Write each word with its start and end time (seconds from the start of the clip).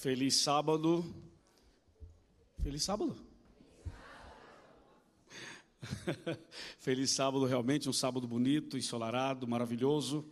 Feliz 0.00 0.36
sábado. 0.36 1.04
Feliz 2.62 2.82
sábado. 2.84 3.14
Feliz 6.80 7.10
sábado, 7.10 7.44
realmente 7.44 7.86
um 7.86 7.92
sábado 7.92 8.26
bonito, 8.26 8.78
ensolarado, 8.78 9.46
maravilhoso, 9.46 10.24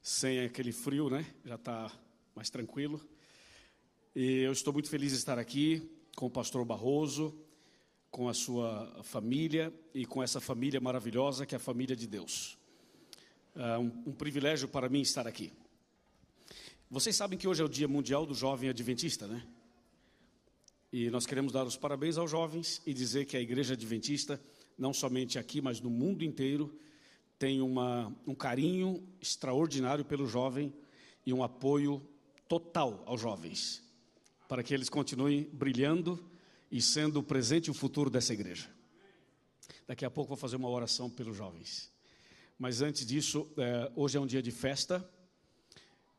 sem 0.00 0.40
aquele 0.40 0.72
frio, 0.72 1.10
né? 1.10 1.26
Já 1.44 1.56
está 1.56 1.92
mais 2.34 2.48
tranquilo. 2.48 2.98
E 4.14 4.38
eu 4.38 4.52
estou 4.52 4.72
muito 4.72 4.88
feliz 4.88 5.12
de 5.12 5.18
estar 5.18 5.38
aqui 5.38 5.86
com 6.16 6.24
o 6.24 6.30
pastor 6.30 6.64
Barroso, 6.64 7.38
com 8.10 8.30
a 8.30 8.32
sua 8.32 9.02
família 9.02 9.74
e 9.92 10.06
com 10.06 10.22
essa 10.22 10.40
família 10.40 10.80
maravilhosa 10.80 11.44
que 11.44 11.54
é 11.54 11.58
a 11.58 11.60
família 11.60 11.94
de 11.94 12.06
Deus. 12.06 12.56
É 13.54 13.76
um, 13.76 13.92
um 14.06 14.12
privilégio 14.12 14.68
para 14.68 14.88
mim 14.88 15.02
estar 15.02 15.26
aqui. 15.26 15.52
Vocês 16.88 17.16
sabem 17.16 17.36
que 17.36 17.48
hoje 17.48 17.60
é 17.60 17.64
o 17.64 17.68
Dia 17.68 17.88
Mundial 17.88 18.24
do 18.24 18.32
Jovem 18.32 18.70
Adventista, 18.70 19.26
né? 19.26 19.44
E 20.92 21.10
nós 21.10 21.26
queremos 21.26 21.52
dar 21.52 21.66
os 21.66 21.76
parabéns 21.76 22.16
aos 22.16 22.30
jovens 22.30 22.80
e 22.86 22.94
dizer 22.94 23.24
que 23.24 23.36
a 23.36 23.40
Igreja 23.40 23.74
Adventista, 23.74 24.40
não 24.78 24.94
somente 24.94 25.36
aqui, 25.36 25.60
mas 25.60 25.80
no 25.80 25.90
mundo 25.90 26.22
inteiro, 26.22 26.78
tem 27.40 27.60
uma, 27.60 28.16
um 28.24 28.36
carinho 28.36 29.04
extraordinário 29.20 30.04
pelo 30.04 30.28
jovem 30.28 30.72
e 31.26 31.32
um 31.32 31.42
apoio 31.42 32.00
total 32.46 33.02
aos 33.04 33.20
jovens, 33.20 33.82
para 34.48 34.62
que 34.62 34.72
eles 34.72 34.88
continuem 34.88 35.42
brilhando 35.52 36.24
e 36.70 36.80
sendo 36.80 37.18
o 37.18 37.22
presente 37.22 37.66
e 37.66 37.70
o 37.72 37.74
futuro 37.74 38.08
dessa 38.08 38.32
igreja. 38.32 38.70
Daqui 39.88 40.04
a 40.04 40.10
pouco 40.10 40.28
vou 40.28 40.36
fazer 40.36 40.54
uma 40.54 40.70
oração 40.70 41.10
pelos 41.10 41.36
jovens. 41.36 41.90
Mas 42.56 42.80
antes 42.80 43.04
disso, 43.04 43.50
é, 43.56 43.90
hoje 43.96 44.16
é 44.16 44.20
um 44.20 44.26
dia 44.26 44.40
de 44.40 44.52
festa 44.52 45.04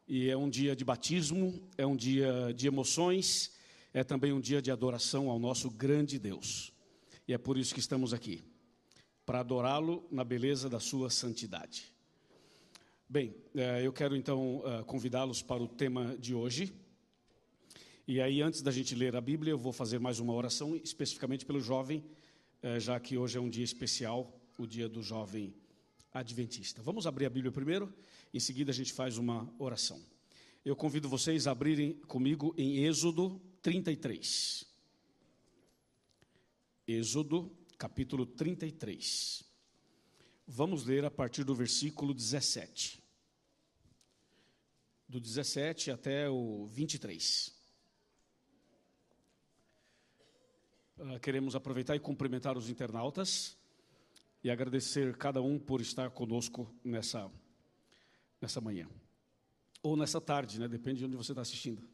e 0.08 0.30
é 0.30 0.38
um 0.38 0.50
dia 0.50 0.76
de 0.76 0.86
batismo, 0.86 1.62
é 1.78 1.86
um 1.86 1.96
dia 1.96 2.54
de 2.56 2.66
emoções, 2.66 3.52
é 3.94 4.04
também 4.04 4.32
um 4.32 4.40
dia 4.40 4.62
de 4.62 4.72
adoração 4.72 5.30
ao 5.30 5.38
nosso 5.38 5.70
grande 5.70 6.18
Deus. 6.18 6.72
E 7.28 7.34
é 7.34 7.38
por 7.38 7.58
isso 7.58 7.74
que 7.74 7.80
estamos 7.82 8.14
aqui, 8.14 8.42
para 9.26 9.42
adorá-lo 9.42 10.08
na 10.10 10.24
beleza 10.24 10.70
da 10.70 10.80
sua 10.80 11.10
santidade. 11.10 11.92
Bem, 13.10 13.36
eh, 13.56 13.86
eu 13.86 13.92
quero 13.92 14.16
então 14.16 14.62
eh, 14.66 14.84
convidá-los 14.84 15.42
para 15.42 15.62
o 15.62 15.68
tema 15.68 16.18
de 16.18 16.34
hoje. 16.34 16.74
E 18.08 18.22
aí, 18.22 18.42
antes 18.42 18.62
da 18.62 18.72
gente 18.72 18.96
ler 18.96 19.16
a 19.16 19.22
Bíblia, 19.22 19.52
eu 19.52 19.58
vou 19.58 19.74
fazer 19.74 20.00
mais 20.00 20.20
uma 20.20 20.34
oração, 20.34 20.76
especificamente 20.76 21.46
pelo 21.46 21.60
jovem, 21.60 22.04
eh, 22.62 22.80
já 22.80 22.98
que 23.00 23.18
hoje 23.18 23.38
é 23.38 23.42
um 23.42 23.50
dia 23.50 23.66
especial, 23.66 24.38
o 24.58 24.66
dia 24.66 24.88
do 24.88 25.02
jovem 25.02 25.54
adventista. 26.14 26.82
Vamos 26.82 27.06
abrir 27.06 27.26
a 27.26 27.30
Bíblia 27.30 27.52
primeiro, 27.52 27.94
em 28.34 28.40
seguida 28.40 28.72
a 28.72 28.74
gente 28.74 28.94
faz 28.94 29.18
uma 29.18 29.54
oração. 29.58 30.04
Eu 30.64 30.76
convido 30.76 31.08
vocês 31.08 31.48
a 31.48 31.52
abrirem 31.52 31.94
comigo 32.02 32.54
em 32.58 32.84
Êxodo 32.84 33.42
33. 33.62 34.66
Êxodo, 36.88 37.52
capítulo 37.78 38.26
33. 38.26 39.44
Vamos 40.46 40.86
ler 40.86 41.06
a 41.06 41.12
partir 41.12 41.44
do 41.44 41.54
versículo 41.54 42.14
17. 42.14 43.04
Do 45.08 45.20
17 45.20 45.92
até 45.92 46.30
o 46.30 46.68
23. 46.68 47.54
Uh, 50.98 51.20
queremos 51.22 51.56
aproveitar 51.56 51.96
e 51.96 52.00
cumprimentar 52.00 52.58
os 52.58 52.70
internautas 52.70 53.56
e 54.44 54.50
agradecer 54.50 55.16
cada 55.18 55.42
um 55.42 55.60
por 55.60 55.80
estar 55.80 56.10
conosco 56.10 56.74
nessa, 56.84 57.32
nessa 58.42 58.62
manhã. 58.62 58.88
Ou 59.82 59.96
nessa 59.96 60.20
tarde, 60.20 60.60
né? 60.60 60.68
depende 60.68 61.00
de 61.00 61.06
onde 61.06 61.16
você 61.16 61.32
está 61.32 61.42
assistindo. 61.42 61.88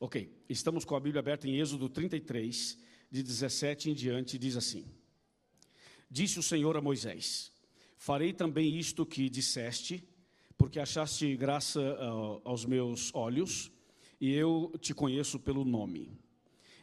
Ok, 0.00 0.44
estamos 0.48 0.84
com 0.84 0.96
a 0.96 1.00
Bíblia 1.00 1.20
aberta 1.20 1.46
em 1.48 1.60
Êxodo 1.60 1.88
33, 1.88 2.78
de 3.10 3.22
17 3.22 3.90
em 3.90 3.94
diante, 3.94 4.36
diz 4.36 4.56
assim: 4.56 4.84
Disse 6.10 6.38
o 6.38 6.42
Senhor 6.42 6.76
a 6.76 6.80
Moisés: 6.80 7.52
Farei 7.96 8.32
também 8.32 8.76
isto 8.76 9.06
que 9.06 9.30
disseste, 9.30 10.02
porque 10.58 10.80
achaste 10.80 11.36
graça 11.36 11.80
uh, 11.80 12.42
aos 12.44 12.64
meus 12.64 13.14
olhos, 13.14 13.70
e 14.20 14.32
eu 14.32 14.72
te 14.80 14.92
conheço 14.92 15.38
pelo 15.38 15.64
nome. 15.64 16.18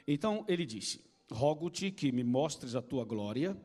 Então 0.08 0.46
ele 0.48 0.66
disse: 0.66 1.04
Rogo-te 1.30 1.92
que 1.92 2.12
me 2.12 2.24
mostres 2.24 2.74
a 2.74 2.82
tua 2.82 3.04
glória. 3.04 3.56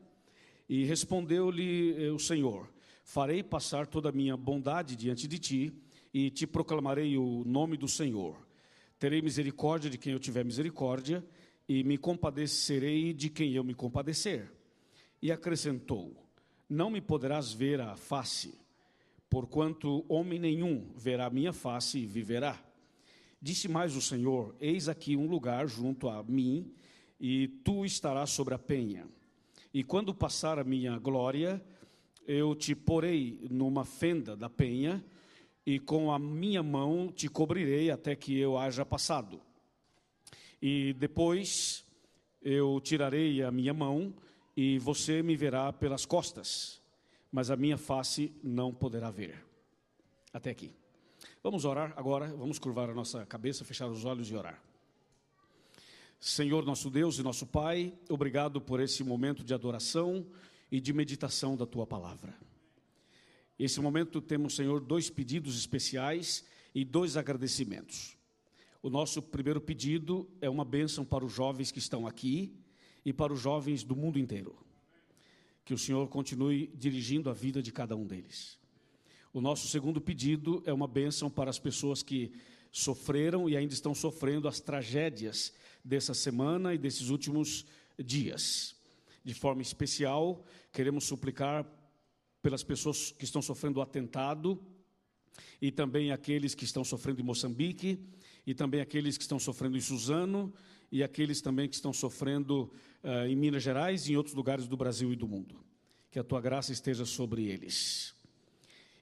E 0.67 0.83
respondeu-lhe 0.83 1.95
eh, 2.03 2.11
o 2.11 2.19
Senhor: 2.19 2.67
Farei 3.05 3.43
passar 3.43 3.85
toda 3.85 4.09
a 4.09 4.11
minha 4.11 4.35
bondade 4.35 4.95
diante 4.95 5.27
de 5.27 5.37
ti, 5.37 5.73
e 6.11 6.31
te 6.31 6.47
proclamarei 6.47 7.15
o 7.17 7.43
nome 7.45 7.77
do 7.77 7.87
Senhor. 7.87 8.35
Terei 8.97 9.21
misericórdia 9.21 9.91
de 9.91 9.97
quem 9.97 10.13
eu 10.13 10.19
tiver 10.19 10.43
misericórdia, 10.43 11.23
e 11.69 11.83
me 11.83 11.99
compadecerei 11.99 13.13
de 13.13 13.29
quem 13.29 13.53
eu 13.53 13.63
me 13.63 13.75
compadecer. 13.75 14.51
E 15.21 15.31
acrescentou: 15.31 16.27
Não 16.67 16.89
me 16.89 16.99
poderás 16.99 17.53
ver 17.53 17.79
a 17.79 17.95
face, 17.95 18.59
porquanto 19.29 20.03
homem 20.09 20.39
nenhum 20.39 20.91
verá 20.97 21.29
minha 21.29 21.53
face 21.53 21.99
e 21.99 22.07
viverá. 22.07 22.59
Disse 23.39 23.67
mais 23.67 23.95
o 23.95 24.01
Senhor: 24.01 24.55
Eis 24.59 24.89
aqui 24.89 25.15
um 25.15 25.27
lugar 25.27 25.67
junto 25.67 26.09
a 26.09 26.23
mim, 26.23 26.73
e 27.19 27.49
tu 27.63 27.85
estarás 27.85 28.31
sobre 28.31 28.55
a 28.55 28.59
penha. 28.59 29.07
E 29.71 29.83
quando 29.83 30.15
passar 30.15 30.57
a 30.57 30.63
minha 30.63 30.97
glória, 30.97 31.63
eu 32.27 32.55
te 32.55 32.75
porei 32.75 33.39
numa 33.49 33.85
fenda 33.85 34.35
da 34.35 34.49
penha, 34.49 35.03
e 35.65 35.79
com 35.79 36.11
a 36.11 36.19
minha 36.19 36.61
mão 36.61 37.11
te 37.11 37.27
cobrirei 37.27 37.89
até 37.89 38.15
que 38.15 38.37
eu 38.37 38.57
haja 38.57 38.85
passado. 38.85 39.41
E 40.61 40.93
depois 40.93 41.83
eu 42.41 42.79
tirarei 42.81 43.41
a 43.41 43.51
minha 43.51 43.73
mão, 43.73 44.13
e 44.55 44.79
você 44.79 45.21
me 45.21 45.35
verá 45.35 45.73
pelas 45.73 46.05
costas, 46.05 46.81
mas 47.31 47.51
a 47.51 47.55
minha 47.55 47.77
face 47.77 48.31
não 48.43 48.73
poderá 48.73 49.11
ver. 49.11 49.43
Até 50.31 50.51
aqui. 50.51 50.71
Vamos 51.43 51.65
orar 51.65 51.93
agora, 51.97 52.27
vamos 52.27 52.57
curvar 52.59 52.89
a 52.89 52.93
nossa 52.93 53.25
cabeça, 53.25 53.65
fechar 53.65 53.87
os 53.87 54.05
olhos 54.05 54.29
e 54.31 54.35
orar. 54.35 54.61
Senhor 56.19 56.65
nosso 56.65 56.89
Deus 56.89 57.19
e 57.19 57.23
nosso 57.23 57.45
Pai, 57.45 57.93
obrigado 58.09 58.59
por 58.61 58.79
esse 58.79 59.03
momento 59.03 59.43
de 59.43 59.53
adoração 59.53 60.25
e 60.71 60.79
de 60.79 60.93
meditação 60.93 61.55
da 61.55 61.65
tua 61.65 61.85
palavra. 61.85 62.35
Nesse 63.57 63.79
momento 63.79 64.21
temos, 64.21 64.55
Senhor, 64.55 64.81
dois 64.81 65.09
pedidos 65.09 65.57
especiais 65.57 66.43
e 66.73 66.83
dois 66.83 67.15
agradecimentos. 67.15 68.17
O 68.83 68.89
nosso 68.89 69.21
primeiro 69.21 69.61
pedido 69.61 70.29
é 70.41 70.49
uma 70.49 70.65
bênção 70.65 71.05
para 71.05 71.25
os 71.25 71.33
jovens 71.33 71.71
que 71.71 71.79
estão 71.79 72.05
aqui 72.05 72.53
e 73.03 73.13
para 73.13 73.33
os 73.33 73.39
jovens 73.39 73.83
do 73.83 73.95
mundo 73.95 74.19
inteiro. 74.19 74.55
Que 75.63 75.73
o 75.73 75.77
Senhor 75.77 76.07
continue 76.09 76.67
dirigindo 76.75 77.29
a 77.29 77.33
vida 77.33 77.61
de 77.61 77.71
cada 77.71 77.95
um 77.95 78.05
deles. 78.05 78.59
O 79.33 79.41
nosso 79.41 79.67
segundo 79.67 79.99
pedido 79.99 80.61
é 80.65 80.73
uma 80.73 80.87
bênção 80.87 81.29
para 81.29 81.49
as 81.49 81.57
pessoas 81.57 82.03
que 82.03 82.31
sofreram 82.71 83.49
e 83.49 83.55
ainda 83.55 83.73
estão 83.73 83.95
sofrendo 83.95 84.47
as 84.47 84.59
tragédias 84.59 85.53
dessa 85.83 86.13
semana 86.13 86.73
e 86.73 86.77
desses 86.77 87.09
últimos 87.09 87.65
dias. 87.97 88.74
De 89.25 89.33
forma 89.33 89.63
especial, 89.63 90.45
queremos 90.71 91.05
suplicar 91.05 91.65
pelas 92.43 92.63
pessoas 92.63 93.11
que 93.11 93.25
estão 93.25 93.41
sofrendo 93.41 93.79
o 93.79 93.81
atentado 93.81 94.63
e 95.59 95.71
também 95.71 96.11
aqueles 96.11 96.53
que 96.53 96.63
estão 96.63 96.83
sofrendo 96.83 97.21
em 97.21 97.23
Moçambique 97.23 97.99
e 98.45 98.53
também 98.53 98.81
aqueles 98.81 99.17
que 99.17 99.23
estão 99.23 99.39
sofrendo 99.39 99.75
em 99.75 99.81
Suzano 99.81 100.53
e 100.91 101.03
aqueles 101.03 101.41
também 101.41 101.67
que 101.67 101.73
estão 101.73 101.91
sofrendo 101.91 102.71
uh, 103.03 103.25
em 103.27 103.35
Minas 103.35 103.63
Gerais 103.63 104.07
e 104.07 104.13
em 104.13 104.15
outros 104.15 104.35
lugares 104.35 104.67
do 104.67 104.77
Brasil 104.77 105.11
e 105.11 105.15
do 105.15 105.27
mundo. 105.27 105.59
Que 106.11 106.19
a 106.19 106.23
tua 106.23 106.39
graça 106.39 106.71
esteja 106.71 107.03
sobre 107.03 107.47
eles. 107.47 108.13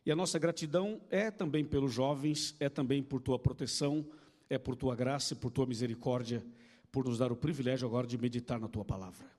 E 0.05 0.11
a 0.11 0.15
nossa 0.15 0.39
gratidão 0.39 1.01
é 1.09 1.29
também 1.29 1.65
pelos 1.65 1.93
jovens, 1.93 2.55
é 2.61 2.69
também 2.69 3.03
por 3.03 3.21
tua 3.21 3.37
proteção, 3.37 4.09
é 4.49 4.57
por 4.57 4.77
tua 4.77 4.95
graça 4.95 5.33
e 5.33 5.35
por 5.35 5.51
tua 5.51 5.65
misericórdia, 5.65 6.45
por 6.93 7.03
nos 7.03 7.17
dar 7.17 7.29
o 7.29 7.35
privilégio 7.35 7.85
agora 7.85 8.07
de 8.07 8.17
meditar 8.17 8.57
na 8.57 8.69
tua 8.69 8.85
palavra. 8.85 9.32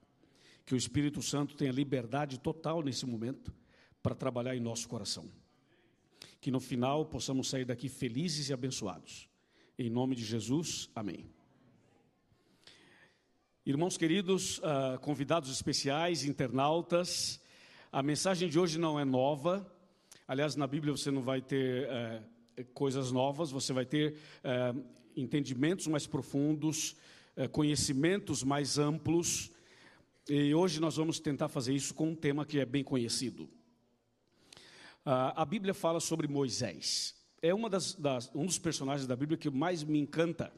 Que 0.65 0.73
o 0.73 0.77
Espírito 0.77 1.21
Santo 1.21 1.55
tenha 1.55 1.71
liberdade 1.71 2.39
total 2.39 2.81
nesse 2.81 3.05
momento 3.05 3.53
para 4.01 4.15
trabalhar 4.15 4.55
em 4.55 4.59
nosso 4.59 4.87
coração. 4.87 5.29
Que 6.41 6.51
no 6.51 6.59
final 6.59 7.05
possamos 7.05 7.49
sair 7.49 7.65
daqui 7.65 7.89
felizes 7.89 8.49
e 8.49 8.53
abençoados. 8.53 9.29
Em 9.77 9.89
nome 9.89 10.15
de 10.15 10.23
Jesus, 10.23 10.89
amém. 10.95 11.25
Irmãos 13.65 13.97
queridos, 13.97 14.59
uh, 14.59 14.99
convidados 15.01 15.49
especiais, 15.49 16.23
internautas, 16.23 17.41
a 17.91 18.03
mensagem 18.03 18.47
de 18.47 18.59
hoje 18.59 18.77
não 18.77 18.99
é 18.99 19.05
nova, 19.05 19.65
Aliás, 20.27 20.55
na 20.55 20.65
Bíblia 20.65 20.91
você 20.91 21.11
não 21.11 21.21
vai 21.21 21.39
ter 21.39 21.87
é, 21.87 22.23
coisas 22.73 23.11
novas, 23.11 23.51
você 23.51 23.71
vai 23.71 23.85
ter 23.85 24.15
é, 24.43 24.73
entendimentos 25.15 25.85
mais 25.85 26.07
profundos, 26.07 26.95
é, 27.35 27.47
conhecimentos 27.47 28.43
mais 28.43 28.79
amplos. 28.79 29.51
E 30.27 30.55
hoje 30.55 30.79
nós 30.79 30.95
vamos 30.95 31.19
tentar 31.19 31.47
fazer 31.49 31.75
isso 31.75 31.93
com 31.93 32.09
um 32.09 32.15
tema 32.15 32.47
que 32.47 32.59
é 32.59 32.65
bem 32.65 32.83
conhecido. 32.83 33.47
Ah, 35.05 35.39
a 35.43 35.45
Bíblia 35.45 35.71
fala 35.71 35.99
sobre 35.99 36.27
Moisés. 36.27 37.15
é 37.43 37.53
uma 37.53 37.69
das, 37.69 37.93
das, 37.93 38.31
um 38.33 38.43
dos 38.43 38.57
personagens 38.57 39.05
da 39.05 39.15
Bíblia 39.15 39.37
que 39.37 39.51
mais 39.51 39.83
me 39.83 39.99
encanta. 39.99 40.51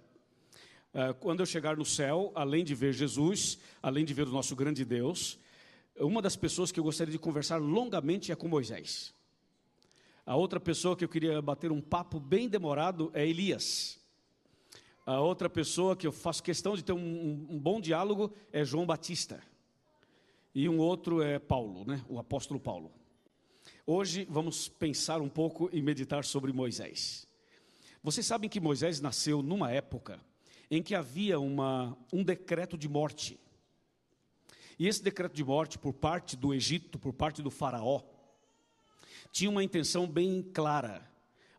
Uh, 0.94 1.14
quando 1.16 1.42
eu 1.42 1.46
chegar 1.46 1.76
no 1.76 1.84
céu, 1.84 2.32
além 2.34 2.64
de 2.64 2.74
ver 2.74 2.94
Jesus, 2.94 3.60
além 3.84 4.06
de 4.06 4.14
ver 4.14 4.26
o 4.30 4.32
nosso 4.32 4.56
grande 4.56 4.86
Deus, 4.86 5.38
uma 6.00 6.22
das 6.22 6.38
pessoas 6.38 6.72
que 6.72 6.80
eu 6.80 6.84
gostaria 6.86 7.12
de 7.12 7.20
conversar 7.20 7.58
longamente 7.58 8.32
é 8.32 8.36
com 8.38 8.48
Moisés. 8.48 9.14
A 10.26 10.38
outra 10.38 10.62
pessoa 10.62 10.96
que 10.96 11.04
eu 11.04 11.10
queria 11.10 11.42
bater 11.42 11.74
um 11.74 11.82
papo 11.82 12.22
bem 12.22 12.48
demorado 12.48 13.12
é 13.14 13.28
Elias. 13.28 14.00
A 15.06 15.20
outra 15.20 15.50
pessoa 15.50 15.94
que 15.94 16.08
eu 16.08 16.14
faço 16.14 16.42
questão 16.42 16.74
de 16.74 16.86
ter 16.86 16.94
um, 16.94 17.00
um, 17.00 17.48
um 17.50 17.60
bom 17.60 17.82
diálogo 17.82 18.34
é 18.54 18.64
João 18.64 18.86
Batista. 18.86 19.44
E 20.60 20.68
um 20.68 20.80
outro 20.80 21.22
é 21.22 21.38
Paulo, 21.38 21.86
né? 21.86 22.04
o 22.10 22.18
apóstolo 22.18 22.60
Paulo. 22.60 22.92
Hoje 23.86 24.26
vamos 24.28 24.68
pensar 24.68 25.22
um 25.22 25.30
pouco 25.30 25.70
e 25.72 25.84
meditar 25.84 26.26
sobre 26.26 26.52
Moisés. 26.52 27.28
Vocês 28.02 28.26
sabem 28.26 28.50
que 28.50 28.60
Moisés 28.60 29.00
nasceu 29.00 29.44
numa 29.44 29.72
época 29.72 30.20
em 30.72 30.82
que 30.82 30.96
havia 30.96 31.40
uma, 31.40 31.96
um 32.12 32.24
decreto 32.24 32.76
de 32.76 32.90
morte. 32.90 33.40
E 34.80 34.88
esse 34.88 35.04
decreto 35.04 35.36
de 35.36 35.44
morte, 35.44 35.78
por 35.78 35.94
parte 35.94 36.36
do 36.36 36.52
Egito, 36.52 36.98
por 36.98 37.14
parte 37.14 37.44
do 37.44 37.52
Faraó, 37.52 38.02
tinha 39.32 39.52
uma 39.52 39.64
intenção 39.64 40.08
bem 40.08 40.42
clara. 40.42 41.08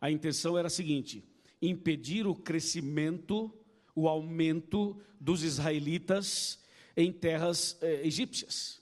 A 0.01 0.11
intenção 0.11 0.59
era 0.59 0.67
a 0.67 0.71
seguinte: 0.71 1.23
impedir 1.63 2.27
o 2.27 2.35
crescimento, 2.35 3.57
o 3.95 4.09
aumento 4.09 5.01
dos 5.21 5.45
israelitas 5.45 6.59
em 6.97 7.13
terras 7.13 7.79
eh, 7.81 8.05
egípcias. 8.05 8.78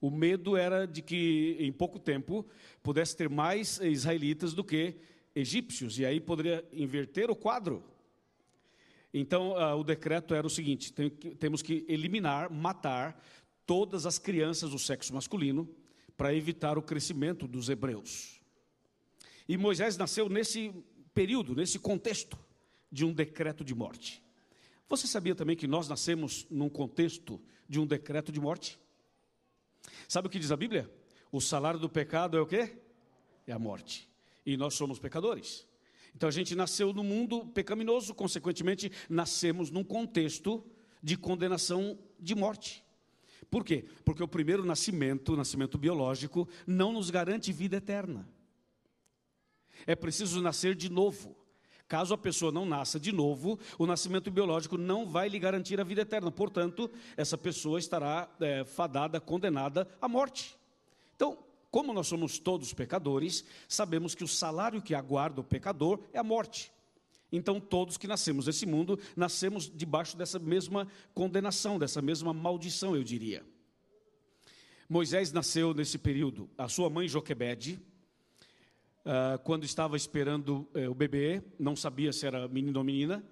O 0.00 0.10
medo 0.10 0.56
era 0.56 0.86
de 0.86 1.02
que 1.02 1.56
em 1.58 1.72
pouco 1.72 1.98
tempo 1.98 2.46
pudesse 2.82 3.16
ter 3.16 3.28
mais 3.28 3.78
israelitas 3.80 4.54
do 4.54 4.64
que 4.64 4.96
egípcios, 5.34 5.98
e 5.98 6.06
aí 6.06 6.20
poderia 6.20 6.64
inverter 6.72 7.30
o 7.30 7.36
quadro. 7.36 7.84
Então, 9.12 9.52
uh, 9.52 9.76
o 9.78 9.84
decreto 9.84 10.34
era 10.34 10.46
o 10.46 10.50
seguinte: 10.50 10.92
tem 10.92 11.10
temos 11.10 11.62
que 11.62 11.84
eliminar, 11.88 12.50
matar 12.50 13.22
todas 13.66 14.06
as 14.06 14.18
crianças 14.18 14.70
do 14.70 14.78
sexo 14.78 15.14
masculino 15.14 15.68
para 16.16 16.34
evitar 16.34 16.78
o 16.78 16.82
crescimento 16.82 17.46
dos 17.46 17.68
hebreus. 17.68 18.40
E 19.48 19.56
Moisés 19.56 19.96
nasceu 19.96 20.28
nesse 20.28 20.72
período, 21.12 21.54
nesse 21.54 21.78
contexto 21.78 22.38
de 22.90 23.04
um 23.04 23.12
decreto 23.12 23.64
de 23.64 23.74
morte. 23.74 24.22
Você 24.88 25.06
sabia 25.06 25.34
também 25.34 25.56
que 25.56 25.66
nós 25.66 25.88
nascemos 25.88 26.46
num 26.50 26.68
contexto 26.68 27.40
de 27.68 27.78
um 27.78 27.86
decreto 27.86 28.32
de 28.32 28.40
morte? 28.40 28.78
Sabe 30.10 30.26
o 30.26 30.30
que 30.30 30.40
diz 30.40 30.50
a 30.50 30.56
Bíblia? 30.56 30.90
O 31.30 31.40
salário 31.40 31.78
do 31.78 31.88
pecado 31.88 32.36
é 32.36 32.40
o 32.40 32.44
quê? 32.44 32.76
É 33.46 33.52
a 33.52 33.60
morte. 33.60 34.10
E 34.44 34.56
nós 34.56 34.74
somos 34.74 34.98
pecadores. 34.98 35.68
Então 36.16 36.28
a 36.28 36.32
gente 36.32 36.56
nasceu 36.56 36.92
no 36.92 37.04
mundo 37.04 37.46
pecaminoso, 37.46 38.12
consequentemente, 38.12 38.90
nascemos 39.08 39.70
num 39.70 39.84
contexto 39.84 40.66
de 41.00 41.16
condenação 41.16 41.96
de 42.18 42.34
morte. 42.34 42.84
Por 43.48 43.64
quê? 43.64 43.84
Porque 44.04 44.20
o 44.20 44.26
primeiro 44.26 44.64
nascimento, 44.64 45.34
o 45.34 45.36
nascimento 45.36 45.78
biológico, 45.78 46.48
não 46.66 46.92
nos 46.92 47.08
garante 47.08 47.52
vida 47.52 47.76
eterna. 47.76 48.28
É 49.86 49.94
preciso 49.94 50.42
nascer 50.42 50.74
de 50.74 50.90
novo. 50.90 51.36
Caso 51.90 52.14
a 52.14 52.16
pessoa 52.16 52.52
não 52.52 52.64
nasça 52.64 53.00
de 53.00 53.10
novo, 53.10 53.58
o 53.76 53.84
nascimento 53.84 54.30
biológico 54.30 54.78
não 54.78 55.04
vai 55.04 55.28
lhe 55.28 55.40
garantir 55.40 55.80
a 55.80 55.82
vida 55.82 56.02
eterna. 56.02 56.30
Portanto, 56.30 56.88
essa 57.16 57.36
pessoa 57.36 57.80
estará 57.80 58.30
é, 58.38 58.64
fadada, 58.64 59.20
condenada 59.20 59.88
à 60.00 60.06
morte. 60.06 60.56
Então, 61.16 61.36
como 61.68 61.92
nós 61.92 62.06
somos 62.06 62.38
todos 62.38 62.72
pecadores, 62.72 63.44
sabemos 63.68 64.14
que 64.14 64.22
o 64.22 64.28
salário 64.28 64.80
que 64.80 64.94
aguarda 64.94 65.40
o 65.40 65.44
pecador 65.44 65.98
é 66.12 66.20
a 66.20 66.22
morte. 66.22 66.70
Então, 67.32 67.58
todos 67.58 67.96
que 67.96 68.06
nascemos 68.06 68.46
nesse 68.46 68.66
mundo, 68.66 68.96
nascemos 69.16 69.68
debaixo 69.68 70.16
dessa 70.16 70.38
mesma 70.38 70.86
condenação, 71.12 71.76
dessa 71.76 72.00
mesma 72.00 72.32
maldição, 72.32 72.94
eu 72.94 73.02
diria. 73.02 73.44
Moisés 74.88 75.32
nasceu 75.32 75.74
nesse 75.74 75.98
período. 75.98 76.48
A 76.56 76.68
sua 76.68 76.88
mãe 76.88 77.08
Joquebede, 77.08 77.80
uh, 79.04 79.38
quando 79.44 79.64
estava 79.64 79.96
esperando 79.96 80.68
uh, 80.74 80.90
o 80.90 80.94
bebê, 80.94 81.42
não 81.58 81.74
sabia 81.74 82.12
se 82.12 82.26
era 82.26 82.48
menino 82.48 82.78
ou 82.78 82.84
menina, 82.84 83.24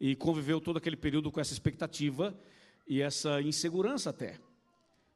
e 0.00 0.16
conviveu 0.16 0.60
todo 0.60 0.78
aquele 0.78 0.96
período 0.96 1.30
com 1.30 1.40
essa 1.40 1.52
expectativa 1.52 2.38
e 2.86 3.00
essa 3.00 3.40
insegurança 3.42 4.10
até. 4.10 4.38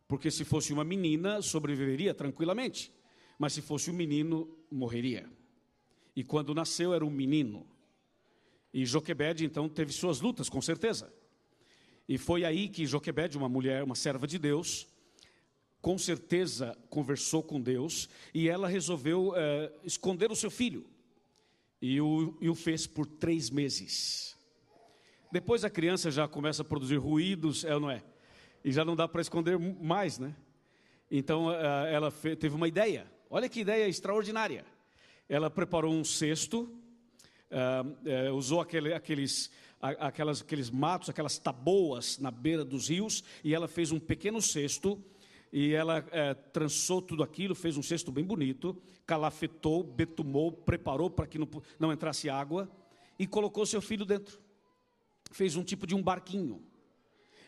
Porque 0.07 0.31
se 0.31 0.45
fosse 0.45 0.73
uma 0.73 0.85
menina, 0.85 1.41
sobreviveria 1.41 2.15
tranquilamente, 2.15 2.93
mas 3.39 3.53
se 3.53 3.63
fosse 3.63 3.91
um 3.91 3.95
menino, 3.95 4.49
morreria. 4.71 5.29
E 6.15 6.23
quando 6.23 6.55
nasceu, 6.55 6.95
era 6.95 7.05
um 7.05 7.11
menino. 7.11 7.67
E 8.73 8.85
Joquebede, 8.85 9.45
então, 9.45 9.69
teve 9.69 9.93
suas 9.93 10.21
lutas, 10.21 10.49
com 10.49 10.61
certeza. 10.61 11.13
E 12.09 12.19
foi 12.19 12.45
aí 12.45 12.69
que 12.69 12.87
Joquebede, 12.87 13.39
uma 13.39 13.49
mulher, 13.49 13.83
uma 13.83 13.95
serva 13.95 14.27
de 14.27 14.39
Deus, 14.39 14.87
com 15.85 15.99
certeza 15.99 16.75
conversou 16.89 17.43
com 17.43 17.61
Deus 17.61 18.09
e 18.33 18.49
ela 18.49 18.67
resolveu 18.67 19.35
é, 19.37 19.71
esconder 19.85 20.33
o 20.33 20.35
seu 20.35 20.51
filho 20.51 20.87
e 21.79 22.01
o, 22.01 22.35
e 22.41 22.49
o 22.49 22.55
fez 22.55 22.87
por 22.87 23.05
três 23.05 23.51
meses. 23.51 24.35
Depois 25.31 25.63
a 25.63 25.69
criança 25.69 26.11
já 26.11 26.27
começa 26.27 26.63
a 26.63 26.65
produzir 26.65 26.97
ruídos, 26.97 27.67
é 27.67 27.75
ou 27.75 27.81
não 27.81 27.91
é? 27.91 28.03
E 28.65 28.73
já 28.73 28.83
não 28.83 28.97
dá 28.97 29.07
para 29.07 29.21
esconder 29.21 29.59
mais, 29.59 30.19
né? 30.19 30.35
Então 31.11 31.53
eh, 31.53 31.93
ela 31.93 32.11
teve 32.11 32.57
uma 32.57 32.67
ideia. 32.67 33.07
Olha 33.29 33.47
que 33.47 33.61
ideia 33.61 33.87
extraordinária. 33.87 34.65
Ela 35.29 35.51
preparou 35.51 35.93
um 35.93 36.03
cesto, 36.03 36.63
uh, 37.51 38.35
usou 38.35 38.63
aquele, 38.63 38.95
aqueles, 38.95 39.51
aqueles 39.83 40.71
matos, 40.71 41.11
aquelas 41.11 41.37
taboas 41.37 42.19
na 42.19 42.31
beira 42.31 42.65
dos 42.65 42.89
rios, 42.89 43.23
e 43.43 43.55
ela 43.55 43.69
fez 43.69 43.93
um 43.93 44.01
pequeno 44.01 44.41
cesto 44.41 44.99
e 45.57 45.73
ela 45.73 46.05
é, 46.11 46.35
trançou 46.35 47.01
tudo 47.01 47.23
aquilo, 47.23 47.55
fez 47.55 47.77
um 47.77 47.83
cesto 47.83 48.11
bem 48.11 48.25
bonito, 48.25 48.77
calafetou, 49.07 49.85
betumou, 49.85 50.51
preparou 50.51 51.09
para 51.09 51.29
que 51.29 51.39
não, 51.39 51.49
não 51.79 51.93
entrasse 51.93 52.29
água 52.29 52.69
e 53.17 53.25
colocou 53.25 53.65
seu 53.65 53.81
filho 53.81 54.05
dentro. 54.05 54.41
Fez 55.31 55.55
um 55.55 55.63
tipo 55.63 55.87
de 55.87 55.95
um 55.95 56.03
barquinho 56.03 56.61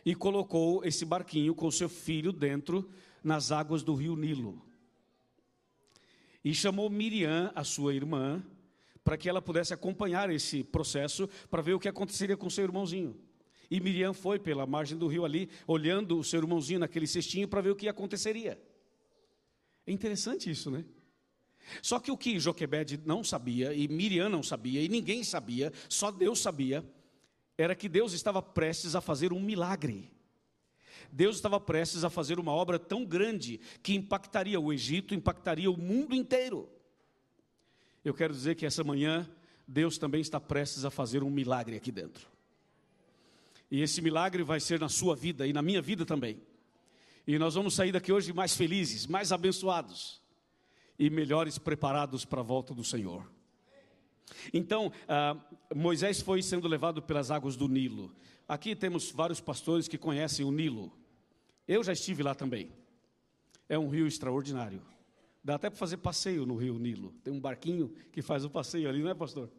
e 0.05 0.15
colocou 0.15 0.85
esse 0.85 1.05
barquinho 1.05 1.53
com 1.53 1.69
seu 1.69 1.89
filho 1.89 2.33
dentro 2.33 2.89
nas 3.25 3.51
águas 3.51 3.83
do 3.83 3.93
rio 3.93 4.15
Nilo. 4.15 4.63
E 6.45 6.55
chamou 6.55 6.89
Miriam, 6.89 7.51
a 7.57 7.65
sua 7.65 7.93
irmã, 7.93 8.41
para 9.03 9.17
que 9.17 9.29
ela 9.29 9.43
pudesse 9.43 9.75
acompanhar 9.75 10.31
esse 10.31 10.63
processo 10.63 11.29
para 11.51 11.61
ver 11.61 11.75
o 11.75 11.81
que 11.81 11.89
aconteceria 11.89 12.37
com 12.37 12.49
seu 12.49 12.63
irmãozinho. 12.63 13.17
E 13.71 13.81
Miriam 13.81 14.13
foi 14.13 14.39
pela 14.39 14.67
margem 14.67 14.97
do 14.97 15.07
rio 15.07 15.25
ali, 15.25 15.49
olhando 15.67 16.19
o 16.19 16.25
seu 16.25 16.41
irmãozinho 16.41 16.81
naquele 16.81 17.07
cestinho 17.07 17.49
para 17.49 17.61
ver 17.61 17.71
o 17.71 17.77
que 17.77 17.89
aconteceria. 17.89 18.61
É 19.87 19.93
interessante 19.93 20.51
isso, 20.51 20.71
né? 20.71 20.85
Só 21.83 21.99
que 21.99 22.11
o 22.11 22.17
que 22.17 22.39
Joquebede 22.39 23.01
não 23.05 23.25
sabia, 23.25 23.75
e 23.75 23.89
Miriam 23.89 24.29
não 24.29 24.43
sabia, 24.43 24.81
e 24.83 24.89
ninguém 24.89 25.25
sabia, 25.25 25.73
só 25.89 26.11
Deus 26.11 26.39
sabia, 26.41 26.85
era 27.59 27.75
que 27.75 27.89
Deus 27.89 28.13
estava 28.13 28.41
prestes 28.41 28.95
a 28.95 29.01
fazer 29.01 29.33
um 29.33 29.41
milagre. 29.41 30.13
Deus 31.11 31.37
estava 31.37 31.59
prestes 31.59 32.05
a 32.05 32.11
fazer 32.11 32.39
uma 32.39 32.53
obra 32.53 32.79
tão 32.79 33.05
grande 33.05 33.61
que 33.83 33.95
impactaria 33.95 34.61
o 34.61 34.73
Egito, 34.73 35.15
impactaria 35.15 35.71
o 35.71 35.77
mundo 35.77 36.15
inteiro. 36.15 36.69
Eu 38.05 38.15
quero 38.15 38.33
dizer 38.33 38.55
que 38.55 38.67
essa 38.67 38.85
manhã, 38.85 39.29
Deus 39.67 39.99
também 39.99 40.21
está 40.21 40.39
prestes 40.39 40.85
a 40.85 40.91
fazer 40.91 41.23
um 41.23 41.31
milagre 41.31 41.77
aqui 41.77 41.91
dentro. 41.91 42.29
E 43.71 43.81
esse 43.81 44.01
milagre 44.01 44.43
vai 44.43 44.61
ser 44.61 44.79
na 44.79 44.89
sua 44.89 45.17
vida 45.17 45.47
e 45.47 45.53
na 45.53 45.63
minha 45.63 45.83
vida 45.83 46.05
também. 46.05 46.41
E 47.27 47.39
nós 47.39 47.55
vamos 47.55 47.75
sair 47.75 47.91
daqui 47.91 48.13
hoje 48.13 48.33
mais 48.33 48.57
felizes, 48.57 49.07
mais 49.07 49.33
abençoados 49.33 50.21
e 50.99 51.11
melhores 51.11 51.59
preparados 51.59 52.25
para 52.25 52.41
a 52.41 52.45
volta 52.45 52.73
do 52.73 52.85
Senhor. 52.85 53.29
Então, 54.53 54.93
ah, 55.09 55.37
Moisés 55.75 56.21
foi 56.21 56.43
sendo 56.43 56.69
levado 56.69 57.03
pelas 57.03 57.31
águas 57.31 57.57
do 57.57 57.69
Nilo. 57.69 58.15
Aqui 58.49 58.77
temos 58.77 59.11
vários 59.11 59.41
pastores 59.41 59.89
que 59.89 59.99
conhecem 59.99 60.45
o 60.45 60.53
Nilo. 60.53 60.93
Eu 61.67 61.83
já 61.83 61.93
estive 61.93 62.23
lá 62.23 62.35
também. 62.35 62.71
É 63.69 63.79
um 63.79 63.89
rio 63.89 64.07
extraordinário. 64.07 64.83
Dá 65.43 65.57
até 65.57 65.69
para 65.69 65.79
fazer 65.79 65.97
passeio 65.99 66.47
no 66.47 66.57
rio 66.57 66.79
Nilo. 66.79 67.13
Tem 67.25 67.33
um 67.33 67.41
barquinho 67.41 67.93
que 68.13 68.23
faz 68.23 68.45
o 68.45 68.51
passeio 68.51 68.89
ali, 68.89 69.03
não 69.03 69.11
é, 69.11 69.15
pastor? 69.15 69.51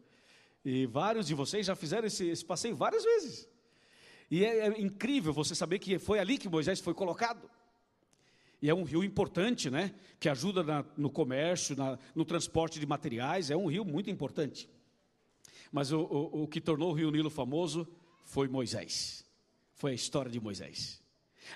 E 0.64 0.86
vários 0.86 1.26
de 1.26 1.34
vocês 1.34 1.66
já 1.66 1.76
fizeram 1.76 2.06
esse, 2.06 2.26
esse 2.26 2.44
passeio 2.44 2.76
várias 2.76 3.04
vezes. 3.04 3.48
E 4.30 4.44
é, 4.44 4.68
é 4.68 4.80
incrível 4.80 5.32
você 5.32 5.54
saber 5.54 5.78
que 5.78 5.98
foi 5.98 6.18
ali 6.18 6.38
que 6.38 6.48
Moisés 6.48 6.80
foi 6.80 6.94
colocado. 6.94 7.48
E 8.60 8.68
é 8.68 8.74
um 8.74 8.82
rio 8.82 9.04
importante, 9.04 9.70
né? 9.70 9.94
Que 10.18 10.28
ajuda 10.28 10.62
na, 10.62 10.84
no 10.96 11.10
comércio, 11.10 11.76
na, 11.76 11.98
no 12.14 12.24
transporte 12.24 12.80
de 12.80 12.86
materiais. 12.86 13.50
É 13.50 13.56
um 13.56 13.66
rio 13.66 13.84
muito 13.84 14.10
importante. 14.10 14.68
Mas 15.70 15.92
o, 15.92 16.00
o, 16.00 16.42
o 16.42 16.48
que 16.48 16.60
tornou 16.60 16.90
o 16.90 16.94
rio 16.94 17.10
Nilo 17.10 17.30
famoso 17.30 17.86
foi 18.24 18.48
Moisés. 18.48 19.24
Foi 19.74 19.92
a 19.92 19.94
história 19.94 20.30
de 20.30 20.40
Moisés. 20.40 21.00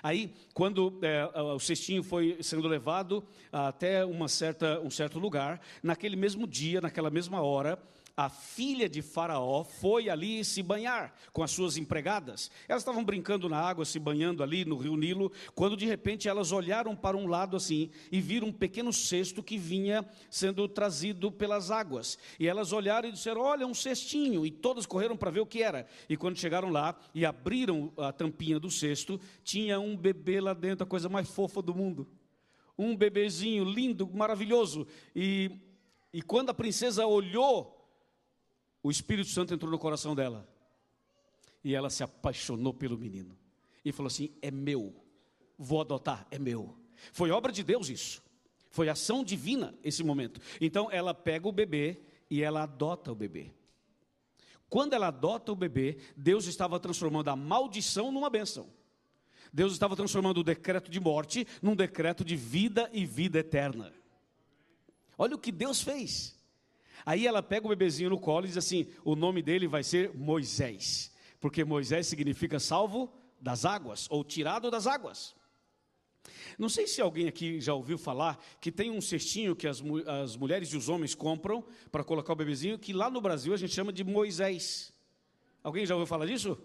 Aí, 0.01 0.33
quando 0.53 0.99
é, 1.03 1.25
o 1.25 1.59
cestinho 1.59 2.01
foi 2.01 2.37
sendo 2.41 2.67
levado 2.67 3.23
até 3.51 4.03
uma 4.03 4.27
certa, 4.27 4.79
um 4.79 4.89
certo 4.89 5.19
lugar, 5.19 5.61
naquele 5.83 6.15
mesmo 6.15 6.47
dia, 6.47 6.81
naquela 6.81 7.11
mesma 7.11 7.41
hora, 7.41 7.77
a 8.15 8.29
filha 8.29 8.87
de 8.87 9.01
Faraó 9.01 9.63
foi 9.63 10.07
ali 10.07 10.45
se 10.45 10.61
banhar 10.61 11.15
com 11.31 11.41
as 11.41 11.49
suas 11.49 11.77
empregadas. 11.77 12.51
Elas 12.67 12.83
estavam 12.83 13.03
brincando 13.03 13.49
na 13.49 13.57
água, 13.57 13.85
se 13.85 13.97
banhando 13.97 14.43
ali 14.43 14.63
no 14.63 14.77
rio 14.77 14.95
Nilo, 14.95 15.31
quando 15.55 15.75
de 15.75 15.87
repente 15.87 16.29
elas 16.29 16.51
olharam 16.51 16.95
para 16.95 17.17
um 17.17 17.25
lado 17.25 17.57
assim 17.57 17.89
e 18.11 18.21
viram 18.21 18.49
um 18.49 18.53
pequeno 18.53 18.93
cesto 18.93 19.41
que 19.41 19.57
vinha 19.57 20.05
sendo 20.29 20.67
trazido 20.67 21.31
pelas 21.31 21.71
águas. 21.71 22.19
E 22.39 22.47
elas 22.47 22.71
olharam 22.71 23.09
e 23.09 23.11
disseram: 23.11 23.41
Olha, 23.41 23.65
um 23.65 23.73
cestinho. 23.73 24.45
E 24.45 24.51
todas 24.51 24.85
correram 24.85 25.17
para 25.17 25.31
ver 25.31 25.39
o 25.39 25.45
que 25.45 25.63
era. 25.63 25.87
E 26.07 26.15
quando 26.15 26.37
chegaram 26.37 26.69
lá 26.69 26.95
e 27.15 27.25
abriram 27.25 27.91
a 27.97 28.11
tampinha 28.11 28.59
do 28.59 28.69
cesto, 28.69 29.19
tinha 29.43 29.79
um 29.79 29.97
bebê 29.97 30.39
lá 30.39 30.53
dentro, 30.53 30.83
a 30.83 30.87
coisa 30.87 31.09
mais 31.09 31.27
fofa 31.27 31.63
do 31.63 31.73
mundo. 31.73 32.07
Um 32.77 32.95
bebezinho 32.95 33.63
lindo, 33.63 34.07
maravilhoso. 34.07 34.85
E, 35.15 35.51
e 36.13 36.21
quando 36.21 36.51
a 36.51 36.53
princesa 36.53 37.07
olhou, 37.07 37.72
o 38.83 38.91
Espírito 38.91 39.29
Santo 39.29 39.53
entrou 39.53 39.71
no 39.71 39.79
coração 39.79 40.13
dela. 40.13 40.47
E 41.63 41.73
ela 41.73 41.89
se 41.89 42.03
apaixonou 42.03 42.73
pelo 42.73 42.97
menino. 42.97 43.37
E 43.83 43.91
falou 43.93 44.07
assim: 44.07 44.29
é 44.41 44.51
meu, 44.51 44.93
vou 45.57 45.79
adotar, 45.79 46.27
é 46.29 46.37
meu. 46.37 46.77
Foi 47.13 47.31
obra 47.31 47.51
de 47.51 47.63
Deus 47.63 47.89
isso. 47.89 48.21
Foi 48.69 48.89
ação 48.89 49.23
divina 49.23 49.73
esse 49.83 50.03
momento. 50.03 50.41
Então 50.59 50.91
ela 50.91 51.13
pega 51.13 51.47
o 51.47 51.51
bebê 51.51 52.01
e 52.29 52.43
ela 52.43 52.63
adota 52.63 53.11
o 53.11 53.15
bebê. 53.15 53.51
Quando 54.69 54.93
ela 54.93 55.07
adota 55.07 55.51
o 55.51 55.55
bebê, 55.55 55.97
Deus 56.17 56.47
estava 56.47 56.79
transformando 56.79 57.29
a 57.29 57.35
maldição 57.35 58.11
numa 58.11 58.29
benção. 58.29 58.67
Deus 59.53 59.71
estava 59.71 59.95
transformando 59.95 60.39
o 60.39 60.43
decreto 60.43 60.89
de 60.89 60.99
morte 60.99 61.47
num 61.61 61.75
decreto 61.75 62.25
de 62.25 62.35
vida 62.35 62.89
e 62.91 63.05
vida 63.05 63.39
eterna. 63.39 63.93
Olha 65.15 65.35
o 65.35 65.39
que 65.39 65.51
Deus 65.51 65.81
fez. 65.81 66.35
Aí 67.05 67.27
ela 67.27 67.43
pega 67.43 67.65
o 67.65 67.69
bebezinho 67.69 68.09
no 68.09 68.19
colo 68.19 68.45
e 68.45 68.49
diz 68.49 68.57
assim: 68.57 68.87
o 69.03 69.15
nome 69.15 69.41
dele 69.41 69.67
vai 69.67 69.83
ser 69.83 70.13
Moisés, 70.13 71.11
porque 71.39 71.63
Moisés 71.63 72.07
significa 72.07 72.59
salvo 72.59 73.11
das 73.39 73.65
águas, 73.65 74.07
ou 74.09 74.23
tirado 74.23 74.71
das 74.71 74.87
águas. 74.87 75.35
Não 76.57 76.69
sei 76.69 76.87
se 76.87 77.01
alguém 77.01 77.27
aqui 77.27 77.59
já 77.59 77.73
ouviu 77.73 77.97
falar 77.97 78.41
que 78.61 78.71
tem 78.71 78.89
um 78.89 79.01
cestinho 79.01 79.55
que 79.55 79.67
as, 79.67 79.83
as 80.21 80.37
mulheres 80.37 80.69
e 80.69 80.77
os 80.77 80.87
homens 80.87 81.13
compram 81.13 81.65
para 81.91 82.03
colocar 82.03 82.31
o 82.33 82.35
bebezinho, 82.35 82.79
que 82.79 82.93
lá 82.93 83.09
no 83.09 83.19
Brasil 83.19 83.53
a 83.53 83.57
gente 83.57 83.73
chama 83.73 83.91
de 83.91 84.03
Moisés. 84.03 84.93
Alguém 85.61 85.85
já 85.85 85.95
ouviu 85.95 86.07
falar 86.07 86.25
disso? 86.25 86.57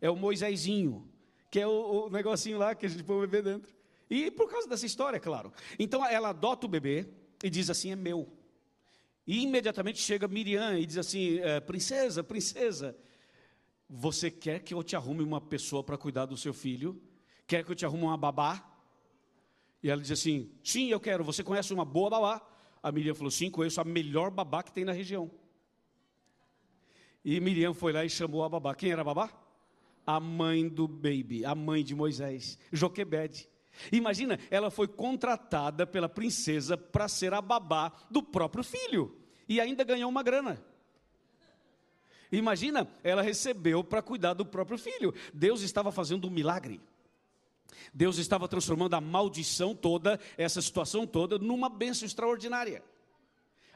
É 0.00 0.10
o 0.10 0.16
Moisésinho, 0.16 1.08
que 1.50 1.60
é 1.60 1.66
o, 1.66 2.06
o 2.06 2.10
negocinho 2.10 2.58
lá 2.58 2.74
que 2.74 2.86
a 2.86 2.88
gente 2.88 3.04
põe 3.04 3.16
o 3.16 3.20
bebê 3.20 3.42
dentro. 3.42 3.74
E 4.08 4.30
por 4.30 4.50
causa 4.50 4.68
dessa 4.68 4.86
história, 4.86 5.18
claro. 5.18 5.52
Então 5.78 6.04
ela 6.06 6.28
adota 6.30 6.66
o 6.66 6.68
bebê 6.68 7.06
e 7.42 7.50
diz 7.50 7.70
assim: 7.70 7.90
é 7.90 7.96
meu. 7.96 8.28
E 9.26 9.42
imediatamente 9.42 9.98
chega 9.98 10.28
Miriam 10.28 10.78
e 10.78 10.86
diz 10.86 10.98
assim: 10.98 11.38
é, 11.40 11.58
Princesa, 11.58 12.22
princesa, 12.22 12.96
você 13.88 14.30
quer 14.30 14.60
que 14.60 14.72
eu 14.72 14.82
te 14.82 14.94
arrume 14.94 15.22
uma 15.22 15.40
pessoa 15.40 15.82
para 15.82 15.98
cuidar 15.98 16.26
do 16.26 16.36
seu 16.36 16.54
filho? 16.54 17.00
Quer 17.46 17.64
que 17.64 17.70
eu 17.70 17.74
te 17.74 17.84
arrume 17.84 18.04
uma 18.04 18.16
babá? 18.16 18.64
E 19.82 19.90
ela 19.90 20.00
diz 20.00 20.12
assim: 20.12 20.52
Sim, 20.62 20.88
eu 20.88 21.00
quero. 21.00 21.24
Você 21.24 21.42
conhece 21.42 21.72
uma 21.74 21.84
boa 21.84 22.10
babá? 22.10 22.48
A 22.82 22.92
Miriam 22.92 23.14
falou: 23.14 23.30
Sim, 23.30 23.50
conheço 23.50 23.80
a 23.80 23.84
melhor 23.84 24.30
babá 24.30 24.62
que 24.62 24.72
tem 24.72 24.84
na 24.84 24.92
região. 24.92 25.30
E 27.24 27.40
Miriam 27.40 27.74
foi 27.74 27.92
lá 27.92 28.04
e 28.04 28.10
chamou 28.10 28.44
a 28.44 28.48
babá. 28.48 28.74
Quem 28.76 28.92
era 28.92 29.00
a 29.00 29.04
babá? 29.04 29.32
A 30.06 30.20
mãe 30.20 30.68
do 30.68 30.86
baby, 30.86 31.44
a 31.44 31.56
mãe 31.56 31.82
de 31.82 31.96
Moisés, 31.96 32.56
Joquebede. 32.72 33.48
Imagina, 33.92 34.38
ela 34.50 34.70
foi 34.70 34.88
contratada 34.88 35.86
pela 35.86 36.08
princesa 36.08 36.76
para 36.76 37.08
ser 37.08 37.34
a 37.34 37.40
babá 37.40 37.92
do 38.10 38.22
próprio 38.22 38.64
filho 38.64 39.16
e 39.48 39.60
ainda 39.60 39.84
ganhou 39.84 40.10
uma 40.10 40.22
grana. 40.22 40.62
Imagina, 42.30 42.88
ela 43.04 43.22
recebeu 43.22 43.84
para 43.84 44.02
cuidar 44.02 44.34
do 44.34 44.44
próprio 44.44 44.78
filho. 44.78 45.14
Deus 45.32 45.62
estava 45.62 45.92
fazendo 45.92 46.26
um 46.26 46.30
milagre. 46.30 46.80
Deus 47.94 48.18
estava 48.18 48.48
transformando 48.48 48.94
a 48.94 49.00
maldição 49.00 49.74
toda, 49.74 50.18
essa 50.36 50.60
situação 50.60 51.06
toda, 51.06 51.38
numa 51.38 51.68
bênção 51.68 52.06
extraordinária. 52.06 52.82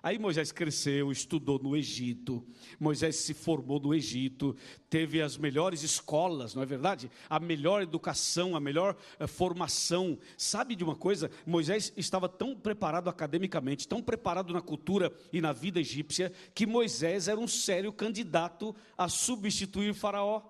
Aí 0.03 0.19
Moisés 0.19 0.51
cresceu, 0.51 1.13
estudou 1.13 1.59
no 1.59 1.77
Egito, 1.77 2.43
Moisés 2.79 3.17
se 3.17 3.35
formou 3.35 3.79
no 3.79 3.95
Egito, 3.95 4.57
teve 4.89 5.21
as 5.21 5.37
melhores 5.37 5.83
escolas, 5.83 6.55
não 6.55 6.63
é 6.63 6.67
verdade? 6.67 7.11
A 7.29 7.39
melhor 7.39 7.83
educação, 7.83 8.57
a 8.57 8.61
melhor 8.61 8.97
eh, 9.19 9.27
formação. 9.27 10.19
Sabe 10.39 10.75
de 10.75 10.83
uma 10.83 10.97
coisa? 10.97 11.31
Moisés 11.45 11.93
estava 11.99 12.31
tão 12.31 12.57
preparado 12.57 13.11
academicamente, 13.11 13.87
tão 13.87 14.01
preparado 14.01 14.55
na 14.55 14.63
cultura 14.63 15.13
e 15.31 15.41
na 15.41 15.53
vida 15.53 15.81
egípcia, 15.81 16.33
que 16.55 16.67
Moisés 16.67 17.29
era 17.29 17.39
um 17.39 17.49
sério 17.49 17.93
candidato 17.93 18.75
a 18.97 19.07
substituir 19.07 19.93
Faraó. 19.93 20.43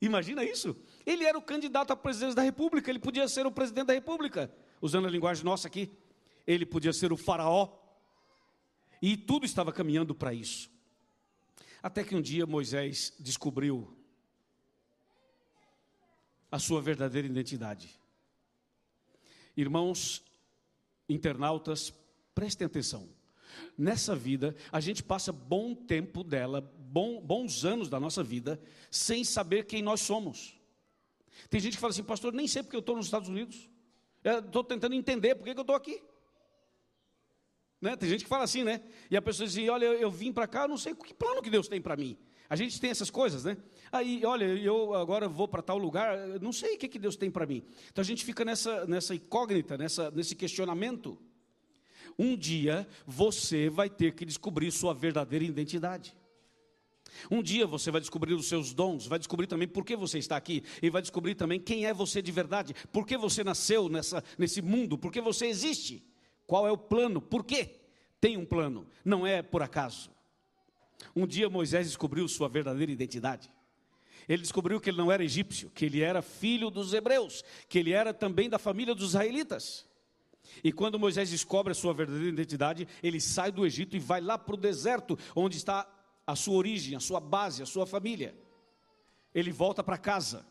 Imagina 0.00 0.44
isso? 0.44 0.76
Ele 1.06 1.24
era 1.24 1.38
o 1.38 1.42
candidato 1.42 1.92
à 1.92 1.96
presidência 1.96 2.36
da 2.36 2.42
República, 2.42 2.90
ele 2.90 2.98
podia 2.98 3.26
ser 3.28 3.46
o 3.46 3.50
presidente 3.50 3.86
da 3.86 3.94
República, 3.94 4.52
usando 4.80 5.06
a 5.06 5.10
linguagem 5.10 5.42
nossa 5.42 5.68
aqui. 5.68 5.90
Ele 6.46 6.66
podia 6.66 6.92
ser 6.92 7.12
o 7.12 7.16
Faraó 7.16 7.68
e 9.00 9.16
tudo 9.16 9.46
estava 9.46 9.72
caminhando 9.72 10.14
para 10.14 10.34
isso. 10.34 10.70
Até 11.82 12.02
que 12.02 12.16
um 12.16 12.20
dia 12.20 12.46
Moisés 12.46 13.12
descobriu 13.18 13.96
a 16.50 16.58
sua 16.58 16.80
verdadeira 16.80 17.28
identidade. 17.28 17.98
Irmãos, 19.56 20.22
internautas, 21.08 21.92
prestem 22.34 22.66
atenção. 22.66 23.08
Nessa 23.76 24.14
vida, 24.14 24.56
a 24.70 24.80
gente 24.80 25.02
passa 25.02 25.32
bom 25.32 25.74
tempo 25.74 26.22
dela, 26.22 26.60
bom, 26.60 27.20
bons 27.20 27.64
anos 27.64 27.88
da 27.88 27.98
nossa 27.98 28.22
vida, 28.22 28.60
sem 28.90 29.24
saber 29.24 29.66
quem 29.66 29.82
nós 29.82 30.00
somos. 30.00 30.58
Tem 31.48 31.60
gente 31.60 31.74
que 31.74 31.80
fala 31.80 31.92
assim, 31.92 32.02
pastor, 32.02 32.32
nem 32.32 32.48
sei 32.48 32.62
porque 32.62 32.76
eu 32.76 32.80
estou 32.80 32.96
nos 32.96 33.06
Estados 33.06 33.28
Unidos. 33.28 33.68
Estou 34.24 34.64
tentando 34.64 34.94
entender 34.94 35.34
por 35.34 35.44
que 35.44 35.50
eu 35.50 35.60
estou 35.60 35.76
aqui. 35.76 36.02
Né? 37.80 37.96
Tem 37.96 38.08
gente 38.08 38.24
que 38.24 38.28
fala 38.28 38.44
assim, 38.44 38.64
né? 38.64 38.80
E 39.10 39.16
a 39.16 39.22
pessoa 39.22 39.46
diz 39.46 39.56
assim, 39.56 39.68
olha, 39.68 39.86
eu, 39.86 39.94
eu 39.94 40.10
vim 40.10 40.32
para 40.32 40.46
cá, 40.46 40.62
eu 40.62 40.68
não 40.68 40.76
sei 40.76 40.94
que 40.94 41.14
plano 41.14 41.42
que 41.42 41.50
Deus 41.50 41.68
tem 41.68 41.80
para 41.80 41.96
mim. 41.96 42.16
A 42.50 42.56
gente 42.56 42.80
tem 42.80 42.90
essas 42.90 43.10
coisas, 43.10 43.44
né? 43.44 43.56
Aí, 43.92 44.24
olha, 44.24 44.46
eu 44.46 44.94
agora 44.94 45.28
vou 45.28 45.46
para 45.46 45.62
tal 45.62 45.76
lugar, 45.76 46.16
não 46.40 46.52
sei 46.52 46.74
o 46.74 46.78
que, 46.78 46.88
que 46.88 46.98
Deus 46.98 47.14
tem 47.14 47.30
para 47.30 47.46
mim. 47.46 47.62
Então 47.90 48.00
a 48.00 48.04
gente 48.04 48.24
fica 48.24 48.44
nessa, 48.44 48.86
nessa 48.86 49.14
incógnita, 49.14 49.76
nessa, 49.76 50.10
nesse 50.10 50.34
questionamento. 50.34 51.18
Um 52.18 52.36
dia 52.36 52.88
você 53.06 53.68
vai 53.68 53.90
ter 53.90 54.14
que 54.14 54.24
descobrir 54.24 54.72
sua 54.72 54.94
verdadeira 54.94 55.44
identidade. 55.44 56.16
Um 57.30 57.42
dia 57.42 57.66
você 57.66 57.90
vai 57.90 58.00
descobrir 58.00 58.34
os 58.34 58.48
seus 58.48 58.72
dons, 58.72 59.06
vai 59.06 59.18
descobrir 59.18 59.46
também 59.46 59.68
por 59.68 59.84
que 59.84 59.94
você 59.94 60.18
está 60.18 60.36
aqui, 60.36 60.62
e 60.82 60.90
vai 60.90 61.02
descobrir 61.02 61.34
também 61.34 61.60
quem 61.60 61.86
é 61.86 61.92
você 61.92 62.22
de 62.22 62.32
verdade, 62.32 62.74
por 62.92 63.06
que 63.06 63.16
você 63.16 63.44
nasceu 63.44 63.88
nessa, 63.88 64.22
nesse 64.38 64.62
mundo, 64.62 64.96
por 64.96 65.12
que 65.12 65.20
você 65.20 65.46
existe. 65.46 66.02
Qual 66.48 66.66
é 66.66 66.72
o 66.72 66.78
plano? 66.78 67.20
Por 67.20 67.44
quê? 67.44 67.76
Tem 68.18 68.38
um 68.38 68.46
plano, 68.46 68.88
não 69.04 69.26
é 69.26 69.42
por 69.42 69.62
acaso. 69.62 70.10
Um 71.14 71.26
dia 71.26 71.50
Moisés 71.50 71.86
descobriu 71.86 72.26
sua 72.26 72.48
verdadeira 72.48 72.90
identidade. 72.90 73.52
Ele 74.26 74.40
descobriu 74.40 74.80
que 74.80 74.88
ele 74.88 74.96
não 74.96 75.12
era 75.12 75.22
egípcio, 75.22 75.70
que 75.70 75.84
ele 75.84 76.00
era 76.00 76.22
filho 76.22 76.70
dos 76.70 76.94
hebreus, 76.94 77.44
que 77.68 77.78
ele 77.78 77.92
era 77.92 78.14
também 78.14 78.48
da 78.48 78.58
família 78.58 78.94
dos 78.94 79.10
israelitas. 79.10 79.86
E 80.64 80.72
quando 80.72 80.98
Moisés 80.98 81.28
descobre 81.28 81.72
a 81.72 81.74
sua 81.74 81.92
verdadeira 81.92 82.30
identidade, 82.30 82.88
ele 83.02 83.20
sai 83.20 83.52
do 83.52 83.66
Egito 83.66 83.94
e 83.94 84.00
vai 84.00 84.22
lá 84.22 84.38
para 84.38 84.54
o 84.54 84.58
deserto, 84.58 85.18
onde 85.36 85.58
está 85.58 85.86
a 86.26 86.34
sua 86.34 86.54
origem, 86.54 86.96
a 86.96 87.00
sua 87.00 87.20
base, 87.20 87.62
a 87.62 87.66
sua 87.66 87.86
família. 87.86 88.34
Ele 89.34 89.52
volta 89.52 89.84
para 89.84 89.98
casa. 89.98 90.46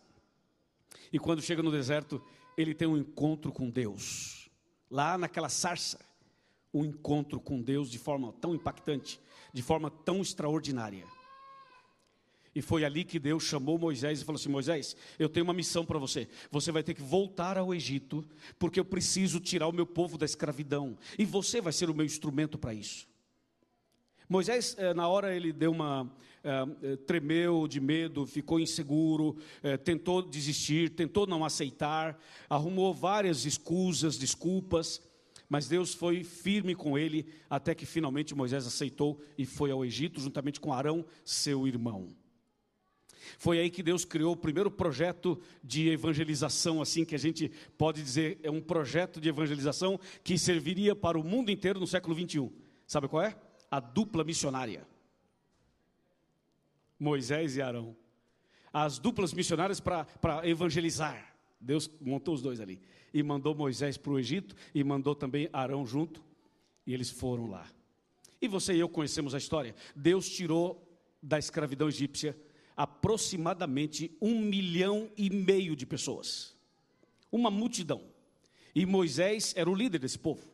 E 1.12 1.18
quando 1.18 1.42
chega 1.42 1.63
no 1.63 1.72
deserto, 1.72 2.24
ele 2.56 2.75
tem 2.75 2.88
um 2.88 2.98
encontro 2.98 3.51
com 3.51 3.68
Deus 3.68 4.37
lá 4.89 5.17
naquela 5.17 5.50
sarça, 5.50 6.00
um 6.74 6.86
encontro 6.86 7.39
com 7.39 7.62
Deus 7.62 7.89
de 7.89 7.98
forma 7.98 8.34
tão 8.34 8.53
impactante, 8.53 9.20
de 9.53 9.62
forma 9.62 9.89
tão 9.89 10.22
extraordinária. 10.22 11.06
E 12.53 12.62
foi 12.62 12.84
ali 12.84 13.03
que 13.03 13.20
Deus 13.20 13.44
chamou 13.44 13.77
Moisés 13.77 14.20
e 14.20 14.25
falou 14.25 14.39
assim: 14.39 14.50
Moisés, 14.50 14.96
eu 15.20 15.29
tenho 15.29 15.44
uma 15.44 15.53
missão 15.53 15.86
para 15.86 16.00
você. 16.00 16.27
Você 16.50 16.72
vai 16.72 16.82
ter 16.82 16.96
que 16.96 17.03
voltar 17.03 17.56
ao 17.56 17.72
Egito, 17.72 18.25
porque 18.58 18.79
eu 18.79 18.86
preciso 18.86 19.39
tirar 19.39 19.67
o 19.67 19.72
meu 19.72 19.86
povo 19.86 20.17
da 20.17 20.25
escravidão. 20.25 20.98
E 21.20 21.25
você 21.25 21.62
vai 21.62 21.72
ser 21.72 21.88
o 21.88 21.94
meu 21.94 22.06
instrumento 22.06 22.58
para 22.58 22.74
isso. 22.74 23.08
Moisés, 24.29 24.75
eh, 24.77 24.93
na 24.93 25.07
hora, 25.07 25.34
ele 25.36 25.53
deu 25.53 25.72
uma. 25.72 26.12
Eh, 26.43 26.96
tremeu 27.05 27.67
de 27.67 27.79
medo, 27.79 28.25
ficou 28.25 28.60
inseguro, 28.60 29.36
eh, 29.62 29.75
tentou 29.75 30.22
desistir, 30.22 30.91
tentou 30.91 31.27
não 31.27 31.43
aceitar, 31.43 32.17
arrumou 32.50 32.93
várias 32.93 33.43
escusas, 33.46 34.17
desculpas, 34.17 35.01
mas 35.50 35.67
Deus 35.67 35.93
foi 35.93 36.24
firme 36.24 36.74
com 36.74 36.98
ele, 36.98 37.25
até 37.50 37.75
que 37.75 37.86
finalmente 37.86 38.36
Moisés 38.36 38.65
aceitou 38.65 39.22
e 39.38 39.46
foi 39.46 39.72
ao 39.72 39.84
Egito, 39.84 40.22
juntamente 40.22 40.60
com 40.60 40.72
Arão, 40.72 41.05
seu 41.25 41.67
irmão. 41.67 42.07
Foi 43.38 43.60
aí 43.60 43.69
que 43.69 43.84
Deus 43.84 44.05
criou 44.05 44.34
o 44.34 44.38
primeiro 44.38 44.72
projeto 44.72 45.39
de 45.62 45.89
evangelização, 45.89 46.81
assim 46.81 47.03
que 47.03 47.15
a 47.15 47.19
gente 47.19 47.51
pode 47.77 48.01
dizer, 48.01 48.39
é 48.41 48.50
um 48.50 48.62
projeto 48.62 49.19
de 49.19 49.27
evangelização 49.27 50.00
que 50.24 50.38
serviria 50.38 50.96
para 50.96 51.19
o 51.19 51.24
mundo 51.24 51.51
inteiro 51.51 51.79
no 51.79 51.88
século 51.88 52.15
21. 52.15 52.51
Sabe 52.86 53.07
qual 53.10 53.24
é? 53.24 53.36
A 53.70 53.80
dupla 53.80 54.24
missionária. 54.24 54.88
Moisés 57.00 57.56
e 57.58 57.62
Arão. 57.62 57.96
As 58.72 59.00
duplas 59.00 59.34
missionárias 59.34 59.80
para 59.80 60.08
evangelizar. 60.44 61.36
Deus 61.60 61.90
montou 62.02 62.34
os 62.34 62.42
dois 62.42 62.60
ali. 62.60 62.80
E 63.14 63.24
mandou 63.24 63.56
Moisés 63.56 63.98
para 63.98 64.12
o 64.12 64.20
Egito 64.20 64.56
e 64.74 64.84
mandou 64.84 65.16
também 65.16 65.50
Arão 65.52 65.86
junto. 65.86 66.24
E 66.86 66.94
eles 66.94 67.10
foram 67.10 67.50
lá. 67.50 67.68
E 68.42 68.48
você 68.48 68.74
e 68.74 68.80
eu 68.80 68.90
conhecemos 68.90 69.34
a 69.34 69.38
história. 69.38 69.76
Deus 69.96 70.30
tirou 70.30 70.88
da 71.22 71.40
escravidão 71.40 71.88
egípcia 71.88 72.38
aproximadamente 72.76 74.16
um 74.22 74.40
milhão 74.40 75.10
e 75.18 75.32
meio 75.32 75.76
de 75.76 75.86
pessoas. 75.86 76.56
Uma 77.32 77.50
multidão. 77.50 78.04
E 78.76 78.86
Moisés 78.86 79.54
era 79.58 79.68
o 79.68 79.74
líder 79.74 79.98
desse 79.98 80.20
povo. 80.20 80.48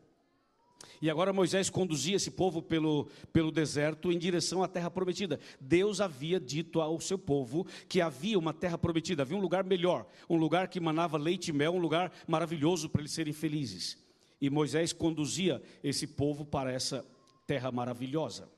E 1.01 1.09
agora 1.09 1.33
Moisés 1.33 1.69
conduzia 1.69 2.15
esse 2.15 2.31
povo 2.31 2.61
pelo, 2.61 3.07
pelo 3.31 3.51
deserto 3.51 4.11
em 4.11 4.17
direção 4.17 4.63
à 4.63 4.67
terra 4.67 4.89
prometida. 4.89 5.39
Deus 5.59 6.01
havia 6.01 6.39
dito 6.39 6.81
ao 6.81 6.99
seu 6.99 7.17
povo 7.17 7.65
que 7.87 8.01
havia 8.01 8.37
uma 8.37 8.53
terra 8.53 8.77
prometida, 8.77 9.23
havia 9.23 9.37
um 9.37 9.41
lugar 9.41 9.63
melhor, 9.63 10.05
um 10.29 10.37
lugar 10.37 10.67
que 10.67 10.79
manava 10.79 11.17
leite 11.17 11.49
e 11.49 11.53
mel, 11.53 11.73
um 11.73 11.79
lugar 11.79 12.11
maravilhoso 12.27 12.89
para 12.89 13.01
eles 13.01 13.11
serem 13.11 13.33
felizes. 13.33 13.97
E 14.39 14.49
Moisés 14.49 14.91
conduzia 14.91 15.61
esse 15.83 16.05
povo 16.05 16.45
para 16.45 16.71
essa 16.71 17.05
terra 17.47 17.71
maravilhosa. 17.71 18.49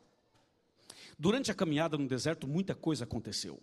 Durante 1.17 1.51
a 1.51 1.55
caminhada 1.55 1.97
no 1.97 2.07
deserto, 2.07 2.47
muita 2.47 2.75
coisa 2.75 3.03
aconteceu. 3.03 3.59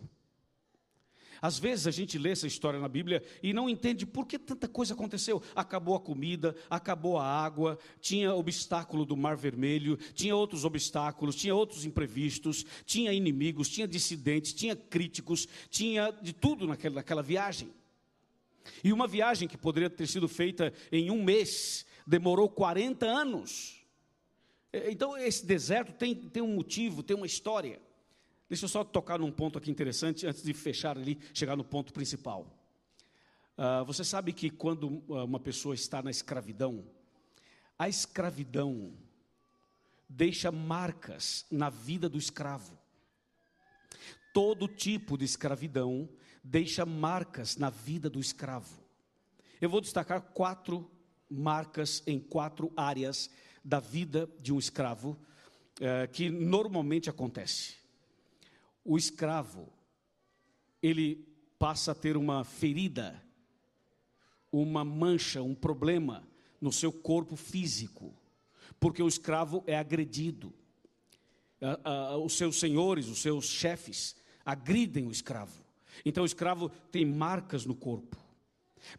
Às 1.43 1.59
vezes 1.59 1.87
a 1.87 1.91
gente 1.91 2.17
lê 2.17 2.29
essa 2.29 2.47
história 2.47 2.79
na 2.79 2.87
Bíblia 2.87 3.21
e 3.43 3.51
não 3.51 3.69
entende 3.69 4.05
por 4.05 4.25
que 4.25 4.39
tanta 4.39 4.65
coisa 4.65 4.93
aconteceu. 4.93 5.43
Acabou 5.53 5.93
a 5.93 5.99
comida, 5.99 6.55
acabou 6.69 7.17
a 7.17 7.25
água, 7.25 7.77
tinha 7.99 8.33
obstáculo 8.33 9.05
do 9.05 9.17
Mar 9.17 9.35
Vermelho, 9.35 9.97
tinha 10.13 10.33
outros 10.33 10.63
obstáculos, 10.63 11.35
tinha 11.35 11.53
outros 11.53 11.83
imprevistos, 11.83 12.65
tinha 12.85 13.11
inimigos, 13.11 13.67
tinha 13.67 13.85
dissidentes, 13.85 14.53
tinha 14.53 14.73
críticos, 14.73 15.45
tinha 15.69 16.11
de 16.21 16.31
tudo 16.31 16.65
naquela, 16.65 16.95
naquela 16.95 17.21
viagem. 17.21 17.73
E 18.81 18.93
uma 18.93 19.05
viagem 19.05 19.45
que 19.45 19.57
poderia 19.57 19.89
ter 19.89 20.07
sido 20.07 20.29
feita 20.29 20.71
em 20.93 21.11
um 21.11 21.21
mês, 21.21 21.85
demorou 22.07 22.47
40 22.47 23.05
anos. 23.05 23.85
É, 24.71 24.89
então, 24.89 25.17
esse 25.17 25.45
deserto 25.45 25.91
tem, 25.91 26.15
tem 26.15 26.41
um 26.41 26.55
motivo, 26.55 27.03
tem 27.03 27.17
uma 27.17 27.25
história. 27.25 27.81
Deixa 28.53 28.65
eu 28.65 28.69
só 28.69 28.83
tocar 28.83 29.17
num 29.17 29.31
ponto 29.31 29.57
aqui 29.57 29.71
interessante, 29.71 30.27
antes 30.27 30.43
de 30.43 30.53
fechar 30.53 30.95
ali, 30.95 31.19
chegar 31.33 31.55
no 31.55 31.63
ponto 31.63 31.91
principal. 31.91 32.45
Uh, 33.57 33.83
você 33.83 34.03
sabe 34.03 34.31
que 34.31 34.47
quando 34.47 35.03
ah, 35.09 35.23
uma 35.23 35.39
pessoa 35.39 35.73
está 35.73 36.03
na 36.03 36.11
escravidão, 36.11 36.85
a 37.79 37.89
escravidão 37.89 38.93
deixa 40.07 40.51
marcas 40.51 41.47
na 41.49 41.71
vida 41.71 42.07
do 42.07 42.19
escravo. 42.19 42.77
Todo 44.35 44.67
tipo 44.67 45.17
de 45.17 45.25
escravidão 45.25 46.07
deixa 46.43 46.85
marcas 46.85 47.57
na 47.57 47.71
vida 47.71 48.07
do 48.07 48.19
escravo. 48.19 48.83
Eu 49.59 49.67
vou 49.67 49.81
destacar 49.81 50.21
quatro 50.21 50.87
marcas 51.27 52.03
em 52.05 52.19
quatro 52.19 52.71
áreas 52.77 53.31
da 53.65 53.79
vida 53.79 54.29
de 54.39 54.53
um 54.53 54.59
escravo, 54.59 55.17
é, 55.81 56.05
que 56.05 56.29
normalmente 56.29 57.09
acontece. 57.09 57.81
O 58.83 58.97
escravo, 58.97 59.71
ele 60.81 61.27
passa 61.57 61.93
a 61.93 61.95
ter 61.95 62.17
uma 62.17 62.43
ferida, 62.43 63.23
uma 64.51 64.83
mancha, 64.83 65.41
um 65.41 65.55
problema 65.55 66.27
no 66.59 66.71
seu 66.71 66.91
corpo 66.91 67.35
físico, 67.35 68.13
porque 68.79 69.01
o 69.01 69.07
escravo 69.07 69.63
é 69.65 69.77
agredido. 69.77 70.53
Os 72.23 72.37
seus 72.37 72.59
senhores, 72.59 73.07
os 73.07 73.21
seus 73.21 73.45
chefes, 73.45 74.15
agridem 74.45 75.07
o 75.07 75.11
escravo. 75.11 75.63
Então 76.05 76.23
o 76.23 76.25
escravo 76.25 76.69
tem 76.91 77.05
marcas 77.05 77.65
no 77.65 77.75
corpo. 77.75 78.17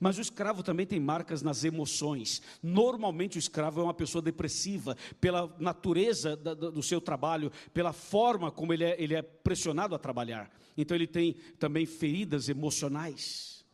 Mas 0.01 0.19
o 0.19 0.21
escravo 0.21 0.63
também 0.63 0.87
tem 0.87 1.01
marcas 1.01 1.43
nas 1.43 1.65
emoções. 1.65 2.43
Normalmente 2.63 3.37
o 3.37 3.39
escravo 3.39 3.81
é 3.81 3.85
uma 3.85 3.95
pessoa 3.95 4.23
depressiva, 4.23 4.97
pela 5.21 5.55
natureza 5.59 6.37
do 6.37 6.83
seu 6.83 7.01
trabalho, 7.01 7.51
pela 7.73 7.93
forma 7.93 8.51
como 8.51 8.73
ele 8.73 8.85
é, 8.85 8.97
ele 9.03 9.15
é 9.15 9.23
pressionado 9.23 9.95
a 9.95 9.99
trabalhar. 9.99 10.51
Então 10.77 10.97
ele 10.97 11.07
tem 11.07 11.35
também 11.59 11.87
feridas 11.87 12.49
emocionais. 12.49 13.65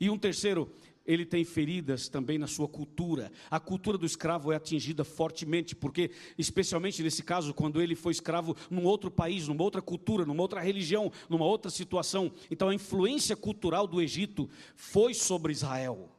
E 0.00 0.10
um 0.10 0.18
terceiro, 0.18 0.70
ele 1.06 1.24
tem 1.24 1.44
feridas 1.44 2.08
também 2.08 2.38
na 2.38 2.46
sua 2.46 2.66
cultura. 2.68 3.30
A 3.50 3.60
cultura 3.60 3.96
do 3.96 4.04
escravo 4.04 4.52
é 4.52 4.56
atingida 4.56 5.04
fortemente, 5.04 5.74
porque, 5.74 6.10
especialmente 6.36 7.02
nesse 7.02 7.22
caso, 7.22 7.54
quando 7.54 7.80
ele 7.80 7.94
foi 7.94 8.12
escravo 8.12 8.56
num 8.68 8.84
outro 8.84 9.10
país, 9.10 9.46
numa 9.46 9.62
outra 9.62 9.80
cultura, 9.80 10.26
numa 10.26 10.42
outra 10.42 10.60
religião, 10.60 11.12
numa 11.28 11.44
outra 11.44 11.70
situação. 11.70 12.32
Então, 12.50 12.68
a 12.68 12.74
influência 12.74 13.36
cultural 13.36 13.86
do 13.86 14.02
Egito 14.02 14.50
foi 14.74 15.14
sobre 15.14 15.52
Israel 15.52 16.10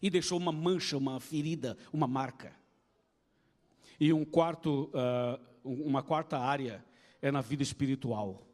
e 0.00 0.10
deixou 0.10 0.38
uma 0.38 0.52
mancha, 0.52 0.96
uma 0.96 1.18
ferida, 1.18 1.76
uma 1.92 2.06
marca. 2.06 2.54
E 3.98 4.12
um 4.12 4.24
quarto, 4.24 4.90
uh, 4.94 5.40
uma 5.64 6.02
quarta 6.02 6.38
área 6.38 6.84
é 7.20 7.32
na 7.32 7.40
vida 7.40 7.62
espiritual. 7.62 8.47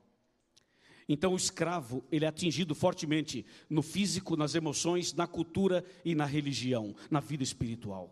Então 1.09 1.33
o 1.33 1.37
escravo, 1.37 2.05
ele 2.11 2.25
é 2.25 2.29
atingido 2.29 2.75
fortemente 2.75 3.45
no 3.69 3.83
físico, 3.83 4.37
nas 4.37 4.55
emoções, 4.55 5.12
na 5.12 5.27
cultura 5.27 5.85
e 6.05 6.14
na 6.14 6.25
religião, 6.25 6.95
na 7.11 7.21
vida 7.21 7.43
espiritual. 7.43 8.11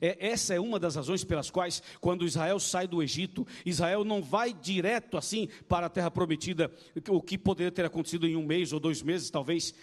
É, 0.00 0.28
essa 0.28 0.54
é 0.54 0.60
uma 0.60 0.78
das 0.78 0.96
razões 0.96 1.24
pelas 1.24 1.50
quais, 1.50 1.82
quando 2.00 2.24
Israel 2.24 2.58
sai 2.58 2.86
do 2.86 3.02
Egito, 3.02 3.46
Israel 3.64 4.04
não 4.04 4.22
vai 4.22 4.52
direto 4.52 5.16
assim 5.16 5.48
para 5.68 5.86
a 5.86 5.90
terra 5.90 6.10
prometida, 6.10 6.72
o 7.08 7.20
que 7.20 7.36
poderia 7.36 7.70
ter 7.70 7.84
acontecido 7.84 8.26
em 8.26 8.36
um 8.36 8.46
mês 8.46 8.72
ou 8.72 8.80
dois 8.80 9.02
meses, 9.02 9.30
talvez, 9.30 9.74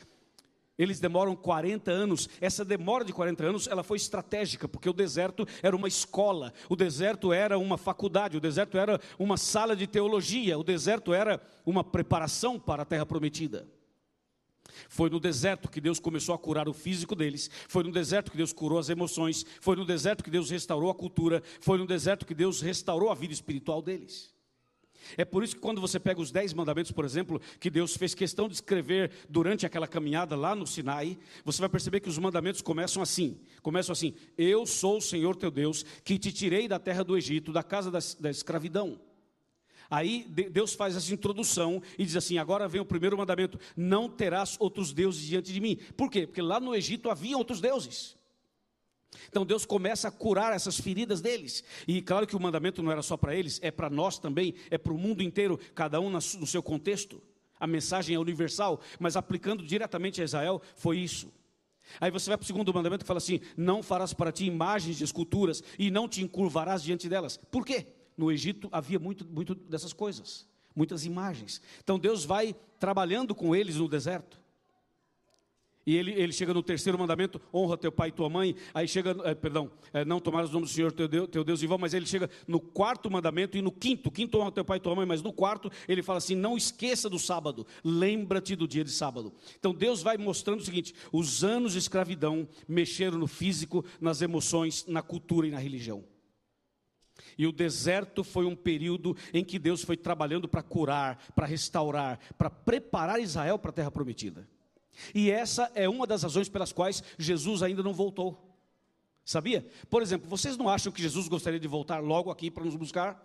eles 0.77 0.99
demoram 0.99 1.35
40 1.35 1.91
anos. 1.91 2.29
Essa 2.39 2.65
demora 2.65 3.03
de 3.05 3.13
40 3.13 3.45
anos, 3.45 3.67
ela 3.67 3.83
foi 3.83 3.97
estratégica, 3.97 4.67
porque 4.67 4.89
o 4.89 4.93
deserto 4.93 5.47
era 5.61 5.75
uma 5.75 5.87
escola, 5.87 6.53
o 6.69 6.75
deserto 6.75 7.31
era 7.31 7.57
uma 7.57 7.77
faculdade, 7.77 8.37
o 8.37 8.41
deserto 8.41 8.77
era 8.77 8.99
uma 9.19 9.37
sala 9.37 9.75
de 9.75 9.87
teologia, 9.87 10.57
o 10.57 10.63
deserto 10.63 11.13
era 11.13 11.41
uma 11.65 11.83
preparação 11.83 12.59
para 12.59 12.83
a 12.83 12.85
terra 12.85 13.05
prometida. 13.05 13.67
Foi 14.89 15.09
no 15.09 15.19
deserto 15.19 15.69
que 15.69 15.81
Deus 15.81 15.99
começou 15.99 16.33
a 16.33 16.39
curar 16.39 16.67
o 16.67 16.73
físico 16.73 17.15
deles, 17.15 17.49
foi 17.67 17.83
no 17.83 17.91
deserto 17.91 18.31
que 18.31 18.37
Deus 18.37 18.53
curou 18.53 18.79
as 18.79 18.89
emoções, 18.89 19.45
foi 19.59 19.75
no 19.75 19.85
deserto 19.85 20.23
que 20.23 20.31
Deus 20.31 20.49
restaurou 20.49 20.89
a 20.89 20.95
cultura, 20.95 21.43
foi 21.59 21.77
no 21.77 21.85
deserto 21.85 22.25
que 22.25 22.33
Deus 22.33 22.61
restaurou 22.61 23.11
a 23.11 23.15
vida 23.15 23.33
espiritual 23.33 23.81
deles. 23.81 24.33
É 25.17 25.25
por 25.25 25.43
isso 25.43 25.55
que 25.55 25.61
quando 25.61 25.81
você 25.81 25.99
pega 25.99 26.21
os 26.21 26.31
dez 26.31 26.53
mandamentos, 26.53 26.91
por 26.91 27.05
exemplo, 27.05 27.41
que 27.59 27.69
Deus 27.69 27.95
fez 27.95 28.13
questão 28.13 28.47
de 28.47 28.55
escrever 28.55 29.11
durante 29.29 29.65
aquela 29.65 29.87
caminhada 29.87 30.35
lá 30.35 30.55
no 30.55 30.65
Sinai, 30.65 31.17
você 31.43 31.59
vai 31.59 31.69
perceber 31.69 31.99
que 31.99 32.09
os 32.09 32.17
mandamentos 32.17 32.61
começam 32.61 33.01
assim: 33.01 33.39
começam 33.61 33.93
assim, 33.93 34.13
Eu 34.37 34.65
sou 34.65 34.97
o 34.97 35.01
Senhor 35.01 35.35
teu 35.35 35.51
Deus, 35.51 35.83
que 36.03 36.17
te 36.17 36.31
tirei 36.31 36.67
da 36.67 36.79
terra 36.79 37.03
do 37.03 37.17
Egito, 37.17 37.51
da 37.51 37.63
casa 37.63 37.91
da, 37.91 37.99
da 38.19 38.29
escravidão. 38.29 38.99
Aí 39.89 40.25
Deus 40.49 40.73
faz 40.73 40.95
essa 40.95 41.13
introdução 41.13 41.83
e 41.99 42.05
diz 42.05 42.15
assim: 42.15 42.37
agora 42.37 42.67
vem 42.67 42.79
o 42.79 42.85
primeiro 42.85 43.17
mandamento: 43.17 43.59
não 43.75 44.09
terás 44.09 44.55
outros 44.57 44.93
deuses 44.93 45.21
diante 45.21 45.51
de 45.51 45.59
mim. 45.59 45.77
Por 45.97 46.09
quê? 46.09 46.25
Porque 46.25 46.41
lá 46.41 46.61
no 46.61 46.73
Egito 46.73 47.09
havia 47.09 47.37
outros 47.37 47.59
deuses. 47.59 48.15
Então 49.27 49.45
Deus 49.45 49.65
começa 49.65 50.07
a 50.07 50.11
curar 50.11 50.53
essas 50.53 50.79
feridas 50.79 51.21
deles. 51.21 51.63
E 51.87 52.01
claro 52.01 52.25
que 52.25 52.35
o 52.35 52.39
mandamento 52.39 52.81
não 52.81 52.91
era 52.91 53.01
só 53.01 53.17
para 53.17 53.35
eles, 53.35 53.59
é 53.61 53.71
para 53.71 53.89
nós 53.89 54.17
também, 54.17 54.55
é 54.69 54.77
para 54.77 54.93
o 54.93 54.97
mundo 54.97 55.21
inteiro, 55.21 55.59
cada 55.75 55.99
um 55.99 56.09
no 56.09 56.21
seu 56.21 56.63
contexto. 56.63 57.21
A 57.59 57.67
mensagem 57.67 58.15
é 58.15 58.19
universal, 58.19 58.81
mas 58.99 59.15
aplicando 59.15 59.63
diretamente 59.63 60.21
a 60.21 60.23
Israel, 60.23 60.61
foi 60.75 60.97
isso. 60.97 61.31
Aí 61.99 62.09
você 62.09 62.29
vai 62.29 62.37
para 62.37 62.43
o 62.43 62.47
segundo 62.47 62.73
mandamento 62.73 63.03
que 63.03 63.07
fala 63.07 63.17
assim: 63.17 63.39
não 63.57 63.83
farás 63.83 64.13
para 64.13 64.31
ti 64.31 64.45
imagens 64.45 64.97
de 64.97 65.03
esculturas 65.03 65.63
e 65.77 65.91
não 65.91 66.07
te 66.07 66.23
encurvarás 66.23 66.81
diante 66.81 67.07
delas. 67.07 67.37
Por 67.37 67.65
quê? 67.65 67.87
No 68.17 68.31
Egito 68.31 68.69
havia 68.71 68.99
muito, 68.99 69.25
muito 69.25 69.53
dessas 69.53 69.93
coisas, 69.93 70.47
muitas 70.75 71.05
imagens. 71.05 71.61
Então 71.83 71.99
Deus 71.99 72.23
vai 72.25 72.55
trabalhando 72.79 73.35
com 73.35 73.55
eles 73.55 73.75
no 73.75 73.87
deserto. 73.87 74.40
E 75.91 75.97
ele, 75.97 76.13
ele 76.13 76.31
chega 76.31 76.53
no 76.53 76.63
terceiro 76.63 76.97
mandamento, 76.97 77.41
honra 77.53 77.77
teu 77.77 77.91
pai 77.91 78.07
e 78.07 78.11
tua 78.13 78.29
mãe. 78.29 78.55
Aí 78.73 78.87
chega, 78.87 79.13
é, 79.25 79.35
perdão, 79.35 79.69
é, 79.91 80.05
não 80.05 80.21
tomar 80.21 80.45
os 80.45 80.49
nomes 80.49 80.69
do 80.69 80.73
Senhor 80.73 80.89
teu 80.93 81.05
Deus, 81.05 81.27
teu 81.27 81.43
Deus 81.43 81.61
em 81.61 81.67
vão, 81.67 81.77
mas 81.77 81.93
ele 81.93 82.05
chega 82.05 82.29
no 82.47 82.61
quarto 82.61 83.11
mandamento 83.11 83.57
e 83.57 83.61
no 83.61 83.73
quinto, 83.73 84.09
quinto 84.09 84.39
honra 84.39 84.53
teu 84.53 84.63
pai 84.63 84.77
e 84.77 84.79
tua 84.79 84.95
mãe, 84.95 85.05
mas 85.05 85.21
no 85.21 85.33
quarto 85.33 85.69
ele 85.89 86.01
fala 86.01 86.19
assim: 86.19 86.33
não 86.33 86.55
esqueça 86.55 87.09
do 87.09 87.19
sábado, 87.19 87.67
lembra-te 87.83 88.55
do 88.55 88.65
dia 88.65 88.85
de 88.85 88.89
sábado. 88.89 89.33
Então 89.59 89.73
Deus 89.73 90.01
vai 90.01 90.15
mostrando 90.17 90.61
o 90.61 90.63
seguinte: 90.63 90.95
os 91.11 91.43
anos 91.43 91.73
de 91.73 91.79
escravidão 91.79 92.47
mexeram 92.69 93.17
no 93.17 93.27
físico, 93.27 93.83
nas 93.99 94.21
emoções, 94.21 94.85
na 94.87 95.01
cultura 95.01 95.45
e 95.45 95.51
na 95.51 95.59
religião. 95.59 96.05
E 97.37 97.45
o 97.45 97.51
deserto 97.51 98.23
foi 98.23 98.45
um 98.45 98.55
período 98.55 99.13
em 99.33 99.43
que 99.43 99.59
Deus 99.59 99.83
foi 99.83 99.97
trabalhando 99.97 100.47
para 100.47 100.63
curar, 100.63 101.17
para 101.35 101.45
restaurar, 101.45 102.17
para 102.37 102.49
preparar 102.49 103.19
Israel 103.19 103.59
para 103.59 103.71
a 103.71 103.73
terra 103.73 103.91
prometida. 103.91 104.47
E 105.13 105.31
essa 105.31 105.71
é 105.73 105.87
uma 105.87 106.05
das 106.05 106.23
razões 106.23 106.49
pelas 106.49 106.71
quais 106.71 107.03
Jesus 107.17 107.63
ainda 107.63 107.81
não 107.81 107.93
voltou. 107.93 108.51
Sabia? 109.23 109.65
Por 109.89 110.01
exemplo, 110.01 110.29
vocês 110.29 110.57
não 110.57 110.67
acham 110.67 110.91
que 110.91 111.01
Jesus 111.01 111.27
gostaria 111.27 111.59
de 111.59 111.67
voltar 111.67 111.99
logo 111.99 112.31
aqui 112.31 112.49
para 112.49 112.65
nos 112.65 112.75
buscar? 112.75 113.15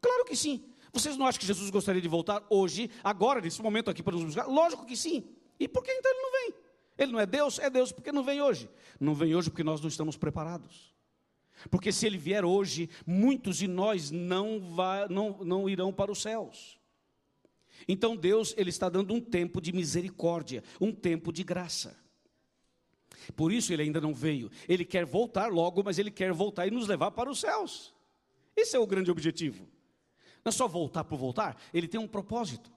Claro 0.00 0.24
que 0.24 0.34
sim. 0.34 0.64
Vocês 0.92 1.16
não 1.16 1.26
acham 1.26 1.40
que 1.40 1.46
Jesus 1.46 1.70
gostaria 1.70 2.02
de 2.02 2.08
voltar 2.08 2.44
hoje, 2.50 2.90
agora, 3.02 3.40
nesse 3.40 3.62
momento 3.62 3.90
aqui 3.90 4.02
para 4.02 4.14
nos 4.14 4.24
buscar? 4.24 4.46
Lógico 4.46 4.84
que 4.84 4.96
sim. 4.96 5.24
E 5.58 5.68
por 5.68 5.82
que 5.82 5.90
então 5.90 6.10
ele 6.10 6.20
não 6.20 6.32
vem? 6.32 6.54
Ele 6.98 7.12
não 7.12 7.20
é 7.20 7.26
Deus? 7.26 7.58
É 7.58 7.70
Deus, 7.70 7.92
porque 7.92 8.12
não 8.12 8.22
vem 8.22 8.42
hoje? 8.42 8.68
Não 9.00 9.14
vem 9.14 9.34
hoje 9.34 9.50
porque 9.50 9.64
nós 9.64 9.80
não 9.80 9.88
estamos 9.88 10.16
preparados. 10.16 10.92
Porque 11.70 11.92
se 11.92 12.06
ele 12.06 12.18
vier 12.18 12.44
hoje, 12.44 12.90
muitos 13.06 13.58
de 13.58 13.68
nós 13.68 14.10
não, 14.10 14.60
vai, 14.74 15.08
não, 15.08 15.38
não 15.44 15.68
irão 15.68 15.92
para 15.92 16.10
os 16.10 16.20
céus. 16.20 16.78
Então 17.86 18.16
Deus 18.16 18.54
ele 18.56 18.70
está 18.70 18.88
dando 18.88 19.14
um 19.14 19.20
tempo 19.20 19.60
de 19.60 19.72
misericórdia, 19.72 20.62
um 20.80 20.92
tempo 20.92 21.32
de 21.32 21.42
graça. 21.42 21.96
Por 23.36 23.52
isso 23.52 23.72
ele 23.72 23.82
ainda 23.82 24.00
não 24.00 24.14
veio. 24.14 24.50
Ele 24.68 24.84
quer 24.84 25.04
voltar 25.04 25.52
logo, 25.52 25.82
mas 25.84 25.98
ele 25.98 26.10
quer 26.10 26.32
voltar 26.32 26.66
e 26.66 26.70
nos 26.70 26.88
levar 26.88 27.10
para 27.12 27.30
os 27.30 27.40
céus. 27.40 27.94
Esse 28.56 28.76
é 28.76 28.78
o 28.78 28.86
grande 28.86 29.10
objetivo. 29.10 29.66
Não 30.44 30.50
é 30.50 30.52
só 30.52 30.66
voltar 30.66 31.04
por 31.04 31.16
voltar, 31.16 31.56
ele 31.72 31.86
tem 31.86 32.00
um 32.00 32.08
propósito. 32.08 32.70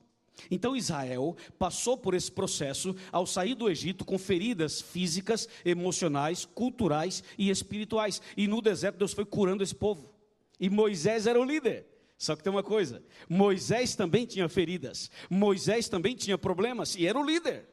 Então 0.52 0.76
Israel 0.76 1.36
passou 1.58 1.98
por 1.98 2.14
esse 2.14 2.32
processo 2.32 2.96
ao 3.12 3.26
sair 3.26 3.56
do 3.56 3.70
Egito 3.70 4.04
com 4.04 4.18
feridas 4.18 4.82
físicas, 4.82 5.48
emocionais, 5.64 6.46
culturais 6.46 7.24
e 7.38 7.50
espirituais. 7.50 8.22
E 8.36 8.48
no 8.48 8.62
deserto 8.62 8.98
Deus 8.98 9.14
foi 9.14 9.26
curando 9.26 9.64
esse 9.64 9.74
povo. 9.74 10.14
E 10.60 10.70
Moisés 10.70 11.26
era 11.26 11.40
o 11.40 11.44
líder. 11.44 11.88
Só 12.18 12.36
que 12.36 12.44
tem 12.44 12.52
uma 12.52 12.64
coisa: 12.64 13.04
Moisés 13.30 13.96
também 13.96 14.26
tinha 14.26 14.48
feridas, 14.48 15.10
Moisés 15.30 15.90
também 15.90 16.16
tinha 16.16 16.38
problemas 16.38 16.96
e 16.96 17.06
era 17.06 17.20
o 17.20 17.26
líder. 17.26 17.68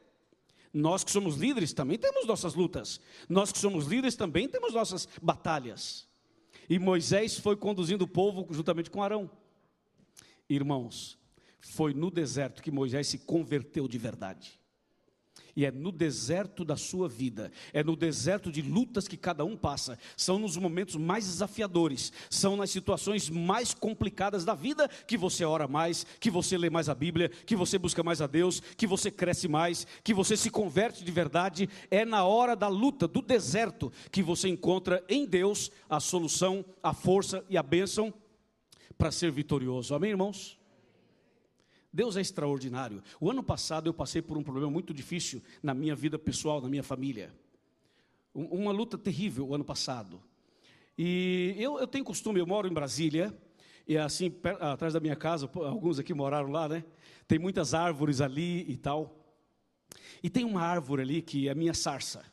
Nós 0.73 1.03
que 1.03 1.11
somos 1.11 1.35
líderes 1.35 1.71
também 1.71 1.99
temos 1.99 2.25
nossas 2.25 2.55
lutas, 2.55 2.99
nós 3.29 3.51
que 3.51 3.59
somos 3.59 3.85
líderes 3.85 4.15
também 4.15 4.47
temos 4.47 4.73
nossas 4.73 5.07
batalhas. 5.21 6.07
E 6.69 6.79
Moisés 6.79 7.37
foi 7.37 7.55
conduzindo 7.55 8.03
o 8.03 8.07
povo 8.07 8.47
juntamente 8.51 8.89
com 8.89 9.03
Arão. 9.03 9.29
Irmãos, 10.49 11.17
foi 11.59 11.93
no 11.93 12.09
deserto 12.09 12.63
que 12.63 12.71
Moisés 12.71 13.07
se 13.07 13.19
converteu 13.19 13.87
de 13.87 13.97
verdade. 13.97 14.59
E 15.55 15.65
é 15.65 15.71
no 15.71 15.91
deserto 15.91 16.65
da 16.65 16.75
sua 16.75 17.07
vida, 17.07 17.51
é 17.71 17.83
no 17.83 17.95
deserto 17.95 18.51
de 18.51 18.61
lutas 18.61 19.07
que 19.07 19.15
cada 19.15 19.45
um 19.45 19.55
passa, 19.55 19.99
são 20.17 20.39
nos 20.39 20.57
momentos 20.57 20.95
mais 20.95 21.25
desafiadores, 21.25 22.11
são 22.29 22.57
nas 22.57 22.71
situações 22.71 23.29
mais 23.29 23.73
complicadas 23.73 24.43
da 24.43 24.55
vida 24.55 24.87
que 25.07 25.15
você 25.15 25.45
ora 25.45 25.67
mais, 25.67 26.05
que 26.19 26.31
você 26.31 26.57
lê 26.57 26.69
mais 26.69 26.89
a 26.89 26.95
Bíblia, 26.95 27.29
que 27.29 27.55
você 27.55 27.77
busca 27.77 28.01
mais 28.01 28.21
a 28.21 28.27
Deus, 28.27 28.61
que 28.75 28.87
você 28.87 29.11
cresce 29.11 29.47
mais, 29.47 29.85
que 30.03 30.13
você 30.13 30.35
se 30.35 30.49
converte 30.49 31.03
de 31.03 31.11
verdade. 31.11 31.69
É 31.91 32.03
na 32.03 32.23
hora 32.25 32.55
da 32.55 32.67
luta, 32.67 33.07
do 33.07 33.21
deserto, 33.21 33.91
que 34.11 34.23
você 34.23 34.49
encontra 34.49 35.03
em 35.07 35.25
Deus 35.25 35.71
a 35.87 35.99
solução, 35.99 36.65
a 36.81 36.93
força 36.93 37.45
e 37.47 37.57
a 37.57 37.63
bênção 37.63 38.11
para 38.97 39.11
ser 39.11 39.31
vitorioso. 39.31 39.93
Amém, 39.93 40.11
irmãos? 40.11 40.62
Deus 41.93 42.17
é 42.17 42.21
extraordinário. 42.21 43.03
O 43.21 43.29
ano 43.29 43.43
passado 43.43 43.87
eu 43.87 43.93
passei 43.93 44.19
por 44.19 44.35
um 44.35 44.43
problema 44.43 44.71
muito 44.71 44.91
difícil 44.91 45.43
na 45.61 45.75
minha 45.75 45.95
vida 45.95 46.17
pessoal, 46.17 46.59
na 46.59 46.67
minha 46.67 46.81
família. 46.81 47.31
Uma 48.33 48.71
luta 48.71 48.97
terrível 48.97 49.47
o 49.47 49.53
ano 49.53 49.63
passado. 49.63 50.19
E 50.97 51.55
eu, 51.59 51.77
eu 51.77 51.85
tenho 51.85 52.03
costume, 52.03 52.39
eu 52.39 52.47
moro 52.47 52.67
em 52.67 52.73
Brasília, 52.73 53.31
e 53.87 53.95
assim, 53.95 54.31
per, 54.31 54.61
atrás 54.63 54.93
da 54.93 54.99
minha 54.99 55.15
casa, 55.15 55.47
alguns 55.53 55.99
aqui 55.99 56.15
moraram 56.15 56.49
lá, 56.49 56.67
né? 56.67 56.83
Tem 57.27 57.37
muitas 57.37 57.75
árvores 57.75 58.21
ali 58.21 58.65
e 58.67 58.75
tal. 58.75 59.23
E 60.23 60.31
tem 60.31 60.43
uma 60.43 60.61
árvore 60.61 61.03
ali 61.03 61.21
que 61.21 61.47
é 61.47 61.51
a 61.51 61.55
minha 61.55 61.75
sarça. 61.75 62.25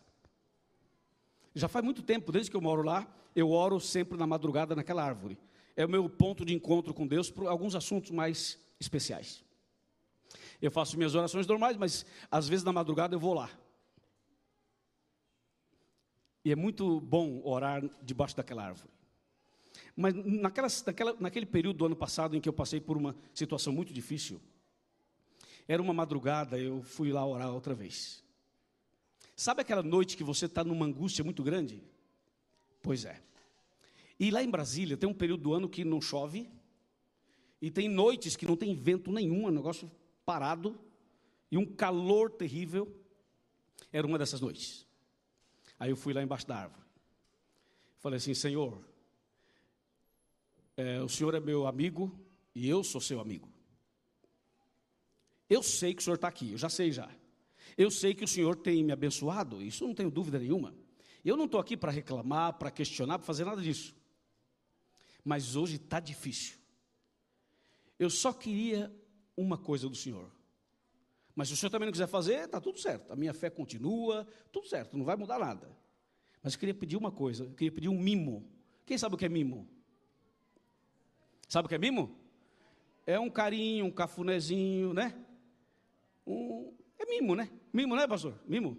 Já 1.55 1.68
faz 1.68 1.85
muito 1.85 2.03
tempo, 2.03 2.33
desde 2.33 2.51
que 2.51 2.57
eu 2.57 2.62
moro 2.62 2.83
lá, 2.83 3.07
eu 3.37 3.51
oro 3.51 3.79
sempre 3.79 4.16
na 4.16 4.27
madrugada 4.27 4.75
naquela 4.75 5.05
árvore. 5.05 5.38
É 5.77 5.85
o 5.85 5.88
meu 5.88 6.09
ponto 6.09 6.46
de 6.46 6.55
encontro 6.55 6.94
com 6.94 7.07
Deus 7.07 7.31
por 7.31 7.46
alguns 7.46 7.75
assuntos 7.75 8.11
mais 8.11 8.59
especiais. 8.79 9.44
Eu 10.61 10.70
faço 10.70 10.96
minhas 10.96 11.14
orações 11.14 11.46
normais, 11.46 11.77
mas 11.77 12.05
às 12.31 12.49
vezes 12.49 12.64
na 12.64 12.73
madrugada 12.73 13.14
eu 13.14 13.20
vou 13.20 13.35
lá. 13.35 13.51
E 16.44 16.53
é 16.53 16.57
muito 16.57 17.01
bom 17.01 17.40
orar 17.44 17.83
debaixo 18.03 18.37
daquela 18.37 18.64
árvore. 18.64 18.90
Mas 19.96 20.14
naquela, 20.14 20.68
naquela, 20.87 21.16
naquele 21.20 21.46
período 21.46 21.79
do 21.79 21.87
ano 21.87 21.96
passado 21.96 22.37
em 22.37 22.40
que 22.40 22.49
eu 22.49 22.53
passei 22.53 22.81
por 22.81 22.96
uma 22.96 23.14
situação 23.35 23.73
muito 23.73 23.92
difícil, 23.92 24.40
era 25.68 25.81
uma 25.81 25.92
madrugada, 25.92 26.59
eu 26.59 26.83
fui 26.83 27.12
lá 27.12 27.25
orar 27.27 27.53
outra 27.53 27.75
vez. 27.75 28.25
Sabe 29.37 29.62
aquela 29.62 29.83
noite 29.83 30.16
que 30.16 30.25
você 30.25 30.46
está 30.46 30.64
numa 30.64 30.85
angústia 30.85 31.25
muito 31.25 31.42
grande? 31.42 31.83
Pois 32.83 33.05
é. 33.05 33.23
E 34.18 34.31
lá 34.31 34.42
em 34.42 34.51
Brasília 34.51 34.96
tem 34.96 35.09
um 35.09 35.14
período 35.14 35.42
do 35.44 35.55
ano 35.55 35.68
que 35.68 35.85
não 35.85 36.01
chove, 36.01 36.51
e 37.61 37.70
tem 37.70 37.88
noites 37.88 38.37
que 38.37 38.46
não 38.46 38.57
tem 38.57 38.75
vento 38.75 39.12
nenhum, 39.12 39.46
é 39.46 39.51
um 39.51 39.55
negócio 39.55 39.90
parado 40.30 40.78
e 41.50 41.58
um 41.58 41.66
calor 41.66 42.30
terrível. 42.30 42.86
Era 43.92 44.06
uma 44.06 44.16
dessas 44.16 44.40
noites. 44.40 44.86
Aí 45.76 45.90
eu 45.90 45.96
fui 45.96 46.14
lá 46.14 46.22
embaixo 46.22 46.46
da 46.46 46.56
árvore. 46.56 46.84
Falei 47.98 48.18
assim: 48.18 48.32
Senhor, 48.32 48.80
é, 50.76 51.00
o 51.02 51.08
Senhor 51.08 51.34
é 51.34 51.40
meu 51.40 51.66
amigo 51.66 52.16
e 52.54 52.68
eu 52.68 52.84
sou 52.84 53.00
seu 53.00 53.18
amigo. 53.18 53.48
Eu 55.48 55.64
sei 55.64 55.94
que 55.94 56.00
o 56.00 56.04
Senhor 56.04 56.14
está 56.14 56.28
aqui, 56.28 56.52
eu 56.52 56.58
já 56.58 56.68
sei 56.68 56.92
já. 56.92 57.10
Eu 57.76 57.90
sei 57.90 58.14
que 58.14 58.22
o 58.22 58.28
Senhor 58.28 58.54
tem 58.54 58.84
me 58.84 58.92
abençoado, 58.92 59.60
isso 59.60 59.84
não 59.84 59.94
tenho 59.94 60.12
dúvida 60.12 60.38
nenhuma. 60.38 60.72
Eu 61.24 61.36
não 61.36 61.46
estou 61.46 61.60
aqui 61.60 61.76
para 61.76 61.90
reclamar, 61.90 62.52
para 62.52 62.70
questionar, 62.70 63.18
para 63.18 63.26
fazer 63.26 63.44
nada 63.44 63.60
disso. 63.60 63.96
Mas 65.24 65.56
hoje 65.56 65.74
está 65.74 65.98
difícil. 65.98 66.56
Eu 67.98 68.08
só 68.08 68.32
queria 68.32 68.94
uma 69.40 69.57
coisa 69.57 69.88
do 69.88 69.96
Senhor. 69.96 70.31
Mas 71.35 71.48
se 71.48 71.55
o 71.55 71.57
Senhor 71.57 71.70
também 71.70 71.87
não 71.87 71.92
quiser 71.92 72.07
fazer, 72.07 72.44
está 72.44 72.61
tudo 72.61 72.79
certo. 72.79 73.12
A 73.12 73.16
minha 73.16 73.33
fé 73.33 73.48
continua, 73.48 74.26
tudo 74.53 74.66
certo, 74.68 74.96
não 74.96 75.05
vai 75.05 75.16
mudar 75.16 75.38
nada. 75.38 75.74
Mas 76.42 76.53
eu 76.53 76.59
queria 76.59 76.74
pedir 76.74 76.96
uma 76.96 77.11
coisa, 77.11 77.44
eu 77.44 77.55
queria 77.55 77.72
pedir 77.72 77.88
um 77.88 77.98
mimo. 77.98 78.46
Quem 78.85 78.98
sabe 78.98 79.14
o 79.14 79.18
que 79.18 79.24
é 79.24 79.29
mimo? 79.29 79.68
Sabe 81.48 81.66
o 81.66 81.68
que 81.68 81.74
é 81.74 81.79
mimo? 81.79 82.16
É 83.07 83.18
um 83.18 83.31
carinho, 83.31 83.87
um 83.87 83.90
cafunézinho, 83.90 84.92
né? 84.92 85.18
Um, 86.26 86.72
é 86.98 87.07
mimo, 87.07 87.35
né? 87.35 87.50
Mimo, 87.72 87.96
né, 87.96 88.07
pastor? 88.07 88.38
Mimo. 88.46 88.79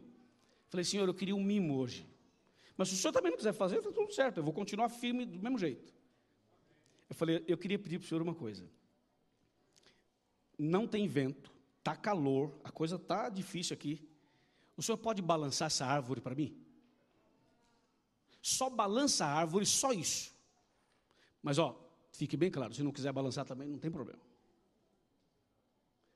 Falei, 0.69 0.83
Senhor, 0.83 1.07
eu 1.07 1.13
queria 1.13 1.35
um 1.35 1.43
mimo 1.43 1.77
hoje. 1.77 2.07
Mas 2.77 2.89
se 2.89 2.95
o 2.95 2.97
Senhor 2.97 3.11
também 3.11 3.31
não 3.31 3.37
quiser 3.37 3.53
fazer, 3.53 3.77
está 3.77 3.91
tudo 3.91 4.13
certo, 4.13 4.37
eu 4.37 4.43
vou 4.43 4.53
continuar 4.53 4.89
firme 4.89 5.25
do 5.25 5.39
mesmo 5.39 5.57
jeito. 5.57 5.93
Eu 7.09 7.15
falei, 7.15 7.43
eu 7.47 7.57
queria 7.57 7.77
pedir 7.77 7.99
para 7.99 8.05
o 8.05 8.07
Senhor 8.07 8.21
uma 8.21 8.35
coisa 8.35 8.69
não 10.61 10.87
tem 10.87 11.07
vento, 11.07 11.51
está 11.79 11.95
calor, 11.95 12.53
a 12.63 12.71
coisa 12.71 12.95
está 12.95 13.29
difícil 13.29 13.73
aqui. 13.73 14.07
O 14.77 14.83
senhor 14.83 14.97
pode 14.97 15.21
balançar 15.21 15.65
essa 15.65 15.85
árvore 15.85 16.21
para 16.21 16.35
mim? 16.35 16.55
Só 18.41 18.69
balança 18.69 19.25
a 19.25 19.33
árvore, 19.33 19.65
só 19.65 19.91
isso. 19.91 20.35
Mas 21.41 21.57
ó, 21.57 21.79
fique 22.11 22.37
bem 22.37 22.51
claro, 22.51 22.73
se 22.75 22.83
não 22.83 22.91
quiser 22.91 23.11
balançar 23.11 23.43
também, 23.43 23.67
não 23.67 23.79
tem 23.79 23.89
problema. 23.89 24.21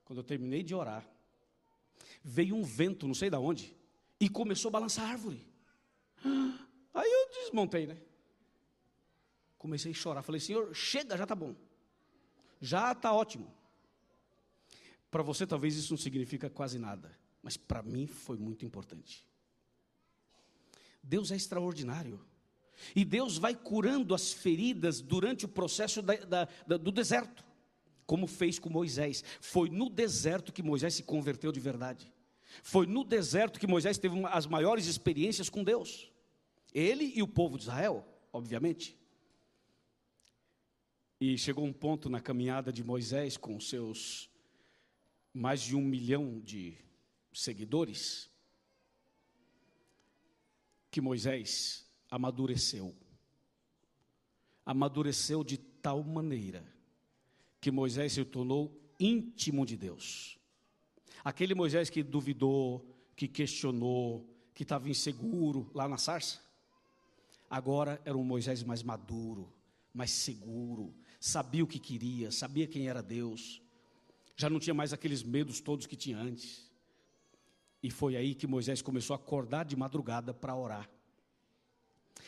Quando 0.03 0.19
eu 0.19 0.23
terminei 0.23 0.61
de 0.61 0.75
orar, 0.75 1.07
veio 2.23 2.55
um 2.55 2.63
vento, 2.63 3.07
não 3.07 3.15
sei 3.15 3.31
de 3.31 3.37
onde, 3.37 3.75
e 4.19 4.29
começou 4.29 4.69
a 4.69 4.73
balançar 4.73 5.05
a 5.05 5.09
árvore. 5.09 5.43
Aí 6.93 7.11
eu 7.11 7.29
desmontei, 7.31 7.87
né? 7.87 7.97
Comecei 9.57 9.91
a 9.91 9.95
chorar. 9.95 10.21
Falei, 10.21 10.39
Senhor, 10.39 10.73
chega, 10.75 11.17
já 11.17 11.23
está 11.23 11.33
bom. 11.33 11.55
Já 12.61 12.91
está 12.91 13.11
ótimo. 13.11 13.51
Para 15.15 15.23
você, 15.23 15.47
talvez 15.47 15.77
isso 15.77 15.93
não 15.93 15.97
significa 15.97 16.49
quase 16.49 16.77
nada, 16.77 17.09
mas 17.41 17.55
para 17.55 17.81
mim 17.81 18.05
foi 18.05 18.35
muito 18.35 18.65
importante. 18.65 19.25
Deus 21.01 21.31
é 21.31 21.37
extraordinário. 21.37 22.19
E 22.93 23.05
Deus 23.05 23.37
vai 23.37 23.55
curando 23.55 24.13
as 24.13 24.33
feridas 24.33 24.99
durante 24.99 25.45
o 25.45 25.47
processo 25.47 26.01
da, 26.01 26.17
da, 26.17 26.49
da, 26.67 26.75
do 26.75 26.91
deserto, 26.91 27.45
como 28.05 28.27
fez 28.27 28.59
com 28.59 28.69
Moisés. 28.69 29.23
Foi 29.39 29.69
no 29.69 29.89
deserto 29.89 30.51
que 30.51 30.61
Moisés 30.61 30.95
se 30.95 31.03
converteu 31.03 31.49
de 31.49 31.61
verdade. 31.61 32.11
Foi 32.61 32.85
no 32.85 33.01
deserto 33.05 33.57
que 33.57 33.67
Moisés 33.67 33.97
teve 33.97 34.15
uma, 34.15 34.27
as 34.31 34.45
maiores 34.45 34.85
experiências 34.85 35.49
com 35.49 35.63
Deus. 35.63 36.11
Ele 36.73 37.13
e 37.15 37.23
o 37.23 37.27
povo 37.27 37.55
de 37.55 37.63
Israel, 37.63 38.05
obviamente. 38.33 38.99
E 41.21 41.37
chegou 41.37 41.63
um 41.63 41.71
ponto 41.71 42.09
na 42.09 42.19
caminhada 42.19 42.69
de 42.69 42.83
Moisés 42.83 43.37
com 43.37 43.57
seus 43.61 44.29
mais 45.35 45.61
de 45.61 45.75
um 45.75 45.81
milhão 45.81 46.39
de 46.39 46.77
seguidores, 47.33 48.31
que 50.89 51.01
Moisés 51.01 51.85
amadureceu. 52.09 52.95
Amadureceu 54.65 55.43
de 55.43 55.57
tal 55.57 56.01
maneira 56.05 56.65
que 57.59 57.69
Moisés 57.69 58.13
se 58.13 58.23
tornou 58.23 58.81
íntimo 58.97 59.65
de 59.65 59.75
Deus. 59.75 60.39
Aquele 61.21 61.53
Moisés 61.53 61.89
que 61.89 62.01
duvidou, 62.01 62.95
que 63.13 63.27
questionou, 63.27 64.25
que 64.53 64.63
estava 64.63 64.89
inseguro 64.89 65.69
lá 65.73 65.85
na 65.85 65.97
sarça, 65.97 66.41
agora 67.49 68.01
era 68.05 68.17
um 68.17 68.23
Moisés 68.23 68.63
mais 68.63 68.81
maduro, 68.81 69.51
mais 69.93 70.11
seguro, 70.11 70.95
sabia 71.19 71.63
o 71.63 71.67
que 71.67 71.77
queria, 71.77 72.31
sabia 72.31 72.67
quem 72.67 72.87
era 72.87 73.03
Deus, 73.03 73.61
já 74.35 74.49
não 74.49 74.59
tinha 74.59 74.73
mais 74.73 74.93
aqueles 74.93 75.23
medos 75.23 75.59
todos 75.59 75.85
que 75.85 75.95
tinha 75.95 76.17
antes. 76.17 76.69
E 77.81 77.89
foi 77.89 78.15
aí 78.15 78.33
que 78.33 78.47
Moisés 78.47 78.81
começou 78.81 79.13
a 79.13 79.17
acordar 79.17 79.65
de 79.65 79.75
madrugada 79.75 80.33
para 80.33 80.55
orar. 80.55 80.89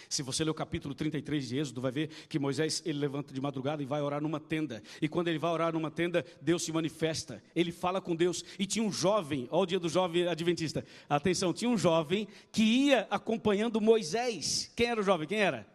Se 0.07 0.21
você 0.21 0.43
ler 0.43 0.51
o 0.51 0.53
capítulo 0.53 0.93
33 0.93 1.47
de 1.47 1.57
Êxodo, 1.57 1.81
vai 1.81 1.91
ver 1.91 2.09
que 2.29 2.37
Moisés 2.37 2.81
ele 2.85 2.99
levanta 2.99 3.33
de 3.33 3.41
madrugada 3.41 3.81
e 3.81 3.85
vai 3.85 4.01
orar 4.01 4.21
numa 4.21 4.39
tenda. 4.39 4.81
E 5.01 5.07
quando 5.07 5.27
ele 5.27 5.39
vai 5.39 5.51
orar 5.51 5.73
numa 5.73 5.89
tenda, 5.89 6.23
Deus 6.41 6.63
se 6.63 6.71
manifesta. 6.71 7.43
Ele 7.55 7.71
fala 7.71 7.99
com 7.99 8.15
Deus. 8.15 8.43
E 8.59 8.65
tinha 8.65 8.85
um 8.85 8.91
jovem, 8.91 9.47
olha 9.49 9.63
o 9.63 9.65
dia 9.65 9.79
do 9.79 9.89
jovem 9.89 10.27
adventista. 10.27 10.85
Atenção, 11.09 11.51
tinha 11.53 11.69
um 11.69 11.77
jovem 11.77 12.27
que 12.51 12.63
ia 12.63 13.07
acompanhando 13.09 13.81
Moisés. 13.81 14.71
Quem 14.75 14.87
era 14.87 15.01
o 15.01 15.03
jovem? 15.03 15.27
Quem 15.27 15.39
era? 15.39 15.67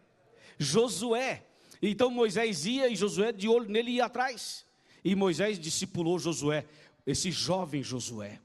Josué. 0.59 1.45
Então 1.81 2.11
Moisés 2.11 2.65
ia 2.65 2.89
e 2.89 2.95
Josué 2.95 3.33
de 3.33 3.49
olho 3.49 3.69
nele 3.69 3.91
ia 3.91 4.07
atrás. 4.07 4.65
E 5.05 5.15
Moisés 5.15 5.59
discipulou 5.59 6.19
Josué, 6.19 6.67
esse 7.07 7.31
jovem 7.31 7.83
Josué. 7.83 8.41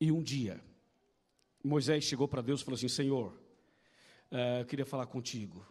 E 0.00 0.10
um 0.10 0.22
dia, 0.22 0.60
Moisés 1.62 2.04
chegou 2.04 2.26
para 2.26 2.42
Deus 2.42 2.60
e 2.60 2.64
falou 2.64 2.76
assim: 2.76 2.88
Senhor, 2.88 3.32
uh, 4.32 4.60
eu 4.60 4.66
queria 4.66 4.86
falar 4.86 5.06
contigo. 5.06 5.64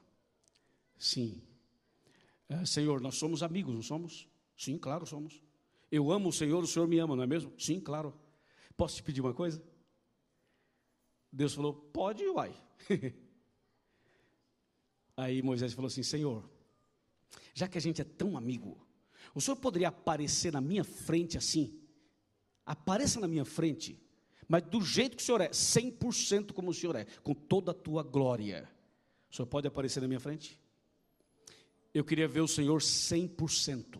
Sim. 0.97 1.41
Uh, 2.49 2.65
Senhor, 2.65 3.01
nós 3.01 3.15
somos 3.15 3.41
amigos, 3.41 3.73
não 3.73 3.81
somos? 3.81 4.27
Sim, 4.55 4.77
claro, 4.77 5.05
somos. 5.05 5.41
Eu 5.91 6.11
amo 6.11 6.29
o 6.29 6.33
Senhor, 6.33 6.63
o 6.63 6.67
Senhor 6.67 6.87
me 6.87 6.99
ama, 6.99 7.15
não 7.15 7.23
é 7.23 7.27
mesmo? 7.27 7.51
Sim, 7.57 7.79
claro. 7.79 8.13
Posso 8.77 8.97
te 8.97 9.03
pedir 9.03 9.21
uma 9.21 9.33
coisa? 9.33 9.61
Deus 11.31 11.53
falou: 11.53 11.73
Pode, 11.73 12.23
uai. 12.25 12.53
Aí 15.17 15.41
Moisés 15.41 15.73
falou 15.73 15.87
assim: 15.87 16.03
Senhor, 16.03 16.47
já 17.53 17.67
que 17.67 17.77
a 17.77 17.81
gente 17.81 18.01
é 18.01 18.05
tão 18.05 18.37
amigo, 18.37 18.77
o 19.33 19.41
senhor 19.41 19.57
poderia 19.57 19.89
aparecer 19.89 20.51
na 20.51 20.61
minha 20.61 20.83
frente 20.83 21.37
assim? 21.37 21.79
Apareça 22.65 23.19
na 23.19 23.27
minha 23.27 23.45
frente 23.45 23.99
mas 24.49 24.63
do 24.63 24.81
jeito 24.81 25.15
que 25.15 25.21
o 25.21 25.25
Senhor 25.25 25.41
é, 25.41 25.49
100% 25.49 26.53
como 26.53 26.71
o 26.71 26.73
Senhor 26.73 26.95
é, 26.95 27.05
com 27.21 27.35
toda 27.35 27.69
a 27.69 27.73
tua 27.73 28.01
glória. 28.01 28.67
O 29.31 29.35
Senhor 29.35 29.45
pode 29.45 29.67
aparecer 29.67 30.01
na 30.01 30.07
minha 30.07 30.19
frente? 30.19 30.59
Eu 31.93 32.03
queria 32.03 32.27
ver 32.27 32.41
o 32.41 32.47
Senhor 32.47 32.81
100%. 32.81 33.99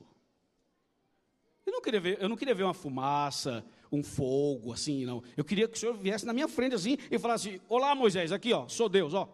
Eu 1.67 1.71
não 1.71 1.81
queria 1.81 2.01
ver, 2.01 2.19
eu 2.19 2.27
não 2.27 2.35
queria 2.35 2.55
ver 2.55 2.63
uma 2.63 2.73
fumaça, 2.73 3.63
um 3.91 4.01
fogo 4.01 4.73
assim, 4.73 5.05
não. 5.05 5.23
Eu 5.37 5.45
queria 5.45 5.67
que 5.67 5.77
o 5.77 5.79
Senhor 5.79 5.95
viesse 5.95 6.25
na 6.25 6.33
minha 6.33 6.47
frente 6.47 6.73
assim 6.73 6.97
e 7.11 7.19
falasse: 7.19 7.61
"Olá, 7.69 7.93
Moisés, 7.93 8.31
aqui, 8.31 8.51
ó, 8.51 8.67
sou 8.67 8.89
Deus, 8.89 9.13
ó. 9.13 9.29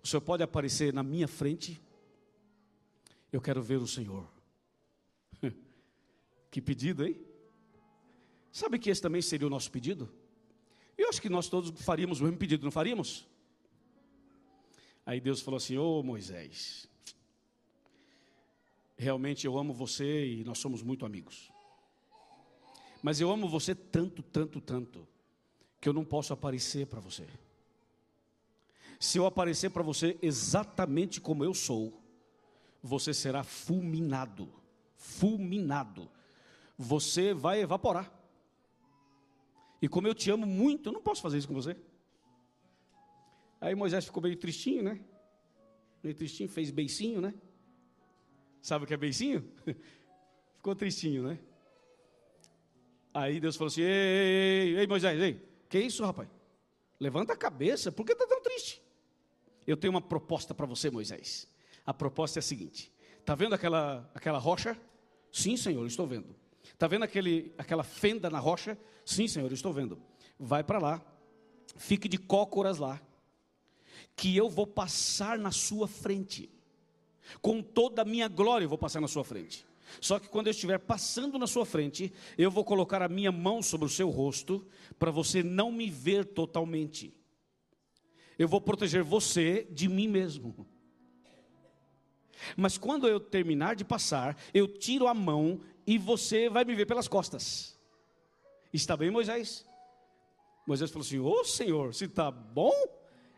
O 0.00 0.06
Senhor 0.06 0.20
pode 0.20 0.44
aparecer 0.44 0.94
na 0.94 1.02
minha 1.02 1.26
frente? 1.26 1.82
Eu 3.32 3.40
quero 3.40 3.62
ver 3.62 3.78
o 3.78 3.86
Senhor." 3.86 4.26
que 6.50 6.60
pedido, 6.60 7.06
hein? 7.06 7.16
Sabe 8.52 8.78
que 8.78 8.90
esse 8.90 9.00
também 9.00 9.22
seria 9.22 9.46
o 9.46 9.50
nosso 9.50 9.70
pedido? 9.70 10.12
Eu 10.98 11.08
acho 11.08 11.22
que 11.22 11.28
nós 11.28 11.48
todos 11.48 11.70
faríamos 11.82 12.20
o 12.20 12.24
mesmo 12.24 12.38
pedido, 12.38 12.64
não 12.64 12.70
faríamos? 12.70 13.26
Aí 15.06 15.20
Deus 15.20 15.40
falou 15.40 15.58
assim: 15.58 15.76
Ô 15.76 16.00
oh, 16.00 16.02
Moisés, 16.02 16.88
realmente 18.96 19.46
eu 19.46 19.56
amo 19.58 19.72
você 19.72 20.26
e 20.26 20.44
nós 20.44 20.58
somos 20.58 20.82
muito 20.82 21.06
amigos. 21.06 21.50
Mas 23.02 23.20
eu 23.20 23.30
amo 23.30 23.48
você 23.48 23.74
tanto, 23.74 24.22
tanto, 24.22 24.60
tanto, 24.60 25.08
que 25.80 25.88
eu 25.88 25.92
não 25.92 26.04
posso 26.04 26.32
aparecer 26.32 26.86
para 26.86 27.00
você. 27.00 27.26
Se 28.98 29.16
eu 29.16 29.24
aparecer 29.24 29.70
para 29.70 29.82
você 29.82 30.18
exatamente 30.20 31.20
como 31.20 31.42
eu 31.42 31.54
sou, 31.54 31.99
você 32.82 33.12
será 33.12 33.42
fulminado. 33.42 34.52
Fulminado. 34.96 36.10
Você 36.76 37.34
vai 37.34 37.60
evaporar. 37.60 38.12
E 39.82 39.88
como 39.88 40.06
eu 40.06 40.14
te 40.14 40.30
amo 40.30 40.46
muito, 40.46 40.88
eu 40.88 40.92
não 40.92 41.02
posso 41.02 41.22
fazer 41.22 41.38
isso 41.38 41.48
com 41.48 41.54
você. 41.54 41.76
Aí 43.60 43.74
Moisés 43.74 44.04
ficou 44.04 44.22
meio 44.22 44.36
tristinho, 44.36 44.82
né? 44.82 45.00
Meio 46.02 46.14
tristinho, 46.14 46.48
fez 46.48 46.70
beicinho, 46.70 47.20
né? 47.20 47.34
Sabe 48.62 48.84
o 48.84 48.88
que 48.88 48.94
é 48.94 48.96
beicinho? 48.96 49.50
ficou 50.56 50.74
tristinho, 50.74 51.22
né? 51.24 51.38
Aí 53.12 53.40
Deus 53.40 53.56
falou 53.56 53.68
assim: 53.68 53.82
ei, 53.82 53.88
ei, 53.88 54.78
ei, 54.78 54.86
Moisés, 54.86 55.20
ei, 55.20 55.46
que 55.68 55.78
isso, 55.78 56.04
rapaz? 56.04 56.28
Levanta 56.98 57.32
a 57.32 57.36
cabeça, 57.36 57.90
por 57.90 58.04
que 58.04 58.12
está 58.12 58.26
tão 58.26 58.42
triste? 58.42 58.82
Eu 59.66 59.76
tenho 59.76 59.92
uma 59.92 60.00
proposta 60.00 60.54
para 60.54 60.66
você, 60.66 60.90
Moisés. 60.90 61.49
A 61.90 61.92
proposta 61.92 62.38
é 62.38 62.40
a 62.40 62.42
seguinte: 62.42 62.92
está 63.18 63.34
vendo 63.34 63.52
aquela, 63.52 64.08
aquela 64.14 64.38
rocha? 64.38 64.80
Sim, 65.32 65.56
Senhor, 65.56 65.84
estou 65.88 66.06
vendo. 66.06 66.36
Está 66.62 66.86
vendo 66.86 67.02
aquele, 67.02 67.52
aquela 67.58 67.82
fenda 67.82 68.30
na 68.30 68.38
rocha? 68.38 68.78
Sim, 69.04 69.26
Senhor, 69.26 69.52
estou 69.52 69.72
vendo. 69.72 70.00
Vai 70.38 70.62
para 70.62 70.78
lá, 70.78 71.02
fique 71.76 72.08
de 72.08 72.16
cócoras 72.16 72.78
lá, 72.78 73.02
que 74.14 74.36
eu 74.36 74.48
vou 74.48 74.68
passar 74.68 75.36
na 75.36 75.50
sua 75.50 75.88
frente. 75.88 76.48
Com 77.42 77.60
toda 77.60 78.02
a 78.02 78.04
minha 78.04 78.28
glória 78.28 78.66
eu 78.66 78.68
vou 78.68 78.78
passar 78.78 79.00
na 79.00 79.08
sua 79.08 79.24
frente. 79.24 79.66
Só 80.00 80.20
que 80.20 80.28
quando 80.28 80.46
eu 80.46 80.52
estiver 80.52 80.78
passando 80.78 81.40
na 81.40 81.48
sua 81.48 81.66
frente, 81.66 82.12
eu 82.38 82.52
vou 82.52 82.64
colocar 82.64 83.02
a 83.02 83.08
minha 83.08 83.32
mão 83.32 83.64
sobre 83.64 83.86
o 83.86 83.90
seu 83.90 84.10
rosto, 84.10 84.64
para 84.96 85.10
você 85.10 85.42
não 85.42 85.72
me 85.72 85.90
ver 85.90 86.24
totalmente. 86.24 87.12
Eu 88.38 88.46
vou 88.46 88.60
proteger 88.60 89.02
você 89.02 89.66
de 89.72 89.88
mim 89.88 90.06
mesmo. 90.06 90.68
Mas 92.56 92.78
quando 92.78 93.06
eu 93.08 93.20
terminar 93.20 93.76
de 93.76 93.84
passar, 93.84 94.36
eu 94.52 94.66
tiro 94.66 95.06
a 95.06 95.14
mão 95.14 95.60
e 95.86 95.98
você 95.98 96.48
vai 96.48 96.64
me 96.64 96.74
ver 96.74 96.86
pelas 96.86 97.08
costas. 97.08 97.78
Está 98.72 98.96
bem, 98.96 99.10
Moisés? 99.10 99.66
Moisés 100.66 100.90
falou 100.90 101.04
assim: 101.04 101.18
Ô 101.18 101.40
oh, 101.40 101.44
Senhor, 101.44 101.94
se 101.94 102.04
está 102.04 102.30
bom, 102.30 102.72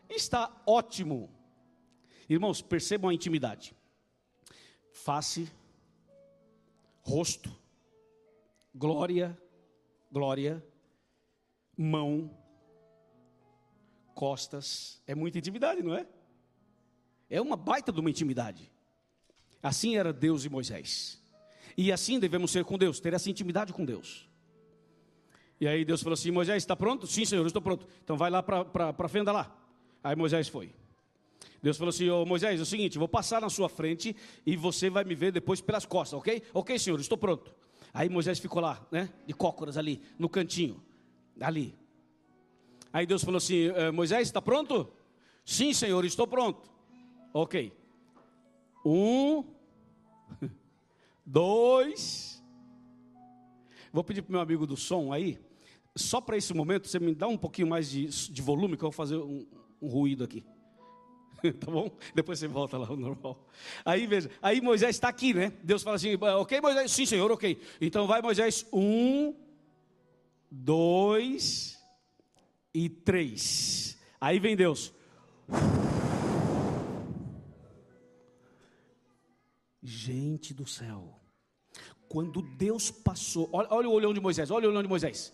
está 0.09 0.61
ótimo. 0.65 1.29
Irmãos, 2.29 2.61
percebam 2.61 3.09
a 3.09 3.13
intimidade. 3.13 3.75
Face, 4.91 5.51
rosto, 7.01 7.51
glória, 8.73 9.37
glória, 10.11 10.63
mão, 11.75 12.29
costas. 14.13 15.01
É 15.05 15.15
muita 15.15 15.37
intimidade, 15.37 15.81
não 15.81 15.95
é? 15.95 16.07
É 17.29 17.41
uma 17.41 17.57
baita 17.57 17.91
de 17.91 17.99
uma 17.99 18.09
intimidade. 18.09 18.71
Assim 19.63 19.95
era 19.95 20.11
Deus 20.11 20.43
e 20.43 20.49
Moisés. 20.49 21.23
E 21.77 21.91
assim 21.91 22.19
devemos 22.19 22.51
ser 22.51 22.65
com 22.65 22.77
Deus, 22.77 22.99
ter 22.99 23.13
essa 23.13 23.29
intimidade 23.29 23.71
com 23.71 23.85
Deus. 23.85 24.29
E 25.59 25.65
aí 25.65 25.85
Deus 25.85 26.03
falou 26.03 26.15
assim: 26.15 26.29
Moisés, 26.29 26.61
está 26.61 26.75
pronto? 26.75 27.07
Sim, 27.07 27.23
Senhor, 27.23 27.45
estou 27.47 27.61
pronto. 27.61 27.87
Então 28.03 28.17
vai 28.17 28.29
lá 28.29 28.43
para 28.43 28.93
a 28.97 29.07
fenda 29.07 29.31
lá. 29.31 29.55
Aí 30.03 30.15
Moisés 30.15 30.49
foi. 30.49 30.69
Deus 31.61 31.77
falou 31.77 31.89
assim: 31.89 32.09
oh, 32.09 32.25
Moisés, 32.25 32.59
é 32.59 32.63
o 32.63 32.65
seguinte, 32.65 32.99
vou 32.99 33.07
passar 33.07 33.39
na 33.39 33.49
sua 33.49 33.69
frente 33.69 34.13
e 34.45 34.57
você 34.57 34.89
vai 34.89 35.05
me 35.05 35.15
ver 35.15 35.31
depois 35.31 35.61
pelas 35.61 35.85
costas, 35.85 36.19
ok? 36.19 36.43
Ok, 36.53 36.77
Senhor, 36.77 36.99
estou 36.99 37.17
pronto. 37.17 37.55
Aí 37.93 38.09
Moisés 38.09 38.39
ficou 38.39 38.61
lá, 38.61 38.85
né? 38.91 39.09
De 39.25 39.33
cócoras 39.33 39.77
ali, 39.77 40.01
no 40.19 40.27
cantinho, 40.27 40.83
ali. 41.39 41.73
Aí 42.91 43.05
Deus 43.05 43.23
falou 43.23 43.37
assim: 43.37 43.67
eh, 43.67 43.91
Moisés, 43.91 44.27
está 44.27 44.41
pronto? 44.41 44.91
Sim, 45.45 45.73
Senhor, 45.73 46.03
estou 46.03 46.27
pronto. 46.27 46.69
Ok. 47.33 47.71
Um, 48.85 49.43
dois. 51.25 52.43
Vou 53.91 54.03
pedir 54.03 54.21
para 54.21 54.31
meu 54.31 54.41
amigo 54.41 54.65
do 54.65 54.75
som 54.75 55.13
aí, 55.13 55.39
só 55.95 56.19
para 56.19 56.37
esse 56.37 56.53
momento, 56.53 56.87
você 56.87 56.99
me 56.99 57.13
dá 57.13 57.27
um 57.27 57.37
pouquinho 57.37 57.67
mais 57.67 57.89
de, 57.89 58.07
de 58.07 58.41
volume, 58.41 58.75
que 58.75 58.83
eu 58.83 58.89
vou 58.89 58.91
fazer 58.91 59.17
um, 59.17 59.45
um 59.81 59.87
ruído 59.87 60.23
aqui. 60.23 60.43
tá 61.59 61.69
bom? 61.69 61.91
Depois 62.15 62.39
você 62.39 62.47
volta 62.47 62.77
lá 62.77 62.87
ao 62.87 62.97
normal. 62.97 63.47
Aí 63.85 64.07
veja, 64.07 64.29
aí 64.41 64.61
Moisés 64.61 64.95
está 64.95 65.09
aqui, 65.09 65.33
né? 65.33 65.53
Deus 65.63 65.83
fala 65.83 65.97
assim: 65.97 66.15
ok, 66.15 66.61
Moisés? 66.61 66.91
Sim, 66.91 67.05
senhor, 67.05 67.31
ok. 67.31 67.61
Então 67.79 68.07
vai, 68.07 68.21
Moisés, 68.21 68.65
um, 68.73 69.35
dois 70.49 71.77
e 72.73 72.89
três. 72.89 73.97
Aí 74.19 74.39
vem 74.39 74.55
Deus. 74.55 74.93
Gente 79.95 80.53
do 80.53 80.65
céu. 80.65 81.19
Quando 82.07 82.41
Deus 82.41 82.91
passou, 82.91 83.49
olha, 83.51 83.67
olha, 83.71 83.89
o 83.89 83.91
olhão 83.91 84.13
de 84.13 84.19
Moisés, 84.19 84.51
olha 84.51 84.67
o 84.67 84.71
olhão 84.71 84.81
de 84.81 84.89
Moisés. 84.89 85.33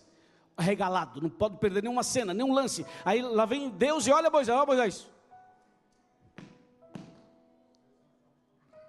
Regalado, 0.58 1.20
não 1.20 1.30
pode 1.30 1.58
perder 1.58 1.82
nenhuma 1.82 2.02
cena, 2.02 2.34
nenhum 2.34 2.52
lance. 2.52 2.84
Aí 3.04 3.22
lá 3.22 3.46
vem 3.46 3.70
Deus 3.70 4.06
e 4.06 4.12
olha 4.12 4.30
Moisés, 4.30 4.56
olha 4.56 4.66
Moisés. 4.66 5.06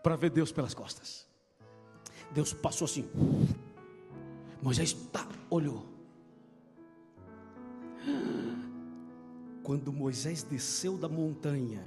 para 0.02 0.16
ver 0.16 0.30
Deus 0.32 0.52
pelas 0.52 0.74
costas. 0.74 1.28
Deus 2.32 2.54
passou 2.54 2.86
assim. 2.86 3.10
Moisés 4.62 4.94
tá, 5.12 5.28
olhou. 5.50 5.86
Quando 9.64 9.94
Moisés 9.94 10.44
desceu 10.44 10.98
da 10.98 11.08
montanha, 11.08 11.86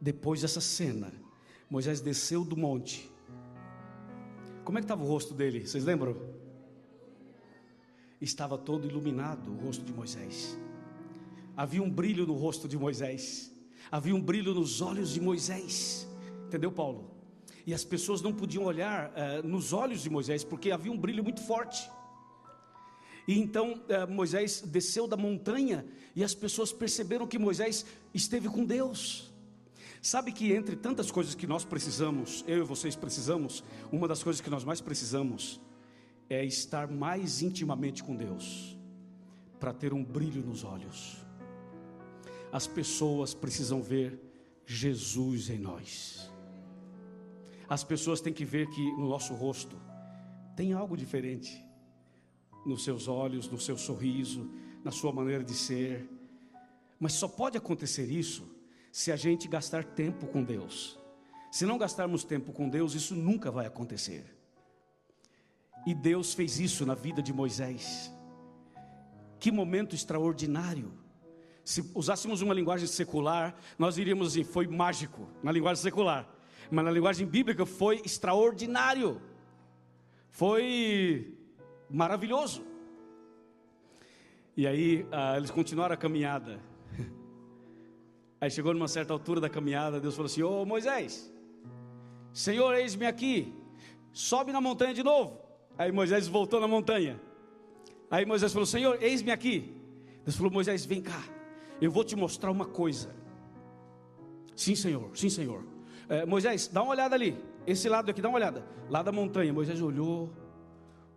depois 0.00 0.42
dessa 0.42 0.60
cena, 0.60 1.12
Moisés 1.72 2.02
desceu 2.02 2.44
do 2.44 2.54
monte. 2.54 3.10
Como 4.62 4.76
é 4.76 4.82
que 4.82 4.84
estava 4.84 5.02
o 5.02 5.06
rosto 5.06 5.32
dele? 5.32 5.66
Vocês 5.66 5.82
lembram? 5.84 6.14
Estava 8.20 8.58
todo 8.58 8.86
iluminado 8.86 9.50
o 9.50 9.56
rosto 9.56 9.82
de 9.82 9.90
Moisés. 9.90 10.54
Havia 11.56 11.82
um 11.82 11.88
brilho 11.90 12.26
no 12.26 12.34
rosto 12.34 12.68
de 12.68 12.76
Moisés. 12.76 13.50
Havia 13.90 14.14
um 14.14 14.20
brilho 14.20 14.52
nos 14.52 14.82
olhos 14.82 15.14
de 15.14 15.20
Moisés. 15.22 16.06
Entendeu, 16.46 16.70
Paulo? 16.70 17.10
E 17.66 17.72
as 17.72 17.82
pessoas 17.82 18.20
não 18.20 18.34
podiam 18.34 18.64
olhar 18.64 19.10
uh, 19.10 19.48
nos 19.48 19.72
olhos 19.72 20.02
de 20.02 20.10
Moisés, 20.10 20.44
porque 20.44 20.70
havia 20.70 20.92
um 20.92 20.98
brilho 20.98 21.24
muito 21.24 21.40
forte. 21.40 21.90
E 23.26 23.38
então 23.38 23.80
uh, 23.88 24.12
Moisés 24.12 24.60
desceu 24.60 25.06
da 25.06 25.16
montanha 25.16 25.86
e 26.14 26.22
as 26.22 26.34
pessoas 26.34 26.70
perceberam 26.70 27.26
que 27.26 27.38
Moisés 27.38 27.86
esteve 28.12 28.50
com 28.50 28.62
Deus. 28.62 29.31
Sabe 30.02 30.32
que 30.32 30.52
entre 30.52 30.74
tantas 30.74 31.12
coisas 31.12 31.32
que 31.32 31.46
nós 31.46 31.64
precisamos, 31.64 32.44
eu 32.48 32.58
e 32.58 32.66
vocês 32.66 32.96
precisamos, 32.96 33.62
uma 33.92 34.08
das 34.08 34.20
coisas 34.20 34.42
que 34.42 34.50
nós 34.50 34.64
mais 34.64 34.80
precisamos 34.80 35.60
é 36.28 36.44
estar 36.44 36.90
mais 36.90 37.40
intimamente 37.40 38.02
com 38.02 38.16
Deus, 38.16 38.76
para 39.60 39.72
ter 39.72 39.92
um 39.94 40.02
brilho 40.02 40.44
nos 40.44 40.64
olhos. 40.64 41.24
As 42.50 42.66
pessoas 42.66 43.32
precisam 43.32 43.80
ver 43.80 44.20
Jesus 44.66 45.48
em 45.48 45.58
nós. 45.60 46.28
As 47.68 47.84
pessoas 47.84 48.20
têm 48.20 48.32
que 48.32 48.44
ver 48.44 48.68
que 48.70 48.82
no 48.94 49.08
nosso 49.08 49.32
rosto 49.34 49.80
tem 50.56 50.72
algo 50.72 50.96
diferente, 50.96 51.64
nos 52.66 52.82
seus 52.82 53.06
olhos, 53.06 53.48
no 53.48 53.60
seu 53.60 53.78
sorriso, 53.78 54.50
na 54.82 54.90
sua 54.90 55.12
maneira 55.12 55.44
de 55.44 55.54
ser. 55.54 56.10
Mas 56.98 57.12
só 57.12 57.28
pode 57.28 57.56
acontecer 57.56 58.10
isso 58.10 58.51
se 58.92 59.10
a 59.10 59.16
gente 59.16 59.48
gastar 59.48 59.82
tempo 59.82 60.26
com 60.26 60.44
Deus. 60.44 61.00
Se 61.50 61.64
não 61.64 61.78
gastarmos 61.78 62.22
tempo 62.22 62.52
com 62.52 62.68
Deus, 62.68 62.94
isso 62.94 63.16
nunca 63.16 63.50
vai 63.50 63.66
acontecer. 63.66 64.36
E 65.86 65.94
Deus 65.94 66.34
fez 66.34 66.60
isso 66.60 66.84
na 66.84 66.94
vida 66.94 67.22
de 67.22 67.32
Moisés. 67.32 68.12
Que 69.40 69.50
momento 69.50 69.94
extraordinário. 69.94 70.92
Se 71.64 71.90
usássemos 71.94 72.42
uma 72.42 72.52
linguagem 72.52 72.86
secular, 72.86 73.56
nós 73.78 73.94
diríamos 73.94 74.28
assim: 74.28 74.44
foi 74.44 74.66
mágico, 74.66 75.26
na 75.42 75.50
linguagem 75.50 75.82
secular. 75.82 76.28
Mas 76.70 76.84
na 76.84 76.90
linguagem 76.90 77.26
bíblica 77.26 77.64
foi 77.64 78.02
extraordinário. 78.04 79.20
Foi 80.30 81.34
maravilhoso. 81.90 82.64
E 84.54 84.66
aí 84.66 85.06
ah, 85.10 85.36
eles 85.36 85.50
continuaram 85.50 85.94
a 85.94 85.96
caminhada. 85.96 86.60
Aí 88.42 88.50
chegou 88.50 88.74
numa 88.74 88.88
certa 88.88 89.12
altura 89.12 89.40
da 89.40 89.48
caminhada, 89.48 90.00
Deus 90.00 90.16
falou 90.16 90.26
assim: 90.26 90.42
Ô 90.42 90.64
Moisés, 90.64 91.32
Senhor, 92.32 92.74
eis-me 92.74 93.06
aqui, 93.06 93.54
sobe 94.12 94.50
na 94.50 94.60
montanha 94.60 94.92
de 94.92 95.04
novo. 95.04 95.38
Aí 95.78 95.92
Moisés 95.92 96.26
voltou 96.26 96.58
na 96.60 96.66
montanha. 96.66 97.20
Aí 98.10 98.26
Moisés 98.26 98.52
falou: 98.52 98.66
Senhor, 98.66 99.00
eis-me 99.00 99.30
aqui. 99.30 99.72
Deus 100.24 100.36
falou: 100.36 100.50
Moisés, 100.50 100.84
vem 100.84 101.00
cá, 101.00 101.22
eu 101.80 101.88
vou 101.88 102.02
te 102.02 102.16
mostrar 102.16 102.50
uma 102.50 102.66
coisa. 102.66 103.14
Sim, 104.56 104.74
Senhor, 104.74 105.16
sim, 105.16 105.30
Senhor. 105.30 105.64
É, 106.08 106.26
Moisés, 106.26 106.66
dá 106.66 106.82
uma 106.82 106.90
olhada 106.90 107.14
ali, 107.14 107.38
esse 107.64 107.88
lado 107.88 108.10
aqui, 108.10 108.20
dá 108.20 108.28
uma 108.28 108.38
olhada. 108.38 108.66
Lá 108.90 109.04
da 109.04 109.12
montanha, 109.12 109.52
Moisés 109.52 109.80
olhou, 109.80 110.32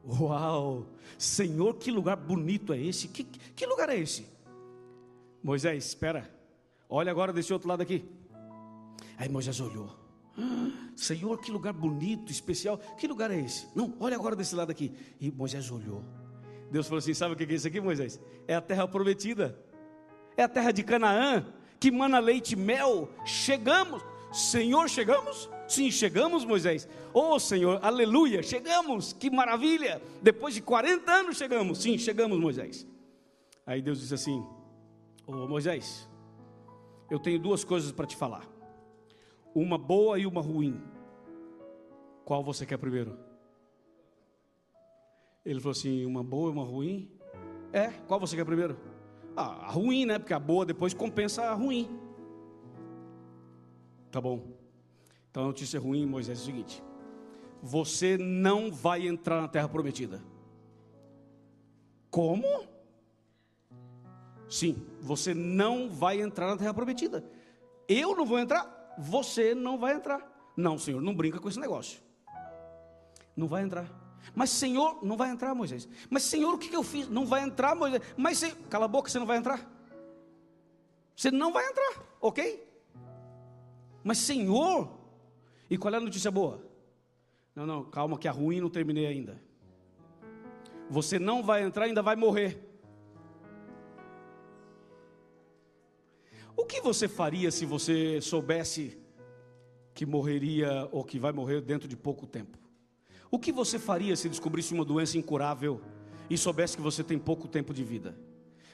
Uau! 0.08 0.86
Senhor, 1.18 1.74
que 1.74 1.90
lugar 1.90 2.18
bonito 2.18 2.72
é 2.72 2.80
esse? 2.80 3.08
Que, 3.08 3.24
que 3.24 3.66
lugar 3.66 3.90
é 3.90 3.98
esse? 3.98 4.28
Moisés, 5.42 5.88
espera. 5.88 6.35
Olha 6.96 7.12
agora 7.12 7.34
desse 7.34 7.52
outro 7.52 7.68
lado 7.68 7.82
aqui. 7.82 8.06
Aí 9.18 9.28
Moisés 9.28 9.60
olhou. 9.60 9.94
Ah, 10.38 10.72
Senhor, 10.96 11.38
que 11.42 11.52
lugar 11.52 11.74
bonito, 11.74 12.32
especial. 12.32 12.78
Que 12.98 13.06
lugar 13.06 13.30
é 13.32 13.38
esse? 13.38 13.68
Não, 13.76 13.94
olha 14.00 14.16
agora 14.16 14.34
desse 14.34 14.56
lado 14.56 14.72
aqui. 14.72 14.94
E 15.20 15.30
Moisés 15.30 15.70
olhou. 15.70 16.02
Deus 16.72 16.88
falou 16.88 17.00
assim: 17.00 17.14
Sabe 17.14 17.34
o 17.34 17.36
que 17.36 17.44
é 17.44 17.54
isso 17.54 17.68
aqui, 17.68 17.82
Moisés? 17.82 18.18
É 18.48 18.56
a 18.56 18.62
terra 18.62 18.88
prometida. 18.88 19.60
É 20.38 20.44
a 20.44 20.48
terra 20.48 20.72
de 20.72 20.84
Canaã, 20.84 21.46
que 21.82 21.92
mana 21.92 22.18
leite 22.18 22.54
e 22.54 22.56
mel. 22.56 23.10
Chegamos. 23.26 24.02
Senhor, 24.32 24.90
chegamos? 24.90 25.50
Sim, 25.68 25.92
chegamos, 25.92 26.46
Moisés. 26.46 26.88
Oh, 27.14 27.38
Senhor, 27.40 27.78
aleluia, 27.84 28.42
chegamos, 28.42 29.12
que 29.12 29.30
maravilha. 29.30 30.02
Depois 30.22 30.54
de 30.54 30.62
40 30.62 31.12
anos 31.12 31.36
chegamos. 31.36 31.82
Sim, 31.82 31.98
chegamos, 31.98 32.40
Moisés. 32.40 32.88
Aí 33.66 33.82
Deus 33.82 34.00
disse 34.00 34.14
assim: 34.14 34.42
oh, 35.28 35.46
Moisés, 35.46 36.08
eu 37.10 37.20
tenho 37.20 37.40
duas 37.40 37.64
coisas 37.64 37.92
para 37.92 38.06
te 38.06 38.16
falar. 38.16 38.48
Uma 39.54 39.78
boa 39.78 40.20
e 40.20 40.26
uma 40.26 40.42
ruim. 40.42 40.82
Qual 42.24 42.44
você 42.44 42.66
quer 42.66 42.78
primeiro? 42.78 43.18
Ele 45.46 45.60
falou 45.60 45.72
assim: 45.72 46.06
uma 46.06 46.24
boa 46.24 46.50
e 46.50 46.54
uma 46.54 46.64
ruim? 46.64 47.12
É, 47.72 47.90
qual 48.08 48.20
você 48.20 48.36
quer 48.36 48.46
primeiro? 48.46 48.78
Ah, 49.36 49.68
a 49.68 49.72
ruim, 49.72 50.06
né? 50.06 50.18
Porque 50.18 50.34
a 50.34 50.40
boa 50.40 50.66
depois 50.66 50.94
compensa 50.94 51.44
a 51.44 51.54
ruim. 51.54 51.90
Tá 54.12 54.20
bom. 54.20 54.42
Então 55.30 55.44
a 55.44 55.48
notícia 55.48 55.80
ruim, 55.80 56.06
Moisés, 56.06 56.40
é 56.40 56.42
o 56.42 56.46
seguinte: 56.46 56.84
você 57.62 58.18
não 58.18 58.72
vai 58.72 59.08
entrar 59.08 59.42
na 59.42 59.48
terra 59.48 59.68
prometida. 59.68 60.24
Como? 62.10 62.46
Sim, 64.56 64.82
você 65.02 65.34
não 65.34 65.90
vai 65.90 66.22
entrar 66.22 66.48
na 66.48 66.56
terra 66.56 66.74
prometida. 66.74 67.22
Eu 67.90 68.16
não 68.16 68.26
vou 68.26 68.40
entrar, 68.40 68.96
você 68.98 69.54
não 69.54 69.78
vai 69.78 69.94
entrar. 69.94 70.22
Não, 70.56 70.80
Senhor, 70.80 71.02
não 71.02 71.14
brinca 71.14 71.42
com 71.42 71.50
esse 71.50 71.60
negócio. 71.60 72.00
Não 73.36 73.50
vai 73.50 73.64
entrar. 73.64 73.92
Mas 74.34 74.52
Senhor, 74.52 75.04
não 75.04 75.18
vai 75.18 75.30
entrar, 75.30 75.54
Moisés. 75.54 75.90
Mas 76.10 76.24
Senhor, 76.24 76.54
o 76.54 76.58
que, 76.58 76.70
que 76.70 76.76
eu 76.76 76.84
fiz? 76.84 77.10
Não 77.10 77.26
vai 77.26 77.44
entrar, 77.44 77.76
Moisés. 77.76 78.02
Mas 78.16 78.42
cala 78.70 78.86
a 78.86 78.88
boca, 78.88 79.10
você 79.10 79.20
não 79.20 79.26
vai 79.26 79.36
entrar. 79.36 79.70
Você 81.14 81.30
não 81.32 81.52
vai 81.52 81.70
entrar, 81.70 82.06
ok? 82.22 82.66
Mas 84.06 84.20
Senhor, 84.20 84.90
e 85.70 85.78
qual 85.78 85.94
é 85.94 85.98
a 85.98 86.00
notícia 86.00 86.32
boa? 86.32 86.66
Não, 87.54 87.68
não, 87.68 87.84
calma 87.84 88.18
que 88.18 88.28
a 88.30 88.32
ruim 88.32 88.62
não 88.62 88.70
terminei 88.70 89.06
ainda. 89.06 89.38
Você 90.90 91.20
não 91.20 91.44
vai 91.44 91.62
entrar, 91.62 91.84
ainda 91.84 92.02
vai 92.02 92.16
morrer. 92.16 92.65
O 96.58 96.66
que 96.66 96.80
você 96.80 97.08
faria 97.08 97.52
se 97.52 97.66
você 97.66 98.22
soubesse 98.22 98.98
que 99.94 100.06
morreria 100.06 100.88
ou 100.92 101.04
que 101.04 101.20
vai 101.20 101.32
morrer 101.32 101.62
dentro 101.62 101.88
de 101.88 101.98
pouco 101.98 102.26
tempo? 102.26 102.58
O 103.30 103.38
que 103.38 103.52
você 103.52 103.78
faria 103.78 104.16
se 104.16 104.30
descobrisse 104.30 104.74
uma 104.74 104.86
doença 104.86 105.18
incurável 105.18 105.82
e 106.30 106.38
soubesse 106.38 106.78
que 106.78 106.82
você 106.82 107.04
tem 107.04 107.20
pouco 107.20 107.48
tempo 107.48 107.74
de 107.74 107.84
vida? 107.84 108.18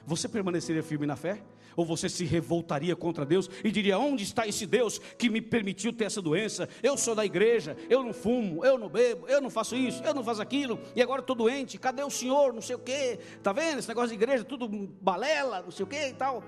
Você 0.06 0.28
permaneceria 0.28 0.82
firme 0.82 1.06
na 1.06 1.16
fé? 1.16 1.42
Ou 1.74 1.86
você 1.86 2.08
se 2.08 2.24
revoltaria 2.24 2.94
contra 2.94 3.24
Deus 3.24 3.48
e 3.64 3.70
diria: 3.70 3.98
Onde 3.98 4.24
está 4.24 4.46
esse 4.46 4.66
Deus 4.66 4.98
que 4.98 5.30
me 5.30 5.40
permitiu 5.40 5.92
ter 5.92 6.04
essa 6.04 6.20
doença? 6.20 6.68
Eu 6.82 6.98
sou 6.98 7.14
da 7.14 7.24
igreja, 7.24 7.76
eu 7.88 8.04
não 8.04 8.12
fumo, 8.12 8.64
eu 8.64 8.76
não 8.76 8.88
bebo, 8.88 9.26
eu 9.26 9.40
não 9.40 9.48
faço 9.48 9.74
isso, 9.74 10.02
eu 10.04 10.12
não 10.12 10.22
faço 10.22 10.42
aquilo, 10.42 10.78
e 10.94 11.00
agora 11.00 11.20
estou 11.20 11.34
doente, 11.34 11.78
cadê 11.78 12.02
o 12.02 12.10
Senhor? 12.10 12.52
Não 12.52 12.60
sei 12.60 12.76
o 12.76 12.78
que, 12.78 13.18
está 13.36 13.52
vendo? 13.52 13.78
Esse 13.78 13.88
negócio 13.88 14.10
de 14.10 14.22
igreja, 14.22 14.44
tudo 14.44 14.68
balela, 14.68 15.62
não 15.62 15.70
sei 15.70 15.84
o 15.84 15.88
que 15.88 16.08
e 16.08 16.12
tal. 16.12 16.44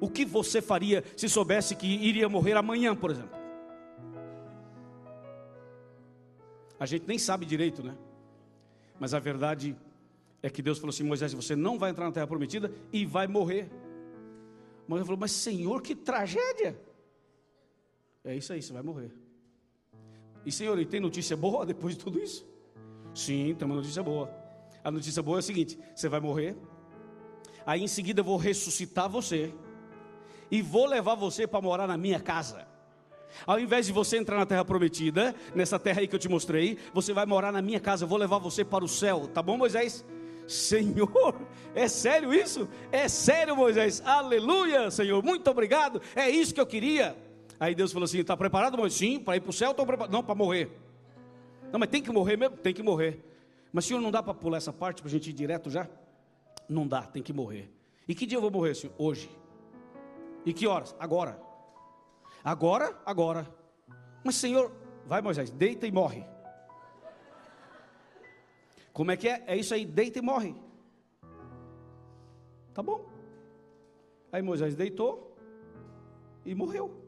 O 0.00 0.08
que 0.08 0.24
você 0.24 0.62
faria 0.62 1.04
se 1.16 1.28
soubesse 1.28 1.74
que 1.74 1.86
iria 1.86 2.28
morrer 2.28 2.56
amanhã, 2.56 2.94
por 2.94 3.10
exemplo? 3.10 3.36
A 6.78 6.86
gente 6.86 7.06
nem 7.06 7.18
sabe 7.18 7.44
direito, 7.44 7.82
né? 7.82 7.96
Mas 9.00 9.14
a 9.14 9.18
verdade 9.18 9.76
é 10.42 10.48
que 10.48 10.62
Deus 10.62 10.78
falou 10.78 10.90
assim: 10.90 11.02
Moisés, 11.02 11.32
você 11.32 11.56
não 11.56 11.78
vai 11.78 11.90
entrar 11.90 12.04
na 12.04 12.12
terra 12.12 12.26
prometida 12.26 12.72
e 12.92 13.04
vai 13.04 13.26
morrer. 13.26 13.68
Moisés 14.86 15.06
falou: 15.06 15.20
Mas 15.20 15.32
Senhor, 15.32 15.82
que 15.82 15.94
tragédia! 15.94 16.80
É 18.24 18.36
isso 18.36 18.52
aí, 18.52 18.62
você 18.62 18.72
vai 18.72 18.82
morrer. 18.82 19.10
E 20.44 20.52
Senhor, 20.52 20.78
e 20.78 20.86
tem 20.86 21.00
notícia 21.00 21.36
boa 21.36 21.64
depois 21.66 21.96
de 21.96 22.04
tudo 22.04 22.20
isso? 22.20 22.46
Sim, 23.14 23.54
tem 23.58 23.66
uma 23.66 23.76
notícia 23.76 24.02
boa. 24.02 24.30
A 24.84 24.90
notícia 24.90 25.22
boa 25.22 25.38
é 25.38 25.40
a 25.40 25.42
seguinte: 25.42 25.78
você 25.94 26.08
vai 26.08 26.20
morrer, 26.20 26.56
aí 27.66 27.82
em 27.82 27.88
seguida 27.88 28.20
eu 28.20 28.24
vou 28.24 28.36
ressuscitar 28.36 29.08
você, 29.08 29.52
e 30.50 30.62
vou 30.62 30.86
levar 30.86 31.14
você 31.14 31.46
para 31.46 31.60
morar 31.60 31.86
na 31.86 31.96
minha 31.96 32.20
casa. 32.20 32.66
Ao 33.46 33.58
invés 33.60 33.86
de 33.86 33.92
você 33.92 34.16
entrar 34.16 34.38
na 34.38 34.46
terra 34.46 34.64
prometida, 34.64 35.34
nessa 35.54 35.78
terra 35.78 36.00
aí 36.00 36.08
que 36.08 36.14
eu 36.14 36.18
te 36.18 36.28
mostrei, 36.28 36.78
você 36.92 37.12
vai 37.12 37.26
morar 37.26 37.52
na 37.52 37.62
minha 37.62 37.80
casa, 37.80 38.04
eu 38.04 38.08
vou 38.08 38.18
levar 38.18 38.38
você 38.38 38.64
para 38.64 38.84
o 38.84 38.88
céu, 38.88 39.28
tá 39.28 39.42
bom, 39.42 39.56
Moisés? 39.56 40.04
Senhor, 40.46 41.34
é 41.74 41.86
sério 41.88 42.32
isso? 42.32 42.66
É 42.90 43.06
sério, 43.06 43.54
Moisés? 43.54 44.02
Aleluia, 44.04 44.90
Senhor, 44.90 45.22
muito 45.22 45.48
obrigado. 45.50 46.00
É 46.16 46.30
isso 46.30 46.54
que 46.54 46.60
eu 46.60 46.66
queria. 46.66 47.14
Aí 47.60 47.74
Deus 47.74 47.92
falou 47.92 48.04
assim: 48.04 48.20
está 48.20 48.34
preparado, 48.34 48.78
Moisés? 48.78 48.98
Sim, 48.98 49.18
para 49.18 49.36
ir 49.36 49.40
para 49.40 49.50
o 49.50 49.52
céu, 49.52 49.72
estou 49.72 49.84
preparado. 49.84 50.10
Não, 50.10 50.22
para 50.22 50.34
morrer. 50.34 50.70
Não, 51.70 51.78
mas 51.78 51.90
tem 51.90 52.02
que 52.02 52.10
morrer 52.10 52.38
mesmo? 52.38 52.56
Tem 52.56 52.72
que 52.72 52.82
morrer. 52.82 53.22
Mas 53.70 53.84
senhor, 53.84 54.00
não 54.00 54.10
dá 54.10 54.22
para 54.22 54.32
pular 54.32 54.56
essa 54.56 54.72
parte 54.72 55.02
para 55.02 55.08
a 55.08 55.12
gente 55.12 55.28
ir 55.28 55.34
direto 55.34 55.68
já? 55.68 55.86
Não 56.66 56.86
dá, 56.86 57.02
tem 57.02 57.22
que 57.22 57.32
morrer. 57.32 57.70
E 58.08 58.14
que 58.14 58.24
dia 58.24 58.38
eu 58.38 58.42
vou 58.42 58.50
morrer, 58.50 58.74
senhor? 58.74 58.94
Hoje. 58.96 59.28
E 60.44 60.52
que 60.52 60.66
horas? 60.66 60.94
Agora. 60.98 61.40
Agora, 62.44 63.00
agora. 63.04 63.46
Mas 64.24 64.36
senhor, 64.36 64.72
vai 65.04 65.20
Moisés, 65.20 65.50
deita 65.50 65.86
e 65.86 65.92
morre. 65.92 66.24
Como 68.92 69.10
é 69.10 69.16
que 69.16 69.28
é? 69.28 69.44
É 69.46 69.56
isso 69.56 69.74
aí, 69.74 69.86
deita 69.86 70.18
e 70.18 70.22
morre. 70.22 70.54
Tá 72.74 72.82
bom. 72.82 73.08
Aí 74.30 74.42
Moisés 74.42 74.74
deitou 74.74 75.36
e 76.44 76.54
morreu. 76.54 77.04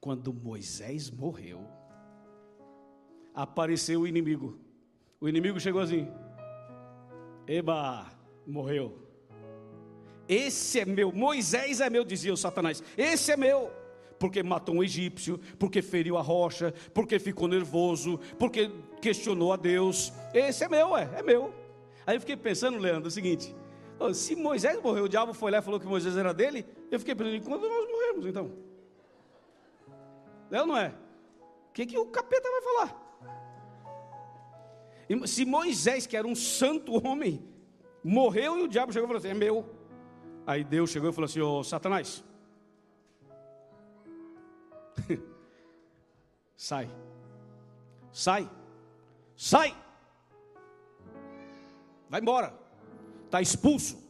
Quando 0.00 0.32
Moisés 0.32 1.10
morreu, 1.10 1.66
apareceu 3.34 4.02
o 4.02 4.06
inimigo. 4.06 4.58
O 5.20 5.28
inimigo 5.28 5.58
chegou 5.58 5.80
assim: 5.80 6.08
Eba, 7.46 8.10
morreu. 8.46 9.03
Esse 10.28 10.80
é 10.80 10.84
meu, 10.84 11.12
Moisés 11.12 11.80
é 11.80 11.90
meu, 11.90 12.04
dizia 12.04 12.32
o 12.32 12.36
Satanás. 12.36 12.82
Esse 12.96 13.32
é 13.32 13.36
meu, 13.36 13.70
porque 14.18 14.42
matou 14.42 14.76
um 14.76 14.82
egípcio, 14.82 15.38
porque 15.58 15.82
feriu 15.82 16.16
a 16.16 16.22
rocha, 16.22 16.72
porque 16.92 17.18
ficou 17.18 17.46
nervoso, 17.46 18.18
porque 18.38 18.70
questionou 19.02 19.52
a 19.52 19.56
Deus. 19.56 20.12
Esse 20.32 20.64
é 20.64 20.68
meu, 20.68 20.96
é, 20.96 21.08
é 21.16 21.22
meu. 21.22 21.52
Aí 22.06 22.16
eu 22.16 22.20
fiquei 22.20 22.36
pensando, 22.36 22.78
Leandro, 22.78 23.08
o 23.08 23.10
seguinte: 23.10 23.54
se 24.14 24.34
Moisés 24.34 24.80
morreu, 24.82 25.04
o 25.04 25.08
diabo 25.08 25.34
foi 25.34 25.50
lá 25.50 25.58
e 25.58 25.62
falou 25.62 25.78
que 25.78 25.86
Moisés 25.86 26.16
era 26.16 26.32
dele, 26.32 26.66
eu 26.90 26.98
fiquei 26.98 27.14
pensando, 27.14 27.42
quando 27.44 27.68
nós 27.68 27.90
morremos 27.90 28.26
então? 28.26 28.50
É 30.50 30.60
ou 30.60 30.66
não 30.66 30.76
é? 30.76 30.94
O 31.68 31.72
que, 31.72 31.86
que 31.86 31.98
o 31.98 32.06
capeta 32.06 32.48
vai 32.48 32.62
falar? 32.62 33.04
Se 35.26 35.44
Moisés, 35.44 36.06
que 36.06 36.16
era 36.16 36.26
um 36.26 36.34
santo 36.34 37.06
homem, 37.06 37.44
morreu 38.02 38.58
e 38.58 38.62
o 38.62 38.68
diabo 38.68 38.92
chegou 38.92 39.06
e 39.06 39.08
falou 39.08 39.18
assim: 39.18 39.30
é 39.30 39.34
meu. 39.34 39.83
Aí 40.46 40.62
Deus 40.62 40.90
chegou 40.90 41.10
e 41.10 41.12
falou 41.12 41.26
assim: 41.26 41.40
Ô 41.40 41.64
Satanás, 41.64 42.24
sai, 46.56 46.90
sai, 48.12 48.50
sai, 49.36 49.76
vai 52.08 52.20
embora, 52.20 52.54
está 53.24 53.40
expulso. 53.40 54.02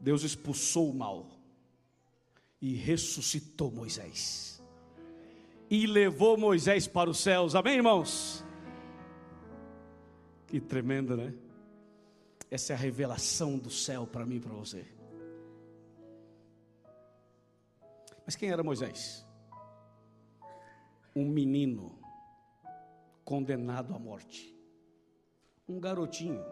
Deus 0.00 0.22
expulsou 0.22 0.90
o 0.90 0.94
mal 0.94 1.26
e 2.60 2.74
ressuscitou 2.74 3.72
Moisés 3.72 4.56
e 5.68 5.86
levou 5.86 6.36
Moisés 6.36 6.86
para 6.86 7.10
os 7.10 7.18
céus. 7.18 7.54
Amém, 7.54 7.76
irmãos? 7.76 8.44
Que 10.46 10.60
tremendo, 10.60 11.16
né? 11.16 11.34
Essa 12.50 12.72
é 12.72 12.76
a 12.76 12.78
revelação 12.78 13.58
do 13.58 13.70
céu 13.70 14.06
para 14.06 14.24
mim 14.24 14.36
e 14.36 14.40
para 14.40 14.52
você. 14.52 14.86
Mas 18.24 18.36
quem 18.36 18.50
era 18.50 18.62
Moisés? 18.62 19.24
Um 21.14 21.28
menino 21.28 21.98
condenado 23.24 23.94
à 23.94 23.98
morte. 23.98 24.54
Um 25.68 25.80
garotinho 25.80 26.44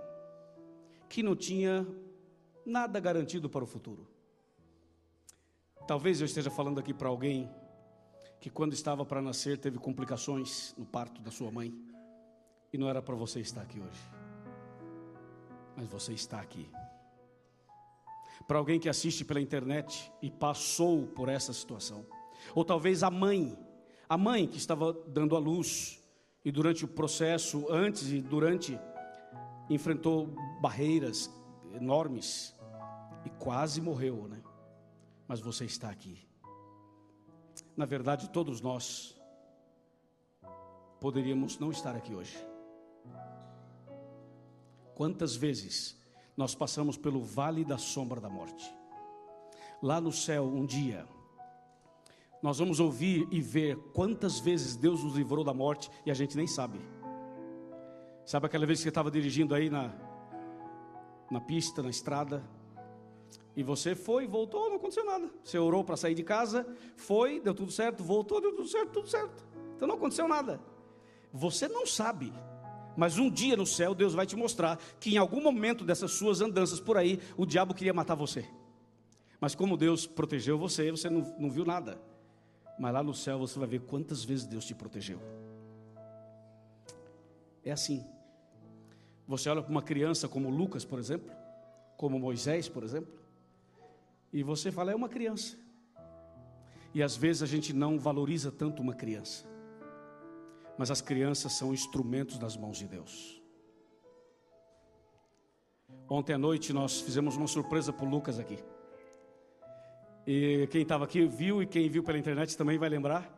que 1.08 1.22
não 1.22 1.36
tinha 1.36 1.86
nada 2.66 2.98
garantido 2.98 3.48
para 3.48 3.62
o 3.62 3.66
futuro. 3.66 4.08
Talvez 5.86 6.20
eu 6.20 6.24
esteja 6.24 6.50
falando 6.50 6.80
aqui 6.80 6.94
para 6.94 7.08
alguém 7.08 7.48
que 8.40 8.50
quando 8.50 8.72
estava 8.72 9.04
para 9.04 9.22
nascer 9.22 9.58
teve 9.58 9.78
complicações 9.78 10.74
no 10.76 10.84
parto 10.84 11.20
da 11.20 11.30
sua 11.30 11.50
mãe 11.50 11.72
e 12.72 12.78
não 12.78 12.88
era 12.88 13.00
para 13.00 13.14
você 13.14 13.40
estar 13.40 13.62
aqui 13.62 13.78
hoje 13.80 14.23
mas 15.76 15.88
você 15.88 16.12
está 16.12 16.40
aqui. 16.40 16.70
Para 18.46 18.58
alguém 18.58 18.78
que 18.78 18.88
assiste 18.88 19.24
pela 19.24 19.40
internet 19.40 20.12
e 20.20 20.30
passou 20.30 21.06
por 21.06 21.28
essa 21.28 21.52
situação, 21.52 22.06
ou 22.54 22.64
talvez 22.64 23.02
a 23.02 23.10
mãe, 23.10 23.58
a 24.08 24.18
mãe 24.18 24.46
que 24.46 24.58
estava 24.58 24.92
dando 25.08 25.34
a 25.34 25.38
luz 25.38 26.02
e 26.44 26.52
durante 26.52 26.84
o 26.84 26.88
processo, 26.88 27.66
antes 27.70 28.10
e 28.10 28.20
durante, 28.20 28.78
enfrentou 29.70 30.34
barreiras 30.60 31.30
enormes 31.72 32.54
e 33.24 33.30
quase 33.30 33.80
morreu, 33.80 34.28
né? 34.28 34.42
Mas 35.26 35.40
você 35.40 35.64
está 35.64 35.88
aqui. 35.88 36.28
Na 37.76 37.86
verdade, 37.86 38.28
todos 38.30 38.60
nós 38.60 39.18
poderíamos 41.00 41.58
não 41.58 41.70
estar 41.70 41.96
aqui 41.96 42.14
hoje. 42.14 42.53
Quantas 44.94 45.34
vezes 45.34 45.96
nós 46.36 46.54
passamos 46.54 46.96
pelo 46.96 47.22
vale 47.22 47.64
da 47.64 47.78
sombra 47.78 48.20
da 48.20 48.28
morte? 48.28 48.72
Lá 49.82 50.00
no 50.00 50.12
céu, 50.12 50.44
um 50.44 50.64
dia, 50.64 51.06
nós 52.42 52.58
vamos 52.58 52.78
ouvir 52.80 53.26
e 53.30 53.40
ver 53.40 53.76
quantas 53.92 54.38
vezes 54.38 54.76
Deus 54.76 55.02
nos 55.02 55.14
livrou 55.14 55.44
da 55.44 55.52
morte 55.52 55.90
e 56.06 56.10
a 56.10 56.14
gente 56.14 56.36
nem 56.36 56.46
sabe. 56.46 56.80
Sabe 58.24 58.46
aquela 58.46 58.66
vez 58.66 58.78
que 58.78 58.84
você 58.84 58.88
estava 58.88 59.10
dirigindo 59.10 59.54
aí 59.54 59.68
na, 59.68 59.92
na 61.30 61.40
pista, 61.40 61.82
na 61.82 61.90
estrada, 61.90 62.42
e 63.56 63.62
você 63.62 63.94
foi, 63.94 64.26
voltou, 64.26 64.68
não 64.68 64.76
aconteceu 64.76 65.04
nada. 65.04 65.30
Você 65.42 65.58
orou 65.58 65.84
para 65.84 65.96
sair 65.96 66.14
de 66.14 66.22
casa, 66.24 66.66
foi, 66.96 67.40
deu 67.40 67.54
tudo 67.54 67.70
certo, 67.70 68.02
voltou, 68.02 68.40
deu 68.40 68.54
tudo 68.54 68.68
certo, 68.68 68.90
tudo 68.90 69.08
certo. 69.08 69.46
Então 69.76 69.86
não 69.86 69.94
aconteceu 69.94 70.26
nada. 70.26 70.60
Você 71.32 71.68
não 71.68 71.86
sabe 71.86 72.32
mas 72.96 73.18
um 73.18 73.30
dia 73.30 73.56
no 73.56 73.66
céu, 73.66 73.94
Deus 73.94 74.14
vai 74.14 74.26
te 74.26 74.36
mostrar 74.36 74.78
que 75.00 75.14
em 75.14 75.18
algum 75.18 75.42
momento 75.42 75.84
dessas 75.84 76.12
suas 76.12 76.40
andanças 76.40 76.80
por 76.80 76.96
aí, 76.96 77.20
o 77.36 77.44
diabo 77.44 77.74
queria 77.74 77.92
matar 77.92 78.14
você. 78.14 78.48
Mas 79.40 79.54
como 79.54 79.76
Deus 79.76 80.06
protegeu 80.06 80.58
você, 80.58 80.90
você 80.90 81.10
não, 81.10 81.20
não 81.38 81.50
viu 81.50 81.64
nada. 81.64 82.00
Mas 82.78 82.92
lá 82.92 83.02
no 83.02 83.14
céu 83.14 83.38
você 83.38 83.58
vai 83.58 83.68
ver 83.68 83.80
quantas 83.80 84.24
vezes 84.24 84.46
Deus 84.46 84.64
te 84.64 84.74
protegeu. 84.74 85.20
É 87.64 87.72
assim. 87.72 88.04
Você 89.26 89.48
olha 89.48 89.62
para 89.62 89.70
uma 89.70 89.82
criança 89.82 90.28
como 90.28 90.50
Lucas, 90.50 90.84
por 90.84 90.98
exemplo, 90.98 91.32
como 91.96 92.18
Moisés, 92.18 92.68
por 92.68 92.84
exemplo, 92.84 93.12
e 94.32 94.42
você 94.42 94.70
fala, 94.70 94.92
é 94.92 94.94
uma 94.94 95.08
criança. 95.08 95.56
E 96.92 97.02
às 97.02 97.16
vezes 97.16 97.42
a 97.42 97.46
gente 97.46 97.72
não 97.72 97.98
valoriza 97.98 98.52
tanto 98.52 98.82
uma 98.82 98.94
criança 98.94 99.53
mas 100.78 100.90
as 100.90 101.00
crianças 101.00 101.52
são 101.52 101.72
instrumentos 101.72 102.38
das 102.38 102.56
mãos 102.56 102.78
de 102.78 102.86
Deus. 102.86 103.42
Ontem 106.08 106.34
à 106.34 106.38
noite 106.38 106.72
nós 106.72 107.00
fizemos 107.00 107.36
uma 107.36 107.46
surpresa 107.46 107.92
para 107.92 108.04
o 108.04 108.08
Lucas 108.08 108.38
aqui. 108.38 108.58
E 110.26 110.66
quem 110.70 110.82
estava 110.82 111.04
aqui 111.04 111.26
viu 111.26 111.62
e 111.62 111.66
quem 111.66 111.88
viu 111.88 112.02
pela 112.02 112.18
internet 112.18 112.56
também 112.56 112.78
vai 112.78 112.88
lembrar. 112.88 113.30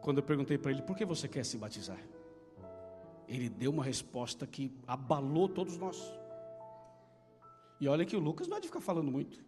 Quando 0.00 0.18
eu 0.18 0.22
perguntei 0.22 0.56
para 0.56 0.70
ele, 0.70 0.82
por 0.82 0.96
que 0.96 1.04
você 1.04 1.26
quer 1.26 1.44
se 1.44 1.58
batizar? 1.58 1.98
Ele 3.26 3.48
deu 3.48 3.70
uma 3.70 3.84
resposta 3.84 4.46
que 4.46 4.72
abalou 4.86 5.48
todos 5.48 5.76
nós. 5.76 5.98
E 7.80 7.88
olha 7.88 8.04
que 8.04 8.16
o 8.16 8.20
Lucas 8.20 8.48
não 8.48 8.56
é 8.56 8.60
de 8.60 8.68
ficar 8.68 8.80
falando 8.80 9.10
muito. 9.10 9.44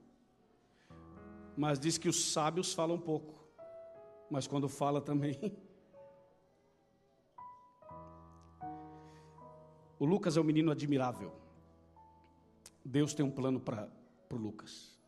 Mas 1.56 1.78
diz 1.78 1.98
que 1.98 2.08
os 2.08 2.32
sábios 2.32 2.72
falam 2.72 2.98
pouco. 2.98 3.34
Mas 4.30 4.46
quando 4.46 4.68
fala 4.68 5.00
também, 5.00 5.38
O 10.00 10.06
Lucas 10.06 10.38
é 10.38 10.40
um 10.40 10.44
menino 10.44 10.70
admirável. 10.70 11.30
Deus 12.82 13.12
tem 13.12 13.22
um 13.22 13.30
plano 13.30 13.60
para 13.60 13.86
o 14.30 14.34
Lucas. 14.34 14.98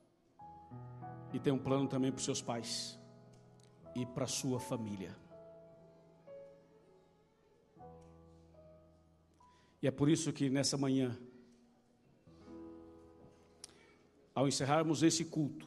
E 1.32 1.40
tem 1.40 1.50
um 1.50 1.58
plano 1.58 1.88
também 1.88 2.12
para 2.12 2.18
os 2.18 2.24
seus 2.26 2.42
pais. 2.42 3.00
E 3.96 4.04
para 4.04 4.24
a 4.24 4.28
sua 4.28 4.60
família. 4.60 5.16
E 9.80 9.86
é 9.86 9.90
por 9.90 10.10
isso 10.10 10.30
que 10.30 10.50
nessa 10.50 10.76
manhã, 10.76 11.18
ao 14.34 14.46
encerrarmos 14.46 15.02
esse 15.02 15.24
culto, 15.24 15.66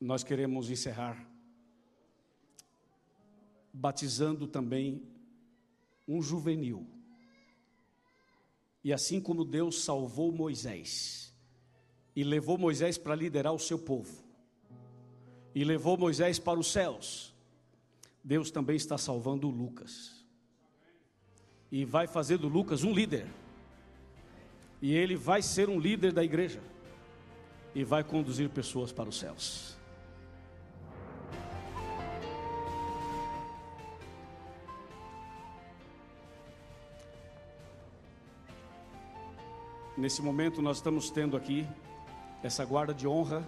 nós 0.00 0.24
queremos 0.24 0.70
encerrar 0.70 1.24
batizando 3.72 4.48
também 4.48 5.17
um 6.08 6.22
juvenil. 6.22 6.86
E 8.82 8.92
assim 8.92 9.20
como 9.20 9.44
Deus 9.44 9.82
salvou 9.84 10.32
Moisés 10.32 11.34
e 12.16 12.24
levou 12.24 12.58
Moisés 12.58 12.98
para 12.98 13.14
liderar 13.14 13.52
o 13.52 13.58
seu 13.60 13.78
povo, 13.78 14.24
e 15.54 15.62
levou 15.62 15.96
Moisés 15.96 16.38
para 16.38 16.58
os 16.58 16.66
céus, 16.66 17.32
Deus 18.24 18.50
também 18.50 18.74
está 18.74 18.98
salvando 18.98 19.48
Lucas. 19.48 20.26
E 21.70 21.84
vai 21.84 22.08
fazer 22.08 22.38
do 22.38 22.48
Lucas 22.48 22.82
um 22.82 22.92
líder. 22.92 23.26
E 24.82 24.92
ele 24.94 25.14
vai 25.14 25.42
ser 25.42 25.68
um 25.68 25.78
líder 25.78 26.12
da 26.12 26.24
igreja 26.24 26.60
e 27.74 27.84
vai 27.84 28.02
conduzir 28.02 28.48
pessoas 28.50 28.90
para 28.90 29.08
os 29.08 29.18
céus. 29.18 29.77
Nesse 39.98 40.22
momento, 40.22 40.62
nós 40.62 40.76
estamos 40.76 41.10
tendo 41.10 41.36
aqui 41.36 41.66
essa 42.40 42.64
guarda 42.64 42.94
de 42.94 43.08
honra, 43.08 43.42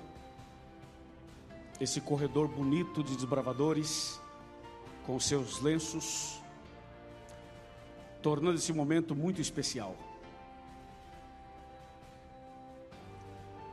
esse 1.81 2.01
corredor 2.01 2.49
bonito 2.49 3.05
de 3.05 3.15
desbravadores, 3.15 4.21
com 5.07 5.21
seus 5.21 5.61
lenços, 5.61 6.41
tornando 8.21 8.57
esse 8.57 8.73
momento 8.73 9.15
muito 9.15 9.41
especial. 9.41 9.95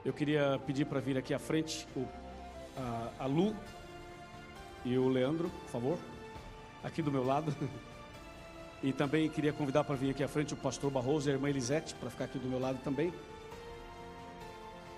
Eu 0.05 0.13
queria 0.13 0.61
pedir 0.67 0.85
para 0.85 0.99
vir 0.99 1.17
aqui 1.17 1.33
à 1.33 1.39
frente 1.39 1.87
o, 1.95 2.05
a, 2.77 3.23
a 3.23 3.25
Lu 3.25 3.55
e 4.85 4.95
o 4.99 5.09
Leandro, 5.09 5.49
por 5.49 5.69
favor, 5.69 5.97
aqui 6.83 7.01
do 7.01 7.11
meu 7.11 7.25
lado. 7.25 7.55
E 8.83 8.93
também 8.93 9.27
queria 9.29 9.51
convidar 9.51 9.83
para 9.83 9.95
vir 9.95 10.11
aqui 10.11 10.23
à 10.23 10.27
frente 10.27 10.53
o 10.53 10.57
pastor 10.57 10.91
Barroso 10.91 11.27
e 11.27 11.31
a 11.31 11.33
irmã 11.33 11.49
Elisete, 11.49 11.95
para 11.95 12.09
ficar 12.09 12.25
aqui 12.25 12.37
do 12.37 12.47
meu 12.47 12.59
lado 12.59 12.79
também. 12.83 13.11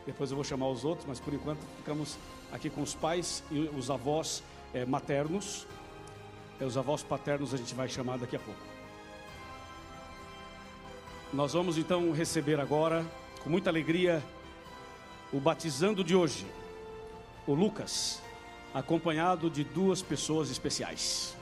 Depois 0.05 0.31
eu 0.31 0.35
vou 0.35 0.43
chamar 0.43 0.67
os 0.67 0.83
outros, 0.83 1.07
mas 1.07 1.19
por 1.19 1.33
enquanto 1.33 1.59
ficamos 1.77 2.17
aqui 2.51 2.69
com 2.69 2.81
os 2.81 2.93
pais 2.93 3.43
e 3.51 3.59
os 3.77 3.89
avós 3.89 4.43
é, 4.73 4.85
maternos. 4.85 5.65
É, 6.59 6.65
os 6.65 6.77
avós 6.77 7.03
paternos 7.03 7.53
a 7.53 7.57
gente 7.57 7.73
vai 7.73 7.87
chamar 7.87 8.17
daqui 8.17 8.35
a 8.35 8.39
pouco. 8.39 8.59
Nós 11.31 11.53
vamos 11.53 11.77
então 11.77 12.11
receber 12.11 12.59
agora, 12.59 13.05
com 13.43 13.49
muita 13.49 13.69
alegria, 13.69 14.21
o 15.31 15.39
batizando 15.39 16.03
de 16.03 16.15
hoje, 16.15 16.45
o 17.45 17.53
Lucas, 17.53 18.19
acompanhado 18.73 19.49
de 19.49 19.63
duas 19.63 20.01
pessoas 20.01 20.49
especiais. 20.49 21.38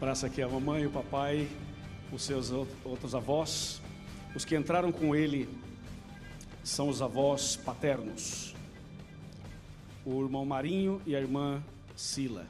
Abraça 0.00 0.28
aqui 0.28 0.40
a 0.40 0.48
mamãe, 0.48 0.86
o 0.86 0.90
papai, 0.90 1.46
os 2.10 2.22
seus 2.22 2.50
outros 2.50 3.14
avós. 3.14 3.82
Os 4.34 4.46
que 4.46 4.56
entraram 4.56 4.90
com 4.90 5.14
ele 5.14 5.46
são 6.64 6.88
os 6.88 7.02
avós 7.02 7.54
paternos. 7.54 8.54
O 10.02 10.22
irmão 10.22 10.46
Marinho 10.46 11.02
e 11.04 11.14
a 11.14 11.20
irmã 11.20 11.62
Sila. 11.94 12.46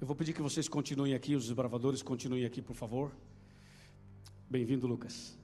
Eu 0.00 0.06
vou 0.06 0.16
pedir 0.16 0.32
que 0.32 0.40
vocês 0.40 0.66
continuem 0.66 1.12
aqui, 1.12 1.36
os 1.36 1.44
desbravadores 1.44 2.00
continuem 2.00 2.46
aqui, 2.46 2.62
por 2.62 2.74
favor. 2.74 3.12
Bem-vindo, 4.48 4.86
Lucas. 4.86 5.36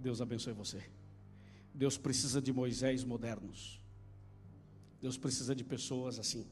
Deus 0.00 0.20
abençoe 0.20 0.52
você. 0.52 0.82
Deus 1.72 1.96
precisa 1.96 2.42
de 2.42 2.52
Moisés 2.52 3.04
modernos. 3.04 3.80
Deus 5.00 5.16
precisa 5.16 5.54
de 5.54 5.62
pessoas 5.62 6.18
assim 6.18 6.44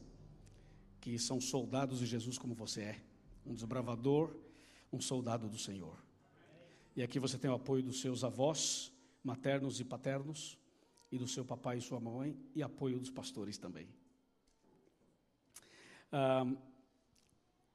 que 1.05 1.19
são 1.19 1.39
soldados 1.39 1.99
de 1.99 2.07
Jesus 2.07 2.35
como 2.35 2.55
você 2.55 2.81
é, 2.81 3.01
um 3.45 3.53
desbravador, 3.53 4.35
um 4.91 4.99
soldado 4.99 5.47
do 5.47 5.55
Senhor. 5.55 6.03
E 6.95 7.03
aqui 7.03 7.19
você 7.19 7.37
tem 7.37 7.47
o 7.47 7.53
apoio 7.53 7.83
dos 7.83 8.01
seus 8.01 8.23
avós, 8.23 8.91
maternos 9.23 9.79
e 9.79 9.85
paternos, 9.85 10.57
e 11.11 11.19
do 11.19 11.27
seu 11.27 11.45
papai 11.45 11.77
e 11.77 11.81
sua 11.81 11.99
mãe, 11.99 12.35
e 12.55 12.63
apoio 12.63 12.99
dos 12.99 13.11
pastores 13.11 13.55
também. 13.59 13.87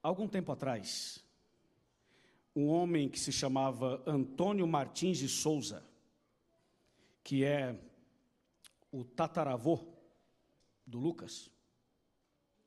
Algum 0.03 0.27
tempo 0.27 0.51
atrás, 0.51 1.25
um 2.57 2.67
homem 2.67 3.09
que 3.09 3.21
se 3.21 3.31
chamava 3.31 4.03
Antônio 4.05 4.67
Martins 4.67 5.19
de 5.19 5.29
Souza, 5.29 5.87
que 7.23 7.45
é 7.45 7.81
o 8.91 9.05
tataravô 9.05 9.87
do 10.85 10.99
Lucas, 10.99 11.49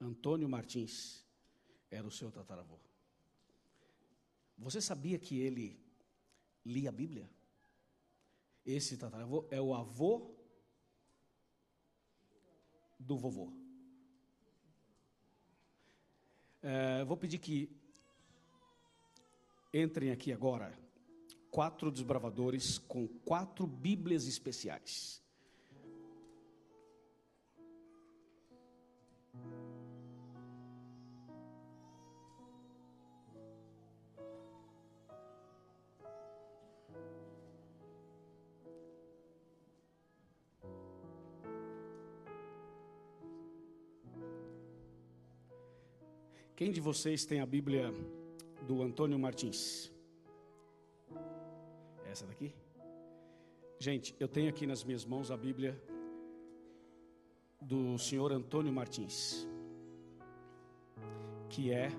Antônio 0.04 0.49
Martins 0.49 1.26
era 1.89 2.06
o 2.06 2.12
seu 2.12 2.32
tataravô. 2.32 2.80
Você 4.58 4.82
sabia 4.82 5.18
que 5.18 5.39
ele 5.39 5.80
lia 6.66 6.89
a 6.89 6.91
Bíblia? 6.91 7.30
Esse 8.66 8.97
tataravô 8.97 9.47
é 9.49 9.62
o 9.62 9.74
avô 9.74 10.36
do 12.99 13.18
vovô. 13.18 13.51
É, 16.62 17.04
vou 17.04 17.18
pedir 17.18 17.39
que 17.39 17.70
entrem 19.74 20.12
aqui 20.12 20.32
agora 20.32 20.78
quatro 21.49 21.91
desbravadores 21.91 22.78
com 22.78 23.08
quatro 23.08 23.66
Bíblias 23.66 24.28
especiais. 24.28 25.22
Quem 46.56 46.72
de 46.72 46.80
vocês 46.80 47.26
tem 47.26 47.39
a 47.41 47.47
Bíblia 47.47 47.91
do 48.68 48.84
Antônio 48.84 49.18
Martins? 49.18 49.91
Essa 52.06 52.28
daqui? 52.28 52.54
Gente, 53.80 54.16
eu 54.20 54.28
tenho 54.28 54.49
aqui 54.49 54.68
nas 54.68 54.84
minhas 54.84 55.04
mãos 55.04 55.32
a 55.32 55.36
Bíblia 55.36 55.82
do 57.60 57.97
senhor 57.97 58.32
Antônio 58.32 58.72
Martins, 58.72 59.47
que 61.49 61.72
é 61.72 61.89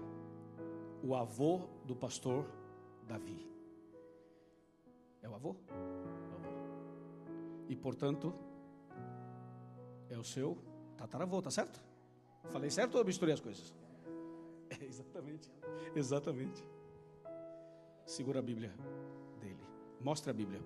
o 1.02 1.16
avô 1.16 1.62
do 1.84 1.96
pastor 1.96 2.46
Davi. 3.09 3.44
É 5.20 5.28
o 5.28 5.34
avô? 5.34 5.57
E 7.68 7.74
portanto, 7.74 8.32
é 10.09 10.16
o 10.16 10.22
seu 10.22 10.57
tataravô, 10.96 11.42
tá 11.42 11.50
certo? 11.50 11.82
Falei 12.50 12.70
certo 12.70 12.96
ou 12.96 13.05
misturei 13.05 13.34
as 13.34 13.40
coisas? 13.40 13.74
Exatamente. 14.89 15.51
Exatamente. 15.95 16.64
Segura 18.07 18.39
a 18.39 18.43
Bíblia 18.43 18.72
dele. 19.41 19.62
Mostra 20.01 20.30
a 20.30 20.35
Bíblia. 20.35 20.61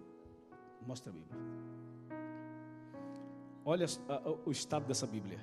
Mostra 0.86 1.10
a 1.10 1.14
Bíblia. 1.14 1.36
Olha 3.64 3.86
o 4.44 4.50
estado 4.50 4.86
dessa 4.86 5.06
Bíblia. 5.06 5.38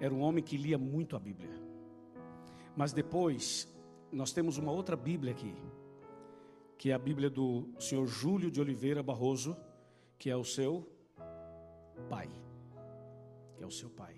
Era 0.00 0.12
um 0.12 0.20
homem 0.20 0.42
que 0.42 0.56
lia 0.56 0.76
muito 0.76 1.16
a 1.16 1.18
Bíblia. 1.18 1.50
Mas 2.76 2.92
depois, 2.92 3.68
nós 4.12 4.32
temos 4.32 4.58
uma 4.58 4.72
outra 4.72 4.96
Bíblia 4.96 5.32
aqui, 5.32 5.54
que 6.76 6.90
é 6.90 6.94
a 6.94 6.98
Bíblia 6.98 7.30
do 7.30 7.68
senhor 7.78 8.06
Júlio 8.06 8.50
de 8.50 8.60
Oliveira 8.60 9.02
Barroso, 9.02 9.56
que 10.18 10.30
é 10.30 10.36
o 10.36 10.44
seu 10.44 10.88
pai. 12.08 12.28
Que 13.56 13.62
é 13.62 13.66
o 13.66 13.70
seu 13.70 13.90
pai. 13.90 14.16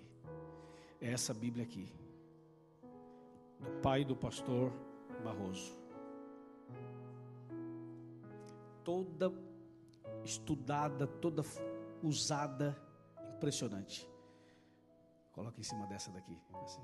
É 0.99 1.11
essa 1.11 1.33
Bíblia 1.33 1.63
aqui 1.63 1.91
pai 3.81 4.03
do 4.03 4.15
pastor 4.15 4.71
Barroso. 5.23 5.79
Toda 8.83 9.31
estudada, 10.23 11.07
toda 11.07 11.43
usada, 12.01 12.75
impressionante. 13.35 14.07
Coloca 15.31 15.59
em 15.59 15.63
cima 15.63 15.85
dessa 15.87 16.11
daqui, 16.11 16.37
assim. 16.63 16.81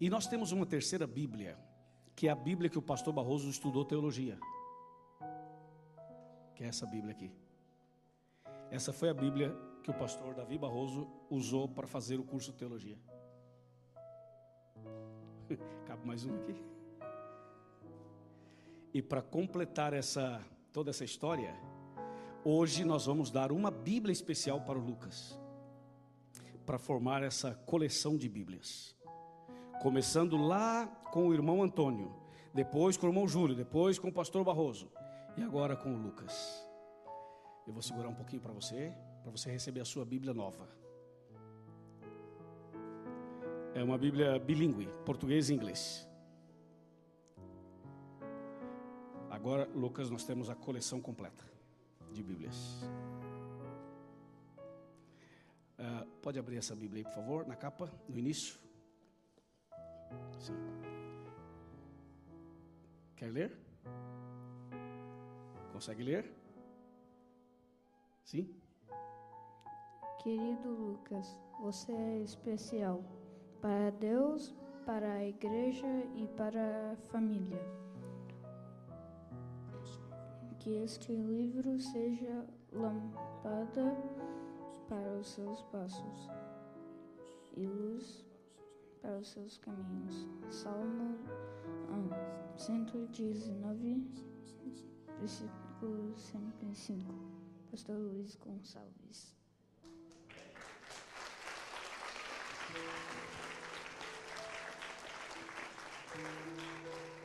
E 0.00 0.10
nós 0.10 0.26
temos 0.26 0.50
uma 0.50 0.66
terceira 0.66 1.06
Bíblia, 1.06 1.56
que 2.16 2.26
é 2.26 2.30
a 2.30 2.34
Bíblia 2.34 2.68
que 2.68 2.78
o 2.78 2.82
pastor 2.82 3.12
Barroso 3.12 3.48
estudou 3.48 3.84
teologia. 3.84 4.38
Que 6.56 6.64
é 6.64 6.66
essa 6.66 6.86
Bíblia 6.86 7.12
aqui. 7.12 7.32
Essa 8.70 8.92
foi 8.92 9.10
a 9.10 9.14
Bíblia 9.14 9.56
que 9.82 9.90
o 9.90 9.94
pastor 9.94 10.34
Davi 10.34 10.56
Barroso 10.56 11.08
usou 11.28 11.68
para 11.68 11.86
fazer 11.86 12.20
o 12.20 12.24
curso 12.24 12.52
de 12.52 12.58
teologia. 12.58 12.96
Cabe 15.86 16.06
mais 16.06 16.24
um 16.24 16.34
aqui. 16.36 16.54
E 18.94 19.02
para 19.02 19.20
completar 19.20 19.92
essa 19.92 20.40
toda 20.72 20.90
essa 20.90 21.04
história, 21.04 21.54
hoje 22.44 22.84
nós 22.84 23.06
vamos 23.06 23.30
dar 23.30 23.52
uma 23.52 23.70
Bíblia 23.70 24.12
especial 24.12 24.62
para 24.62 24.78
o 24.78 24.82
Lucas, 24.82 25.38
para 26.64 26.78
formar 26.78 27.22
essa 27.22 27.54
coleção 27.66 28.16
de 28.16 28.28
Bíblias. 28.28 28.96
Começando 29.82 30.36
lá 30.36 30.86
com 31.12 31.28
o 31.28 31.34
irmão 31.34 31.62
Antônio, 31.62 32.14
depois 32.54 32.96
com 32.96 33.06
o 33.06 33.10
irmão 33.10 33.26
Júlio, 33.26 33.54
depois 33.56 33.98
com 33.98 34.08
o 34.08 34.12
pastor 34.12 34.44
Barroso 34.44 34.90
e 35.36 35.42
agora 35.42 35.76
com 35.76 35.92
o 35.92 35.98
Lucas. 35.98 36.64
Eu 37.66 37.72
vou 37.72 37.82
segurar 37.82 38.08
um 38.08 38.14
pouquinho 38.14 38.40
para 38.40 38.52
você, 38.52 38.94
para 39.22 39.30
você 39.30 39.50
receber 39.50 39.80
a 39.80 39.84
sua 39.84 40.04
Bíblia 40.04 40.34
nova. 40.34 40.68
É 43.74 43.82
uma 43.82 43.96
Bíblia 43.96 44.38
bilíngue, 44.38 44.88
português 45.06 45.48
e 45.48 45.54
inglês. 45.54 46.06
Agora, 49.30 49.64
Lucas, 49.74 50.10
nós 50.10 50.24
temos 50.24 50.50
a 50.50 50.54
coleção 50.54 51.00
completa 51.00 51.44
de 52.12 52.22
Bíblias. 52.22 52.82
Uh, 55.78 56.06
pode 56.20 56.38
abrir 56.38 56.58
essa 56.58 56.76
Bíblia 56.76 57.00
aí, 57.00 57.04
por 57.04 57.14
favor, 57.14 57.46
na 57.46 57.56
capa, 57.56 57.90
no 58.08 58.18
início. 58.18 58.56
Sim. 60.38 60.54
Quer 63.16 63.32
ler? 63.32 63.56
Consegue 65.72 66.02
ler? 66.02 66.30
Sim? 68.22 68.61
Querido 70.22 70.68
Lucas, 70.68 71.36
você 71.60 71.90
é 71.90 72.18
especial 72.20 73.02
para 73.60 73.90
Deus, 73.90 74.54
para 74.86 75.14
a 75.14 75.26
igreja 75.26 75.88
e 76.14 76.28
para 76.36 76.92
a 76.92 76.96
família. 77.08 77.60
Que 80.60 80.76
este 80.76 81.12
livro 81.12 81.80
seja 81.80 82.46
lâmpada 82.70 83.96
para 84.88 85.12
os 85.18 85.26
seus 85.26 85.60
passos 85.64 86.30
e 87.56 87.66
luz 87.66 88.24
para 89.00 89.18
os 89.18 89.26
seus 89.26 89.58
caminhos. 89.58 90.28
Salmo 90.50 91.18
119, 92.56 94.06
versículo 95.18 96.16
105. 96.16 97.12
Pastor 97.72 97.98
Luiz 97.98 98.36
Gonçalves. 98.36 99.41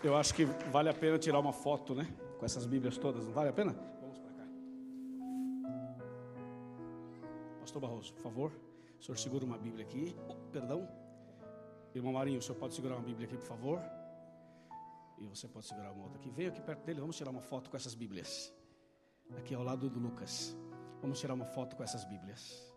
Eu 0.03 0.15
acho 0.15 0.33
que 0.33 0.45
vale 0.45 0.89
a 0.89 0.93
pena 0.93 1.17
tirar 1.17 1.39
uma 1.39 1.51
foto, 1.51 1.93
né? 1.93 2.07
Com 2.39 2.45
essas 2.45 2.65
Bíblias 2.65 2.97
todas, 2.97 3.25
não 3.25 3.33
vale 3.33 3.49
a 3.49 3.53
pena? 3.53 3.73
Vamos 3.99 4.19
para 4.19 4.31
cá. 4.31 4.43
Pastor 7.59 7.81
Barroso, 7.81 8.13
por 8.13 8.21
favor. 8.21 8.51
O 8.99 9.03
senhor 9.03 9.17
segura 9.17 9.43
uma 9.43 9.57
Bíblia 9.57 9.83
aqui. 9.85 10.15
Oh, 10.29 10.35
perdão. 10.51 10.87
Irmão 11.93 12.13
Marinho, 12.13 12.39
o 12.39 12.41
senhor 12.41 12.57
pode 12.57 12.75
segurar 12.75 12.95
uma 12.95 13.03
Bíblia 13.03 13.27
aqui, 13.27 13.37
por 13.37 13.47
favor? 13.47 13.81
E 15.17 15.27
você 15.27 15.47
pode 15.47 15.65
segurar 15.65 15.91
uma 15.91 16.03
outra 16.03 16.19
aqui. 16.19 16.29
Venha 16.29 16.49
aqui 16.49 16.61
perto 16.61 16.85
dele, 16.85 16.99
vamos 16.99 17.17
tirar 17.17 17.31
uma 17.31 17.41
foto 17.41 17.69
com 17.69 17.75
essas 17.75 17.95
Bíblias. 17.95 18.53
Aqui 19.37 19.55
ao 19.55 19.63
lado 19.63 19.89
do 19.89 19.99
Lucas. 19.99 20.55
Vamos 21.01 21.19
tirar 21.19 21.33
uma 21.33 21.45
foto 21.45 21.75
com 21.75 21.83
essas 21.83 22.05
Bíblias. 22.05 22.71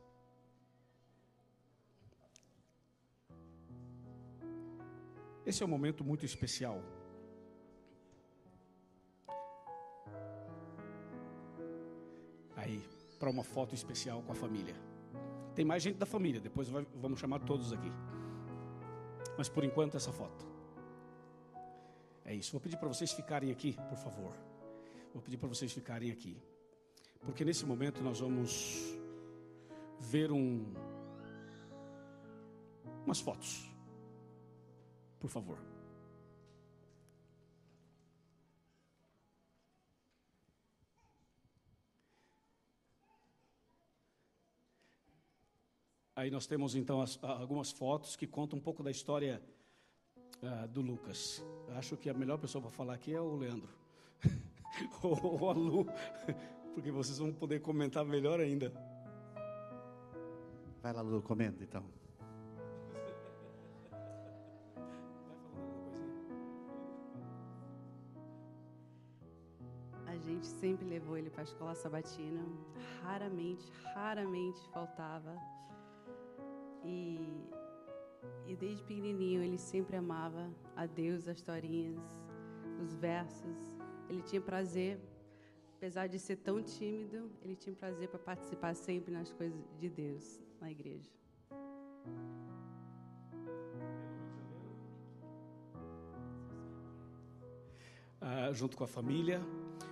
Esse 5.51 5.65
é 5.65 5.67
um 5.67 5.69
momento 5.69 6.05
muito 6.05 6.25
especial. 6.25 6.81
Aí, 12.55 12.81
para 13.19 13.29
uma 13.29 13.43
foto 13.43 13.75
especial 13.75 14.23
com 14.23 14.31
a 14.31 14.35
família. 14.37 14.77
Tem 15.57 15.65
mais 15.65 15.83
gente 15.83 15.97
da 15.97 16.07
família, 16.07 16.41
depois 16.41 16.69
vai, 16.69 16.87
vamos 16.95 17.19
chamar 17.19 17.41
todos 17.41 17.73
aqui. 17.73 17.91
Mas 19.37 19.49
por 19.49 19.65
enquanto, 19.65 19.97
essa 19.97 20.13
foto. 20.13 20.47
É 22.25 22.33
isso. 22.33 22.53
Vou 22.53 22.61
pedir 22.61 22.77
para 22.77 22.87
vocês 22.87 23.11
ficarem 23.11 23.51
aqui, 23.51 23.73
por 23.89 23.99
favor. 23.99 24.33
Vou 25.13 25.21
pedir 25.21 25.37
para 25.37 25.49
vocês 25.49 25.73
ficarem 25.73 26.13
aqui. 26.13 26.41
Porque 27.23 27.45
nesse 27.45 27.67
momento 27.67 28.05
nós 28.05 28.21
vamos 28.21 28.95
ver 29.99 30.31
um 30.31 30.73
umas 33.05 33.19
fotos. 33.19 33.70
Por 35.21 35.29
favor. 35.29 35.59
Aí 46.17 46.31
nós 46.31 46.47
temos 46.47 46.75
então 46.75 47.01
as, 47.01 47.19
algumas 47.23 47.71
fotos 47.71 48.15
que 48.15 48.27
contam 48.27 48.59
um 48.59 48.63
pouco 48.63 48.83
da 48.83 48.91
história 48.91 49.41
uh, 50.43 50.69
do 50.69 50.83
Lucas. 50.83 51.43
Acho 51.77 51.97
que 51.97 52.11
a 52.11 52.15
melhor 52.15 52.37
pessoa 52.39 52.61
para 52.61 52.71
falar 52.71 52.95
aqui 52.95 53.15
é 53.15 53.21
o 53.21 53.37
Leandro. 53.37 53.71
ou 55.03 55.49
a 55.49 55.53
Lu, 55.53 55.87
porque 56.75 56.91
vocês 56.91 57.19
vão 57.19 57.33
poder 57.33 57.61
comentar 57.61 58.05
melhor 58.05 58.39
ainda. 58.39 58.71
Vai 60.83 60.93
lá, 60.93 61.01
Lu, 61.01 61.23
comenta 61.23 61.63
então. 61.63 62.00
Gente 70.41 70.47
sempre 70.47 70.87
levou 70.87 71.19
ele 71.19 71.29
para 71.29 71.43
a 71.43 71.45
escola 71.45 71.75
sabatina, 71.75 72.43
raramente, 73.03 73.71
raramente 73.95 74.61
faltava. 74.71 75.37
E, 76.83 77.21
e 78.47 78.57
desde 78.57 78.83
pequenininho 78.83 79.43
ele 79.43 79.59
sempre 79.59 79.97
amava 79.97 80.51
a 80.75 80.87
Deus, 80.87 81.29
as 81.29 81.37
historinhas, 81.37 82.01
os 82.83 82.95
versos. 82.95 83.59
Ele 84.09 84.23
tinha 84.23 84.41
prazer, 84.41 84.99
apesar 85.77 86.07
de 86.07 86.19
ser 86.19 86.37
tão 86.37 86.63
tímido, 86.63 87.31
ele 87.43 87.55
tinha 87.55 87.77
prazer 87.77 88.09
para 88.09 88.19
participar 88.19 88.75
sempre 88.75 89.13
nas 89.13 89.31
coisas 89.31 89.63
de 89.79 89.91
Deus 89.91 90.41
na 90.59 90.71
igreja. 90.71 91.13
Ah, 98.23 98.51
junto 98.53 98.75
com 98.75 98.85
a 98.85 98.89
família. 98.89 99.43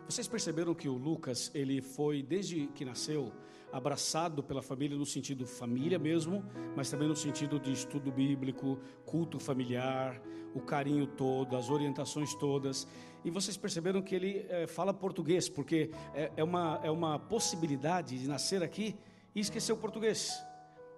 Vocês 0.09 0.27
perceberam 0.27 0.75
que 0.75 0.89
o 0.89 0.95
Lucas, 0.95 1.51
ele 1.55 1.83
foi, 1.83 2.23
desde 2.23 2.67
que 2.69 2.83
nasceu, 2.83 3.31
abraçado 3.71 4.43
pela 4.43 4.63
família 4.63 4.97
no 4.97 5.05
sentido 5.05 5.47
família 5.47 5.99
mesmo, 5.99 6.43
mas 6.75 6.91
também 6.91 7.07
no 7.07 7.15
sentido 7.15 7.61
de 7.61 7.71
estudo 7.71 8.11
bíblico, 8.11 8.79
culto 9.05 9.39
familiar, 9.39 10.19
o 10.55 10.63
carinho 10.63 11.07
todo, 11.07 11.55
as 11.55 11.69
orientações 11.69 12.33
todas. 12.33 12.89
E 13.23 13.31
vocês 13.31 13.59
perceberam 13.59 14.01
que 14.01 14.15
ele 14.15 14.47
é, 14.49 14.67
fala 14.67 14.95
português, 14.95 15.47
porque 15.47 15.91
é, 16.15 16.33
é, 16.39 16.43
uma, 16.43 16.81
é 16.83 16.91
uma 16.91 17.19
possibilidade 17.19 18.19
de 18.19 18.27
nascer 18.27 18.63
aqui 18.63 18.97
e 19.35 19.41
esquecer 19.41 19.75
o 19.75 19.77
português. 19.77 20.43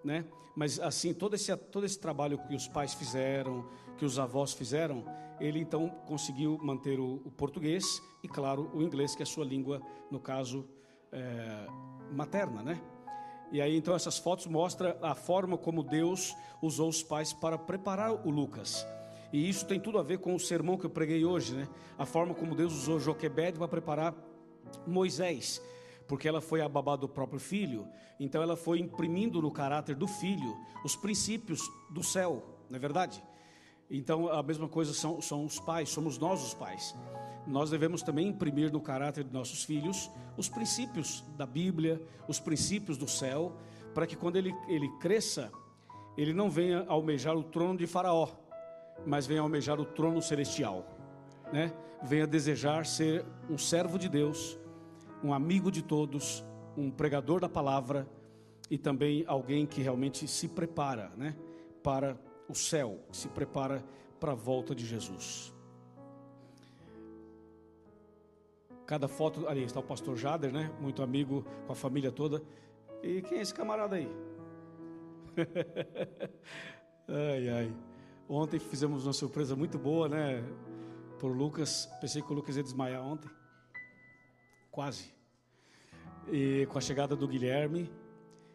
Né? 0.04 0.24
Mas 0.56 0.80
assim, 0.80 1.12
todo 1.12 1.34
esse, 1.34 1.54
todo 1.56 1.84
esse 1.84 1.98
trabalho 1.98 2.38
que 2.38 2.54
os 2.54 2.66
pais 2.68 2.94
fizeram, 2.94 3.66
que 3.96 4.04
os 4.04 4.18
avós 4.18 4.52
fizeram, 4.52 5.04
ele 5.40 5.58
então 5.58 5.88
conseguiu 6.06 6.58
manter 6.62 6.98
o, 6.98 7.22
o 7.24 7.30
português 7.30 8.02
e, 8.22 8.28
claro, 8.28 8.70
o 8.74 8.82
inglês, 8.82 9.14
que 9.14 9.22
é 9.22 9.24
a 9.24 9.26
sua 9.26 9.44
língua, 9.44 9.80
no 10.10 10.20
caso, 10.20 10.66
é, 11.12 11.66
materna, 12.12 12.62
né? 12.62 12.80
E 13.52 13.60
aí 13.60 13.76
então 13.76 13.94
essas 13.94 14.16
fotos 14.16 14.46
mostram 14.46 14.94
a 15.02 15.14
forma 15.14 15.58
como 15.58 15.82
Deus 15.82 16.34
usou 16.62 16.88
os 16.88 17.02
pais 17.02 17.32
para 17.32 17.58
preparar 17.58 18.12
o 18.12 18.30
Lucas. 18.30 18.86
E 19.32 19.48
isso 19.48 19.66
tem 19.66 19.78
tudo 19.78 19.98
a 19.98 20.02
ver 20.02 20.18
com 20.18 20.34
o 20.34 20.40
sermão 20.40 20.76
que 20.76 20.86
eu 20.86 20.90
preguei 20.90 21.24
hoje, 21.24 21.54
né? 21.54 21.68
A 21.98 22.04
forma 22.04 22.34
como 22.34 22.54
Deus 22.54 22.72
usou 22.72 23.00
Joquebed 23.00 23.58
para 23.58 23.68
preparar 23.68 24.14
Moisés. 24.86 25.60
Porque 26.10 26.26
ela 26.26 26.40
foi 26.40 26.60
a 26.60 26.68
babá 26.68 26.96
do 26.96 27.08
próprio 27.08 27.38
filho, 27.38 27.86
então 28.18 28.42
ela 28.42 28.56
foi 28.56 28.80
imprimindo 28.80 29.40
no 29.40 29.48
caráter 29.48 29.94
do 29.94 30.08
filho 30.08 30.58
os 30.84 30.96
princípios 30.96 31.60
do 31.88 32.02
céu, 32.02 32.42
não 32.68 32.76
é 32.76 32.80
verdade? 32.80 33.22
Então 33.88 34.28
a 34.28 34.42
mesma 34.42 34.68
coisa 34.68 34.92
são, 34.92 35.22
são 35.22 35.44
os 35.44 35.60
pais, 35.60 35.88
somos 35.88 36.18
nós 36.18 36.42
os 36.42 36.52
pais. 36.52 36.96
Nós 37.46 37.70
devemos 37.70 38.02
também 38.02 38.26
imprimir 38.26 38.72
no 38.72 38.80
caráter 38.80 39.22
de 39.22 39.32
nossos 39.32 39.62
filhos 39.62 40.10
os 40.36 40.48
princípios 40.48 41.24
da 41.36 41.46
Bíblia, 41.46 42.02
os 42.26 42.40
princípios 42.40 42.98
do 42.98 43.06
céu, 43.06 43.56
para 43.94 44.04
que 44.04 44.16
quando 44.16 44.34
ele, 44.34 44.52
ele 44.66 44.88
cresça, 44.98 45.52
ele 46.18 46.32
não 46.32 46.50
venha 46.50 46.84
almejar 46.88 47.36
o 47.36 47.44
trono 47.44 47.78
de 47.78 47.86
Faraó, 47.86 48.30
mas 49.06 49.28
venha 49.28 49.42
almejar 49.42 49.78
o 49.78 49.84
trono 49.84 50.20
celestial, 50.20 50.84
né? 51.52 51.72
Venha 52.02 52.26
desejar 52.26 52.84
ser 52.84 53.24
um 53.48 53.56
servo 53.56 53.96
de 53.96 54.08
Deus, 54.08 54.58
um 55.22 55.32
amigo 55.32 55.70
de 55.70 55.82
todos, 55.82 56.44
um 56.76 56.90
pregador 56.90 57.40
da 57.40 57.48
palavra 57.48 58.08
e 58.70 58.78
também 58.78 59.24
alguém 59.26 59.66
que 59.66 59.82
realmente 59.82 60.26
se 60.28 60.48
prepara, 60.48 61.10
né, 61.16 61.36
para 61.82 62.18
o 62.48 62.54
céu, 62.54 62.98
se 63.12 63.28
prepara 63.28 63.84
para 64.18 64.32
a 64.32 64.34
volta 64.34 64.74
de 64.74 64.86
Jesus. 64.86 65.52
Cada 68.86 69.06
foto, 69.06 69.46
ali 69.46 69.62
está 69.62 69.78
o 69.80 69.84
pastor 69.84 70.16
Jader, 70.16 70.52
né, 70.52 70.70
muito 70.80 71.02
amigo 71.02 71.44
com 71.66 71.72
a 71.72 71.76
família 71.76 72.10
toda. 72.10 72.42
E 73.02 73.22
quem 73.22 73.38
é 73.38 73.40
esse 73.40 73.54
camarada 73.54 73.96
aí? 73.96 74.08
ai, 77.08 77.48
ai. 77.48 77.74
Ontem 78.28 78.58
fizemos 78.58 79.06
uma 79.06 79.12
surpresa 79.12 79.56
muito 79.56 79.78
boa, 79.78 80.08
né? 80.08 80.44
Por 81.18 81.36
Lucas. 81.36 81.88
Pensei 82.00 82.22
que 82.22 82.30
o 82.32 82.34
Lucas 82.34 82.56
ia 82.56 82.62
desmaiar 82.62 83.02
ontem. 83.02 83.30
Quase. 84.70 85.12
E 86.30 86.64
com 86.66 86.78
a 86.78 86.80
chegada 86.80 87.16
do 87.16 87.26
Guilherme, 87.26 87.90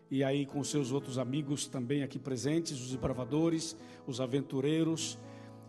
e 0.09 0.23
aí 0.23 0.45
com 0.45 0.63
seus 0.63 0.93
outros 0.93 1.17
amigos 1.17 1.67
também 1.67 2.03
aqui 2.03 2.17
presentes, 2.17 2.79
os 2.79 2.95
bravadores, 2.95 3.75
os 4.07 4.21
aventureiros, 4.21 5.19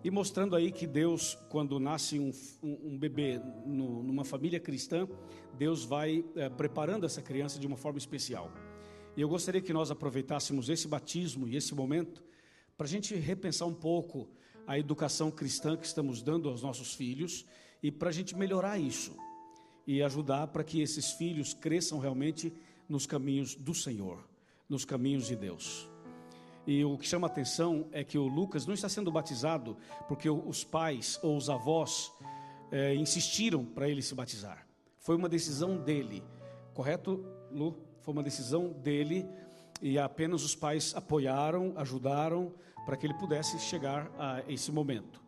e 0.04 0.10
mostrando 0.10 0.54
aí 0.54 0.70
que 0.70 0.86
Deus, 0.86 1.36
quando 1.48 1.80
nasce 1.80 2.20
um, 2.20 2.30
um, 2.62 2.92
um 2.92 2.98
bebê 2.98 3.40
no, 3.64 4.04
numa 4.04 4.24
família 4.24 4.60
cristã, 4.60 5.08
Deus 5.58 5.84
vai 5.84 6.24
é, 6.36 6.48
preparando 6.48 7.04
essa 7.04 7.20
criança 7.20 7.58
de 7.58 7.66
uma 7.66 7.76
forma 7.76 7.98
especial. 7.98 8.52
E 9.16 9.20
eu 9.20 9.28
gostaria 9.28 9.60
que 9.60 9.72
nós 9.72 9.90
aproveitássemos 9.90 10.68
esse 10.68 10.86
batismo 10.86 11.48
e 11.48 11.56
esse 11.56 11.74
momento 11.74 12.22
para 12.76 12.86
a 12.86 12.88
gente 12.88 13.16
repensar 13.16 13.66
um 13.66 13.74
pouco 13.74 14.28
a 14.64 14.78
educação 14.78 15.28
cristã 15.28 15.76
que 15.76 15.86
estamos 15.86 16.22
dando 16.22 16.48
aos 16.48 16.62
nossos 16.62 16.94
filhos 16.94 17.44
e 17.82 17.90
para 17.90 18.10
a 18.10 18.12
gente 18.12 18.36
melhorar 18.36 18.78
isso 18.78 19.16
e 19.86 20.02
ajudar 20.02 20.48
para 20.48 20.64
que 20.64 20.80
esses 20.80 21.12
filhos 21.12 21.54
cresçam 21.54 21.98
realmente 21.98 22.52
nos 22.88 23.06
caminhos 23.06 23.54
do 23.54 23.74
Senhor, 23.74 24.18
nos 24.68 24.84
caminhos 24.84 25.26
de 25.26 25.36
Deus. 25.36 25.88
E 26.66 26.84
o 26.84 26.98
que 26.98 27.06
chama 27.06 27.28
atenção 27.28 27.86
é 27.92 28.02
que 28.02 28.18
o 28.18 28.26
Lucas 28.26 28.66
não 28.66 28.74
está 28.74 28.88
sendo 28.88 29.12
batizado 29.12 29.76
porque 30.08 30.28
os 30.28 30.64
pais 30.64 31.18
ou 31.22 31.36
os 31.36 31.48
avós 31.48 32.10
é, 32.72 32.94
insistiram 32.94 33.64
para 33.64 33.88
ele 33.88 34.02
se 34.02 34.14
batizar. 34.14 34.66
Foi 34.98 35.14
uma 35.14 35.28
decisão 35.28 35.76
dele, 35.76 36.24
correto, 36.74 37.24
Lu? 37.52 37.76
Foi 38.00 38.12
uma 38.12 38.22
decisão 38.22 38.72
dele 38.72 39.24
e 39.80 39.98
apenas 39.98 40.42
os 40.42 40.56
pais 40.56 40.92
apoiaram, 40.96 41.72
ajudaram 41.76 42.52
para 42.84 42.96
que 42.96 43.06
ele 43.06 43.14
pudesse 43.14 43.58
chegar 43.60 44.10
a 44.18 44.42
esse 44.48 44.72
momento. 44.72 45.20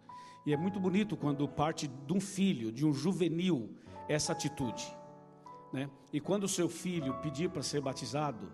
E 0.46 0.52
é 0.52 0.56
muito 0.56 0.80
bonito 0.80 1.16
quando 1.16 1.46
parte 1.46 1.86
de 1.86 2.12
um 2.12 2.20
filho, 2.20 2.72
de 2.72 2.86
um 2.86 2.92
juvenil, 2.92 3.76
essa 4.08 4.32
atitude. 4.32 4.86
Né? 5.72 5.88
E 6.12 6.20
quando 6.20 6.44
o 6.44 6.48
seu 6.48 6.68
filho 6.68 7.14
pedir 7.20 7.50
para 7.50 7.62
ser 7.62 7.80
batizado, 7.80 8.50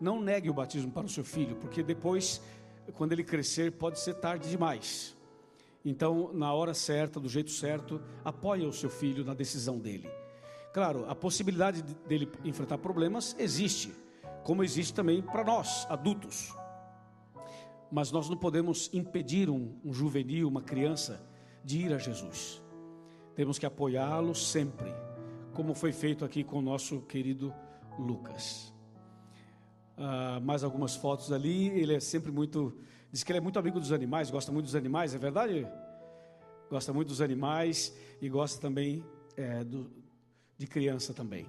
não 0.00 0.20
negue 0.20 0.50
o 0.50 0.54
batismo 0.54 0.90
para 0.90 1.06
o 1.06 1.08
seu 1.08 1.24
filho, 1.24 1.56
porque 1.56 1.82
depois, 1.82 2.40
quando 2.94 3.12
ele 3.12 3.22
crescer, 3.22 3.72
pode 3.72 4.00
ser 4.00 4.14
tarde 4.14 4.48
demais. 4.48 5.16
Então, 5.84 6.32
na 6.32 6.52
hora 6.52 6.72
certa, 6.72 7.20
do 7.20 7.28
jeito 7.28 7.50
certo, 7.50 8.00
apoie 8.24 8.64
o 8.64 8.72
seu 8.72 8.88
filho 8.88 9.24
na 9.24 9.34
decisão 9.34 9.78
dele. 9.78 10.08
Claro, 10.72 11.04
a 11.08 11.14
possibilidade 11.14 11.82
dele 11.82 12.30
enfrentar 12.42 12.78
problemas 12.78 13.36
existe, 13.38 13.94
como 14.42 14.64
existe 14.64 14.94
também 14.94 15.22
para 15.22 15.44
nós, 15.44 15.86
adultos. 15.88 16.52
Mas 17.92 18.10
nós 18.10 18.28
não 18.28 18.36
podemos 18.36 18.90
impedir 18.92 19.50
um, 19.50 19.78
um 19.84 19.92
juvenil, 19.92 20.48
uma 20.48 20.62
criança, 20.62 21.22
de 21.62 21.78
ir 21.78 21.92
a 21.92 21.98
Jesus. 21.98 22.63
Temos 23.34 23.58
que 23.58 23.66
apoiá-lo 23.66 24.34
sempre, 24.34 24.94
como 25.52 25.74
foi 25.74 25.92
feito 25.92 26.24
aqui 26.24 26.44
com 26.44 26.58
o 26.58 26.62
nosso 26.62 27.00
querido 27.02 27.52
Lucas. 27.98 28.72
Ah, 29.96 30.40
mais 30.40 30.64
algumas 30.64 30.96
fotos 30.96 31.32
ali. 31.32 31.68
Ele 31.68 31.94
é 31.94 32.00
sempre 32.00 32.30
muito. 32.30 32.76
Diz 33.10 33.22
que 33.22 33.30
ele 33.30 33.38
é 33.38 33.40
muito 33.40 33.58
amigo 33.58 33.78
dos 33.78 33.92
animais, 33.92 34.30
gosta 34.30 34.50
muito 34.50 34.66
dos 34.66 34.74
animais, 34.74 35.14
é 35.14 35.18
verdade? 35.18 35.66
Gosta 36.68 36.92
muito 36.92 37.08
dos 37.08 37.20
animais 37.20 37.96
e 38.20 38.28
gosta 38.28 38.60
também 38.60 39.04
é, 39.36 39.62
do, 39.62 39.90
de 40.58 40.66
criança 40.66 41.14
também. 41.14 41.46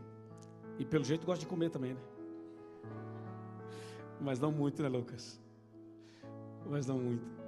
E 0.78 0.86
pelo 0.86 1.04
jeito 1.04 1.26
gosta 1.26 1.40
de 1.40 1.48
comer 1.48 1.70
também, 1.70 1.94
né? 1.94 2.02
Mas 4.22 4.40
não 4.40 4.52
muito, 4.52 4.82
né, 4.84 4.90
Lucas? 4.90 5.40
Mas 6.70 6.86
não 6.86 7.00
muito. 7.00 7.45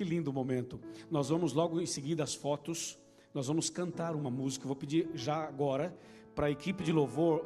Que 0.00 0.04
lindo 0.04 0.32
momento. 0.32 0.80
Nós 1.10 1.28
vamos 1.28 1.52
logo 1.52 1.78
em 1.78 1.84
seguida 1.84 2.24
as 2.24 2.34
fotos. 2.34 2.98
Nós 3.34 3.48
vamos 3.48 3.68
cantar 3.68 4.16
uma 4.16 4.30
música. 4.30 4.66
Vou 4.66 4.74
pedir 4.74 5.10
já 5.12 5.46
agora 5.46 5.94
para 6.34 6.46
a 6.46 6.50
equipe 6.50 6.82
de 6.82 6.90
louvor. 6.90 7.44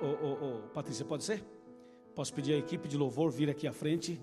Patrícia, 0.72 1.04
pode 1.04 1.24
ser? 1.24 1.44
Posso 2.14 2.32
pedir 2.32 2.52
a 2.52 2.56
equipe 2.56 2.86
de 2.86 2.96
louvor 2.96 3.32
vir 3.32 3.50
aqui 3.50 3.66
à 3.66 3.72
frente? 3.72 4.22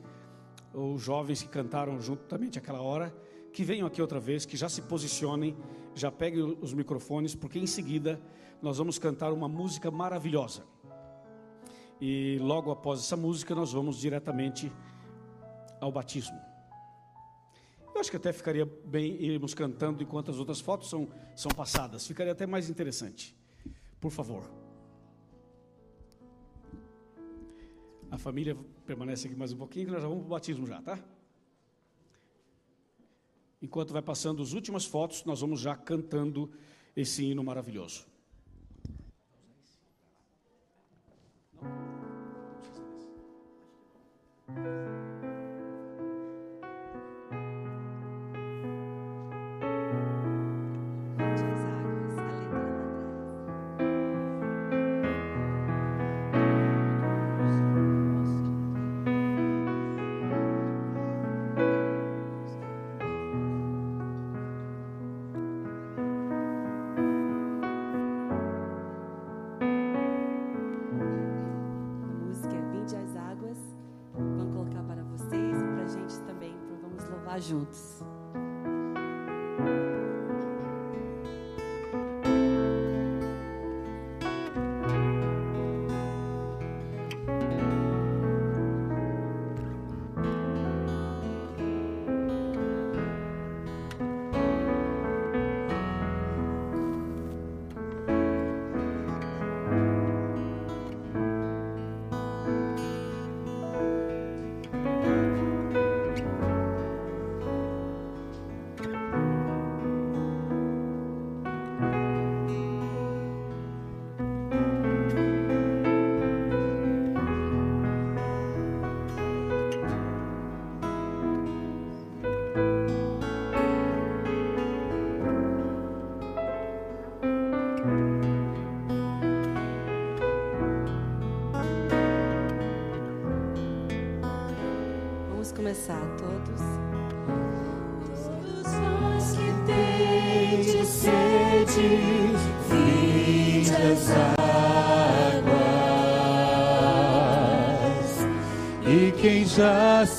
Os 0.74 1.02
jovens 1.02 1.44
que 1.44 1.50
cantaram 1.50 2.00
juntamente 2.00 2.58
aquela 2.58 2.80
hora 2.80 3.14
que 3.52 3.66
venham 3.66 3.86
aqui 3.86 4.02
outra 4.02 4.18
vez, 4.18 4.46
que 4.46 4.56
já 4.56 4.70
se 4.70 4.82
posicionem, 4.84 5.54
já 5.94 6.10
peguem 6.10 6.58
os 6.62 6.74
microfones, 6.74 7.36
porque 7.36 7.60
em 7.60 7.68
seguida 7.68 8.18
nós 8.62 8.78
vamos 8.78 8.98
cantar 8.98 9.34
uma 9.34 9.50
música 9.50 9.92
maravilhosa. 9.92 10.64
E 12.00 12.40
logo 12.40 12.72
após 12.72 13.02
essa 13.02 13.18
música 13.18 13.54
nós 13.54 13.74
vamos 13.74 14.00
diretamente 14.00 14.72
ao 15.82 15.92
batismo. 15.92 16.40
Eu 17.94 18.02
acho 18.02 18.10
que 18.10 18.18
até 18.18 18.32
ficaria 18.32 18.66
bem 18.66 19.22
irmos 19.22 19.54
cantando 19.54 20.02
enquanto 20.02 20.32
as 20.32 20.38
outras 20.38 20.60
fotos 20.60 20.90
são, 20.90 21.10
são 21.36 21.52
passadas. 21.52 22.08
Ficaria 22.08 22.32
até 22.32 22.46
mais 22.46 22.70
interessante. 22.70 23.36
Por 24.00 24.12
favor. 24.12 24.50
A 28.10 28.18
família 28.18 28.58
permanece 28.86 29.28
aqui 29.28 29.36
mais 29.36 29.54
um 29.54 29.58
pouquinho, 29.58 29.86
que 29.86 29.92
nós 29.92 30.02
já 30.02 30.08
vamos 30.08 30.24
para 30.24 30.28
o 30.28 30.32
batismo 30.32 30.66
já, 30.66 30.82
tá? 30.82 31.00
Enquanto 33.62 33.94
vai 33.94 34.02
passando 34.02 34.42
as 34.42 34.54
últimas 34.54 34.86
fotos, 34.86 35.24
nós 35.24 35.40
vamos 35.40 35.62
já 35.62 35.76
cantando 35.76 36.52
esse 36.96 37.24
hino 37.24 37.44
maravilhoso. 37.44 38.11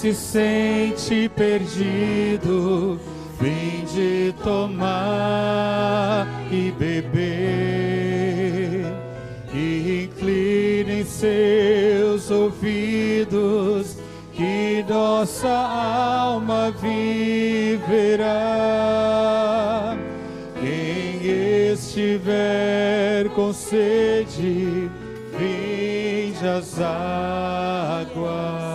Se 0.02 0.12
sente 0.14 1.28
perdido, 1.28 2.98
vinde 3.40 4.34
tomar 4.42 6.26
e 6.50 6.72
beber. 6.72 7.22
E 9.54 10.08
inclinem 10.10 11.04
seus 11.04 12.32
ouvidos, 12.32 13.96
que 14.32 14.84
nossa 14.88 15.48
alma 15.48 16.72
viverá. 16.72 18.26
Quem 20.60 21.70
estiver 21.74 23.28
com 23.36 23.52
sede, 23.52 24.90
vinde 25.38 26.44
as 26.44 26.80
águas. 26.80 28.71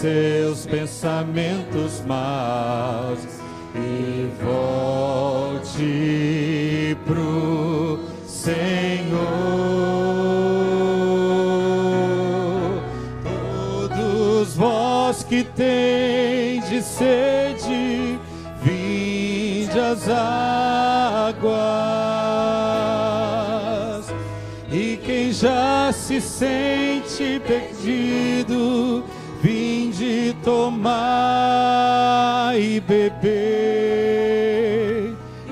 Seus 0.00 0.64
pensamentos 0.64 2.02
maus 2.06 3.18
e 3.74 4.30
volte 4.42 5.76
pro 7.04 8.00
Senhor. 8.26 8.56
Todos 13.22 14.56
vós 14.56 15.22
que 15.22 15.44
tendes 15.44 16.86
sede, 16.86 18.18
vinde 18.62 19.78
às 19.78 20.08
águas. 20.08 21.50
E 24.72 24.96
quem 25.04 25.30
já 25.30 25.92
se 25.92 26.22
sente 26.22 27.38
perdido, 27.46 29.04
tomar 30.42 30.92
e 32.58 32.80
beber. 32.80 33.30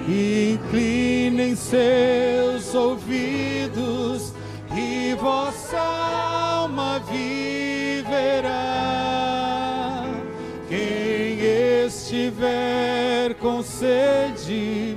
E 0.09 0.53
inclinem 0.55 1.55
seus 1.55 2.75
ouvidos, 2.75 4.33
e 4.75 5.15
vossa 5.15 5.79
alma 5.79 6.99
viverá. 7.01 8.49
Quem 10.69 11.39
estiver 11.87 13.35
com 13.35 13.63
sede, 13.63 14.88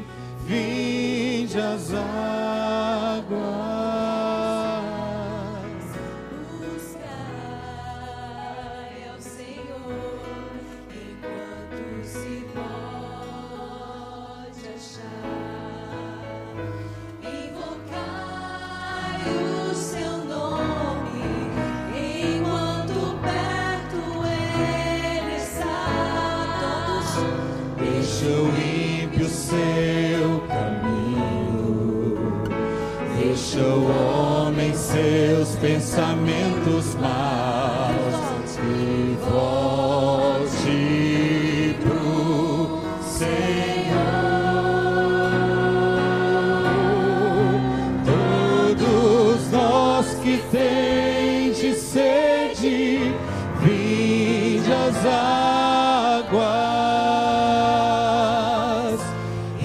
águas. 55.05 56.41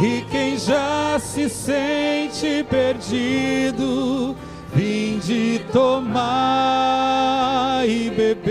E 0.02 0.24
quem 0.30 0.56
já 0.58 1.18
se 1.18 1.48
sente 1.48 2.64
perdido, 2.68 4.36
vinde 4.74 5.64
tomar 5.72 6.66
e 7.86 8.10
beber. 8.10 8.45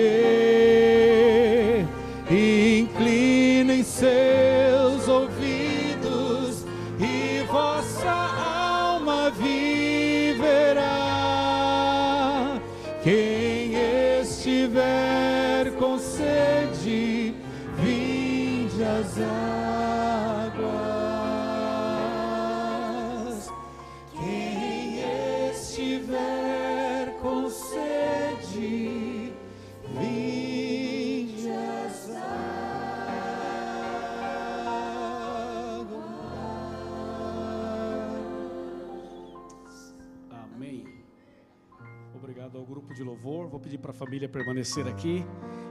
Família 43.96 44.30
permanecer 44.30 44.88
aqui. 44.88 45.26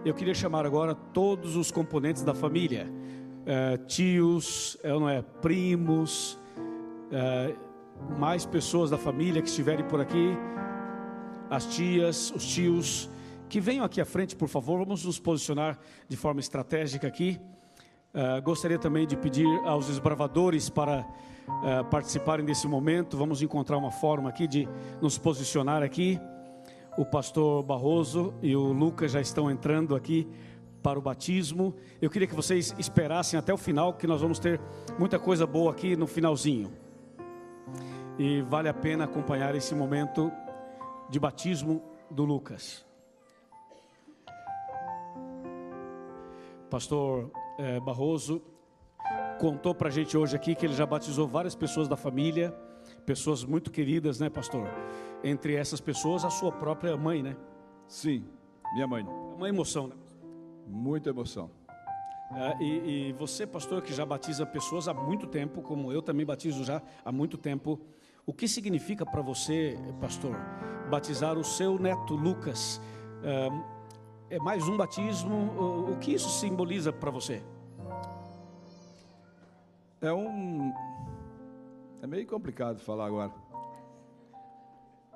Eu 0.04 0.14
queria 0.14 0.34
chamar 0.34 0.66
agora 0.66 0.94
todos 0.94 1.54
os 1.56 1.70
componentes 1.70 2.22
da 2.22 2.34
família: 2.34 2.88
Eh, 3.46 3.76
tios, 3.86 4.78
eh, 4.82 4.88
não 4.88 5.06
é, 5.06 5.20
primos, 5.20 6.38
eh, 7.12 7.54
mais 8.18 8.46
pessoas 8.46 8.88
da 8.88 8.96
família 8.96 9.42
que 9.42 9.48
estiverem 9.48 9.84
por 9.84 10.00
aqui, 10.00 10.34
as 11.50 11.66
tias, 11.66 12.30
os 12.30 12.46
tios, 12.46 13.10
que 13.48 13.60
venham 13.60 13.84
aqui 13.84 14.00
à 14.00 14.04
frente, 14.06 14.34
por 14.34 14.48
favor. 14.48 14.78
Vamos 14.78 15.04
nos 15.04 15.18
posicionar 15.18 15.78
de 16.08 16.16
forma 16.16 16.40
estratégica 16.40 17.06
aqui. 17.06 17.38
Ah, 18.14 18.40
gostaria 18.40 18.78
também 18.78 19.06
de 19.06 19.16
pedir 19.16 19.46
aos 19.64 19.88
esbravadores 19.88 20.70
para 20.70 21.06
ah, 21.46 21.84
participarem 21.90 22.46
desse 22.46 22.66
momento. 22.66 23.16
Vamos 23.16 23.42
encontrar 23.42 23.76
uma 23.76 23.90
forma 23.90 24.28
aqui 24.28 24.46
de 24.46 24.68
nos 25.02 25.18
posicionar 25.18 25.82
aqui. 25.82 26.18
O 26.96 27.04
pastor 27.04 27.62
Barroso 27.64 28.32
e 28.40 28.54
o 28.54 28.72
Lucas 28.72 29.10
já 29.10 29.20
estão 29.20 29.50
entrando 29.50 29.96
aqui 29.96 30.28
para 30.80 30.96
o 30.96 31.02
batismo. 31.02 31.74
Eu 32.00 32.08
queria 32.08 32.28
que 32.28 32.34
vocês 32.34 32.72
esperassem 32.78 33.36
até 33.36 33.52
o 33.52 33.56
final, 33.56 33.94
que 33.94 34.06
nós 34.06 34.20
vamos 34.20 34.38
ter 34.38 34.60
muita 34.96 35.18
coisa 35.18 35.44
boa 35.44 35.72
aqui 35.72 35.96
no 35.96 36.06
finalzinho. 36.06 36.70
E 38.16 38.42
vale 38.42 38.68
a 38.68 38.74
pena 38.74 39.04
acompanhar 39.04 39.56
esse 39.56 39.74
momento 39.74 40.30
de 41.10 41.18
batismo 41.18 41.82
do 42.08 42.24
Lucas. 42.24 42.86
Pastor 46.70 47.32
eh, 47.58 47.80
Barroso 47.80 48.40
contou 49.40 49.74
para 49.74 49.88
a 49.88 49.90
gente 49.90 50.16
hoje 50.16 50.36
aqui 50.36 50.54
que 50.54 50.64
ele 50.64 50.74
já 50.74 50.86
batizou 50.86 51.26
várias 51.26 51.54
pessoas 51.54 51.88
da 51.88 51.96
família, 51.96 52.54
pessoas 53.04 53.44
muito 53.44 53.70
queridas, 53.70 54.20
né, 54.20 54.30
pastor? 54.30 54.68
Entre 55.22 55.54
essas 55.54 55.80
pessoas, 55.80 56.24
a 56.24 56.30
sua 56.30 56.52
própria 56.52 56.96
mãe, 56.96 57.22
né? 57.22 57.36
Sim, 57.86 58.24
minha 58.74 58.86
mãe. 58.86 59.04
É 59.04 59.34
uma 59.36 59.48
emoção, 59.48 59.88
né? 59.88 59.94
Muita 60.66 61.10
emoção. 61.10 61.50
É, 62.32 62.62
e, 62.62 63.10
e 63.10 63.12
você, 63.12 63.46
pastor, 63.46 63.82
que 63.82 63.92
já 63.92 64.04
batiza 64.04 64.44
pessoas 64.44 64.88
há 64.88 64.94
muito 64.94 65.26
tempo, 65.26 65.62
como 65.62 65.92
eu 65.92 66.02
também 66.02 66.26
batizo 66.26 66.64
já 66.64 66.82
há 67.04 67.12
muito 67.12 67.38
tempo, 67.38 67.78
o 68.26 68.32
que 68.32 68.48
significa 68.48 69.04
para 69.04 69.20
você, 69.20 69.78
pastor, 70.00 70.34
batizar 70.90 71.38
o 71.38 71.44
seu 71.44 71.78
neto 71.78 72.14
Lucas? 72.14 72.80
É, 73.22 74.36
é 74.36 74.38
mais 74.38 74.66
um 74.66 74.76
batismo? 74.76 75.34
O, 75.34 75.92
o 75.92 75.98
que 75.98 76.14
isso 76.14 76.28
simboliza 76.28 76.92
para 76.92 77.10
você? 77.10 77.42
É 80.00 80.12
um. 80.12 80.72
É 82.02 82.06
meio 82.06 82.26
complicado 82.26 82.80
falar 82.80 83.06
agora. 83.06 83.32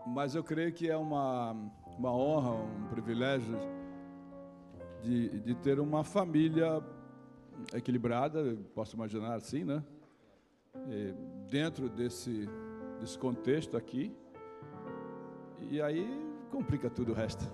Mas 0.08 0.34
eu 0.34 0.42
creio 0.42 0.72
que 0.72 0.88
é 0.88 0.96
uma, 0.96 1.52
uma 1.98 2.12
honra, 2.12 2.52
um 2.52 2.88
privilégio 2.88 3.56
de, 5.02 5.40
de 5.40 5.54
ter 5.54 5.78
uma 5.78 6.02
família 6.02 6.82
equilibrada, 7.74 8.56
posso 8.74 8.96
imaginar 8.96 9.34
assim, 9.34 9.64
né? 9.64 9.84
E 10.88 11.14
dentro 11.50 11.88
desse, 11.90 12.48
desse 12.98 13.18
contexto 13.18 13.76
aqui. 13.76 14.10
E 15.70 15.80
aí 15.80 16.06
complica 16.50 16.88
tudo 16.88 17.12
o 17.12 17.14
resto. 17.14 17.44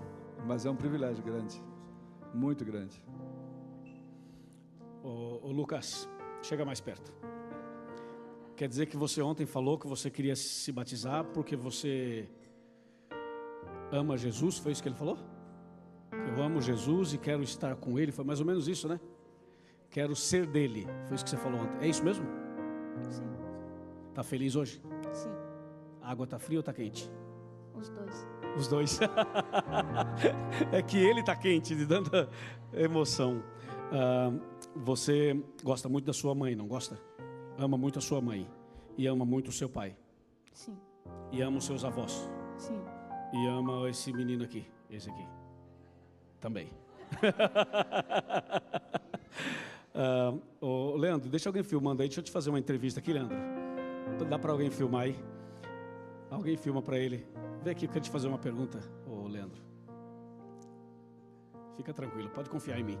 Mas 0.45 0.65
é 0.65 0.69
um 0.69 0.75
privilégio 0.75 1.23
grande, 1.23 1.61
muito 2.33 2.63
grande. 2.63 3.03
Ô, 5.03 5.39
ô 5.43 5.51
Lucas, 5.51 6.07
chega 6.41 6.63
mais 6.63 6.79
perto. 6.79 7.13
Quer 8.55 8.69
dizer 8.69 8.85
que 8.85 8.95
você 8.95 9.21
ontem 9.21 9.45
falou 9.45 9.77
que 9.77 9.87
você 9.87 10.09
queria 10.09 10.35
se 10.37 10.71
batizar 10.71 11.25
porque 11.25 11.57
você 11.57 12.29
ama 13.95 14.17
Jesus? 14.17 14.57
Foi 14.57 14.71
isso 14.71 14.81
que 14.83 14.89
ele 14.89 14.95
falou? 14.95 15.17
Eu 16.11 16.41
amo 16.41 16.61
Jesus 16.61 17.13
e 17.13 17.17
quero 17.17 17.43
estar 17.43 17.75
com 17.75 17.99
Ele. 17.99 18.11
Foi 18.11 18.23
mais 18.25 18.39
ou 18.39 18.45
menos 18.45 18.67
isso, 18.67 18.87
né? 18.87 18.99
Quero 19.89 20.15
ser 20.15 20.45
dele. 20.45 20.87
Foi 21.05 21.15
isso 21.15 21.23
que 21.23 21.29
você 21.29 21.37
falou 21.37 21.59
ontem. 21.61 21.77
É 21.81 21.87
isso 21.87 22.03
mesmo? 22.03 22.25
Sim, 23.09 23.23
Tá 24.13 24.23
feliz 24.23 24.55
hoje? 24.55 24.81
sim, 25.13 25.29
A 26.01 26.11
água 26.11 26.25
tá 26.25 26.39
fria 26.39 26.59
ou 26.59 26.63
tá 26.63 26.71
quente? 26.73 27.09
os 27.77 27.89
dois. 27.89 28.27
Os 28.57 28.67
dois. 28.69 28.99
é 30.71 30.81
que 30.81 30.97
ele 30.97 31.21
tá 31.23 31.35
quente 31.35 31.75
de 31.75 31.85
tanta 31.85 32.29
emoção. 32.73 33.43
Ah, 33.91 34.31
você 34.75 35.39
gosta 35.63 35.89
muito 35.89 36.05
da 36.05 36.13
sua 36.13 36.33
mãe, 36.33 36.55
não 36.55 36.67
gosta? 36.67 36.97
Ama 37.57 37.77
muito 37.77 37.99
a 37.99 38.01
sua 38.01 38.21
mãe. 38.21 38.49
E 38.97 39.05
ama 39.07 39.25
muito 39.25 39.49
o 39.49 39.51
seu 39.51 39.67
pai. 39.67 39.95
Sim, 40.53 40.77
E 41.31 41.41
ama 41.41 41.57
os 41.57 41.65
seus 41.65 41.83
avós. 41.83 42.29
sim, 42.57 42.79
E 43.35 43.47
ama 43.47 43.89
esse 43.89 44.13
menino 44.13 44.45
aqui. 44.45 44.65
Esse 44.89 45.09
aqui. 45.09 45.27
Também. 46.39 46.69
Ah, 49.97 50.37
ô, 50.59 50.97
Leandro, 50.97 51.29
deixa 51.29 51.47
alguém 51.47 51.63
filmando 51.63 52.01
aí. 52.01 52.09
Deixa 52.09 52.19
eu 52.19 52.23
te 52.25 52.29
fazer 52.29 52.49
uma 52.49 52.59
entrevista 52.59 52.99
aqui, 52.99 53.13
Leandro. 53.13 53.37
Dá 54.29 54.37
para 54.37 54.51
alguém 54.51 54.69
filmar 54.69 55.03
aí? 55.03 55.15
Alguém 56.29 56.57
filma 56.57 56.81
para 56.81 56.99
ele. 56.99 57.25
Vem 57.63 57.71
aqui, 57.71 57.85
eu 57.85 57.89
quero 57.89 58.03
te 58.03 58.11
fazer 58.11 58.27
uma 58.27 58.37
pergunta, 58.37 58.77
ô 59.07 59.25
Leandro. 59.25 59.61
Fica 61.77 61.93
tranquilo, 61.93 62.29
pode 62.29 62.49
confiar 62.49 62.77
em 62.77 62.83
mim. 62.83 62.99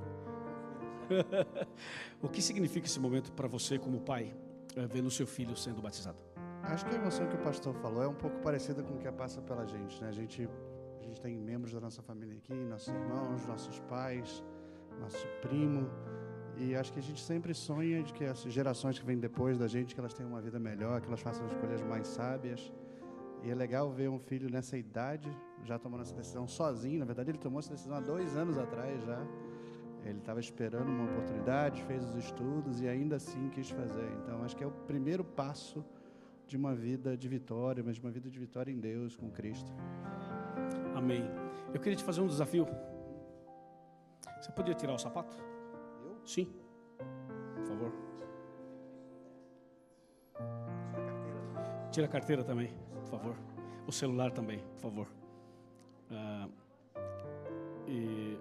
o 2.23 2.29
que 2.29 2.41
significa 2.41 2.87
esse 2.87 2.99
momento 2.99 3.33
para 3.33 3.49
você, 3.49 3.77
como 3.77 3.99
pai, 3.99 4.33
é, 4.77 4.87
vendo 4.87 5.11
seu 5.11 5.27
filho 5.27 5.55
sendo 5.57 5.81
batizado? 5.81 6.17
Acho 6.67 6.85
que 6.85 6.95
a 6.95 6.97
emoção 6.97 7.27
que 7.27 7.35
o 7.35 7.39
pastor 7.39 7.73
falou 7.75 8.03
é 8.03 8.07
um 8.07 8.13
pouco 8.13 8.37
parecida 8.39 8.83
com 8.83 8.95
o 8.95 8.97
que 8.97 9.11
passa 9.11 9.41
pela 9.41 9.65
gente, 9.65 10.01
né? 10.01 10.09
A 10.09 10.11
gente, 10.11 10.49
a 10.99 11.03
gente 11.03 11.21
tem 11.21 11.37
membros 11.37 11.73
da 11.73 11.79
nossa 11.79 12.01
família 12.01 12.35
aqui, 12.37 12.53
nossos 12.53 12.93
irmãos, 12.93 13.45
nossos 13.45 13.79
pais, 13.81 14.43
nosso 14.99 15.25
primo, 15.41 15.87
e 16.57 16.75
acho 16.75 16.91
que 16.93 16.99
a 16.99 17.01
gente 17.01 17.21
sempre 17.21 17.53
sonha 17.53 18.01
de 18.01 18.13
que 18.13 18.23
as 18.23 18.41
gerações 18.43 18.97
que 18.97 19.05
vêm 19.05 19.17
depois 19.17 19.57
da 19.57 19.67
gente, 19.67 19.93
que 19.93 19.99
elas 19.99 20.13
tenham 20.13 20.31
uma 20.31 20.41
vida 20.41 20.57
melhor, 20.57 21.01
que 21.01 21.07
elas 21.07 21.19
façam 21.19 21.45
escolhas 21.47 21.81
mais 21.83 22.07
sábias. 22.07 22.71
E 23.43 23.51
é 23.51 23.55
legal 23.55 23.91
ver 23.91 24.09
um 24.09 24.17
filho 24.17 24.49
nessa 24.49 24.77
idade 24.77 25.29
já 25.63 25.77
tomando 25.77 26.01
essa 26.01 26.15
decisão 26.15 26.47
sozinho. 26.47 26.99
Na 26.99 27.05
verdade, 27.05 27.31
ele 27.31 27.37
tomou 27.37 27.59
essa 27.59 27.71
decisão 27.71 27.95
há 27.97 27.99
dois 27.99 28.35
anos 28.37 28.57
atrás 28.57 29.03
já. 29.03 29.21
Ele 30.05 30.19
estava 30.19 30.39
esperando 30.39 30.87
uma 30.87 31.05
oportunidade, 31.05 31.83
fez 31.83 32.03
os 32.03 32.15
estudos 32.15 32.79
e 32.79 32.87
ainda 32.87 33.17
assim 33.17 33.49
quis 33.49 33.69
fazer. 33.69 34.09
Então, 34.23 34.43
acho 34.43 34.55
que 34.55 34.63
é 34.63 34.67
o 34.67 34.71
primeiro 34.71 35.23
passo 35.23 35.83
de 36.47 36.55
uma 36.55 36.73
vida 36.73 37.17
de 37.17 37.27
vitória, 37.27 37.83
mas 37.83 37.95
de 37.95 38.01
uma 38.01 38.11
vida 38.11 38.29
de 38.29 38.39
vitória 38.39 38.71
em 38.71 38.79
Deus, 38.79 39.15
com 39.15 39.29
Cristo. 39.29 39.71
Amém. 40.95 41.23
Eu 41.73 41.79
queria 41.79 41.95
te 41.95 42.03
fazer 42.03 42.21
um 42.21 42.27
desafio. 42.27 42.67
Você 44.39 44.51
podia 44.51 44.73
tirar 44.73 44.93
o 44.93 44.97
sapato? 44.97 45.35
Eu? 46.03 46.21
Sim. 46.25 46.53
Por 47.55 47.65
favor. 47.65 47.91
Tira 51.91 52.05
a 52.05 52.09
carteira 52.09 52.43
também, 52.43 52.73
por 52.93 53.07
favor. 53.07 53.35
O 53.87 53.91
celular 53.91 54.31
também, 54.31 54.59
por 54.59 54.79
favor. 54.79 55.07
Ah, 56.11 56.47
e 57.87 58.37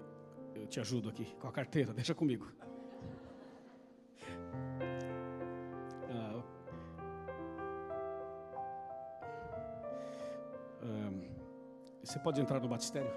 eu 0.54 0.66
te 0.66 0.80
ajudo 0.80 1.08
aqui 1.08 1.34
com 1.40 1.48
a 1.48 1.52
carteira, 1.52 1.92
deixa 1.94 2.14
comigo. 2.14 2.46
Você 12.14 12.20
pode 12.20 12.40
entrar 12.40 12.60
no 12.60 12.68
batistério? 12.68 13.10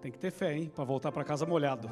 Tem 0.00 0.12
que 0.12 0.18
ter 0.18 0.30
fé, 0.30 0.54
hein, 0.54 0.70
para 0.72 0.84
voltar 0.84 1.10
para 1.10 1.24
casa 1.24 1.44
molhado. 1.44 1.88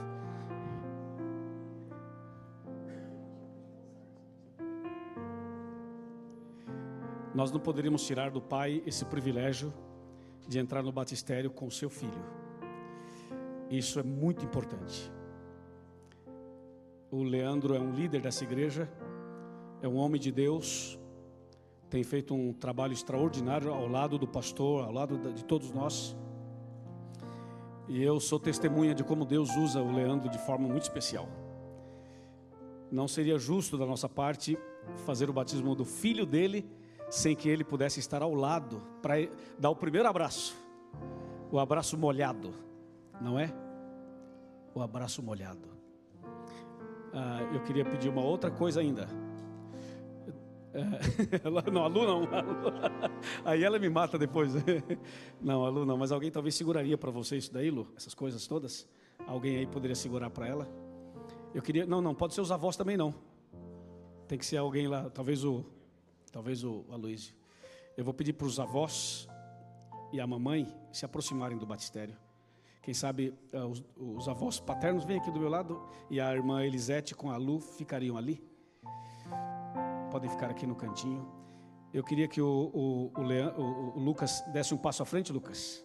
Nós 7.35 7.51
não 7.51 7.59
poderíamos 7.59 8.07
tirar 8.07 8.31
do 8.31 8.41
pai 8.41 8.85
esse 8.87 9.05
privilégio 9.05 9.75
de 10.47 10.61
entrar 10.61 10.81
no 10.81 10.93
batistério 10.93 11.51
com 11.51 11.69
seu 11.69 11.91
filho. 11.91 12.25
Isso 13.69 13.99
é 13.99 14.05
muito 14.05 14.45
importante. 14.45 15.13
O 17.11 17.25
Leandro 17.25 17.75
é 17.75 17.81
um 17.81 17.93
líder 17.93 18.21
dessa 18.21 18.45
igreja, 18.45 18.89
é 19.83 19.89
um 19.89 19.97
homem 19.97 20.21
de 20.21 20.31
Deus, 20.31 20.97
tem 21.89 22.03
feito 22.03 22.35
um 22.35 22.53
trabalho 22.53 22.93
extraordinário 22.93 23.73
ao 23.73 23.87
lado 23.87 24.19
do 24.19 24.27
pastor, 24.27 24.85
ao 24.85 24.93
lado 24.93 25.33
de 25.33 25.45
todos 25.45 25.71
nós. 25.71 26.17
E 27.89 28.03
eu 28.03 28.19
sou 28.19 28.41
testemunha 28.41 28.95
de 28.95 29.05
como 29.05 29.25
Deus 29.25 29.55
usa 29.57 29.81
o 29.81 29.93
Leandro 29.93 30.29
de 30.29 30.39
forma 30.39 30.67
muito 30.67 30.83
especial. 30.83 31.29
Não 32.91 33.07
seria 33.07 33.39
justo 33.39 33.79
da 33.79 33.87
nossa 33.87 34.09
parte 34.09 34.59
fazer 35.05 35.31
o 35.31 35.33
batismo 35.33 35.75
do 35.75 35.85
filho 35.85 36.27
dele 36.27 36.69
sem 37.09 37.37
que 37.37 37.49
ele 37.49 37.63
pudesse 37.63 38.01
estar 38.01 38.23
ao 38.23 38.35
lado 38.35 38.83
para 39.01 39.15
dar 39.59 39.71
o 39.71 39.77
primeiro 39.77 40.09
abraço. 40.09 40.57
O 41.51 41.59
abraço 41.59 41.97
molhado, 41.97 42.53
não 43.21 43.39
é? 43.39 43.53
O 44.75 44.81
abraço 44.83 45.23
molhado. 45.23 45.69
Ah, 47.13 47.49
eu 47.55 47.63
queria 47.63 47.85
pedir 47.85 48.09
uma 48.09 48.25
outra 48.25 48.51
coisa 48.51 48.81
ainda. 48.81 49.09
É, 50.77 51.41
ela- 51.47 51.63
não, 51.73 51.85
a 51.85 51.87
Lu 51.89 52.05
não. 52.07 52.25
a 52.35 52.41
Lu- 52.43 52.73
aí 53.45 53.65
ela 53.65 53.79
me 53.79 53.89
mata 53.89 54.19
depois. 54.19 54.53
Não, 55.41 55.65
a 55.65 55.69
Lu 55.69 55.85
não, 55.87 55.97
mas 55.97 56.13
alguém 56.13 56.31
talvez 56.31 56.55
seguraria 56.55 56.97
para 56.99 57.11
você 57.11 57.37
isso 57.37 57.53
daí, 57.53 57.71
Lu? 57.71 57.87
Essas 57.97 58.15
coisas 58.15 58.47
todas? 58.47 58.87
Alguém 59.27 59.57
aí 59.59 59.67
poderia 59.67 59.95
segurar 59.95 60.31
para 60.31 60.47
ela? 60.47 60.69
Eu 61.55 61.63
queria. 61.63 61.87
Não, 61.87 62.01
não, 62.01 62.15
pode 62.15 62.35
ser 62.35 62.41
os 62.41 62.51
avós 62.53 62.77
também 62.77 62.97
não. 62.97 63.15
Tem 64.29 64.39
que 64.39 64.45
ser 64.45 64.57
alguém 64.59 64.87
lá, 64.89 65.09
talvez 65.11 65.45
o. 65.45 65.65
Talvez 66.33 66.63
o 66.65 66.85
Aloysio. 66.91 67.35
Eu 67.97 68.05
vou 68.05 68.13
pedir 68.13 68.35
para 68.35 68.47
os 68.47 68.61
avós 68.61 69.27
e 70.13 70.21
a 70.21 70.27
mamãe 70.27 70.67
se 70.93 71.05
aproximarem 71.05 71.57
do 71.57 71.65
batistério. 71.67 72.15
Quem 72.83 72.93
sabe 72.93 73.33
ah, 73.53 73.67
os, 73.67 73.83
os 73.97 74.29
avós 74.29 74.61
paternos 74.61 75.05
vêm 75.05 75.19
aqui 75.19 75.31
do 75.31 75.41
meu 75.41 75.49
lado 75.49 75.81
e 76.11 76.21
a 76.21 76.33
irmã 76.35 76.63
Elisete 76.65 77.15
com 77.15 77.31
a 77.31 77.37
Lu 77.37 77.59
ficariam 77.61 78.17
ali. 78.19 78.43
Podem 80.17 80.31
ficar 80.31 80.49
aqui 80.51 80.67
no 80.67 80.75
cantinho. 80.75 81.31
Eu 81.93 82.03
queria 82.03 82.27
que 82.27 82.41
o, 82.41 82.71
o, 82.73 83.13
o, 83.21 83.61
o- 83.61 83.99
Lucas 83.99 84.43
desse 84.51 84.73
um 84.73 84.79
passo 84.79 85.03
à 85.03 85.07
frente, 85.07 85.31
Lucas. 85.31 85.85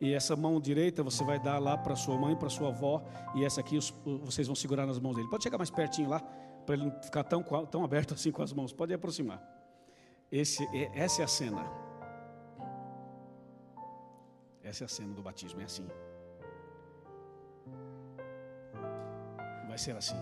E 0.00 0.14
essa 0.14 0.34
mão 0.34 0.58
direita 0.58 1.02
você 1.02 1.22
vai 1.22 1.38
dar 1.38 1.58
lá 1.58 1.76
para 1.76 1.94
sua 1.94 2.16
mãe, 2.16 2.34
para 2.34 2.48
sua 2.48 2.68
avó, 2.68 3.04
e 3.34 3.44
essa 3.44 3.60
aqui 3.60 3.76
os- 3.76 3.90
vocês 4.24 4.46
vão 4.46 4.56
segurar 4.56 4.86
nas 4.86 4.98
mãos 4.98 5.14
dele. 5.14 5.28
Pode 5.28 5.42
chegar 5.42 5.58
mais 5.58 5.68
pertinho 5.70 6.08
lá, 6.08 6.20
para 6.64 6.74
ele 6.74 6.86
não 6.86 7.02
ficar 7.02 7.22
tão, 7.22 7.42
tão 7.66 7.84
aberto 7.84 8.14
assim 8.16 8.32
com 8.32 8.40
as 8.42 8.50
mãos. 8.50 8.72
Pode 8.72 8.94
aproximar. 8.94 9.42
Esse, 10.32 10.64
é- 10.74 10.90
essa 10.98 11.20
é 11.20 11.24
a 11.26 11.28
cena. 11.28 11.62
Essa 14.62 14.84
é 14.84 14.86
a 14.86 14.88
cena 14.88 15.12
do 15.12 15.20
batismo, 15.22 15.60
é 15.60 15.64
assim. 15.64 15.86
Vai 19.68 19.76
ser 19.76 19.94
assim. 19.98 20.16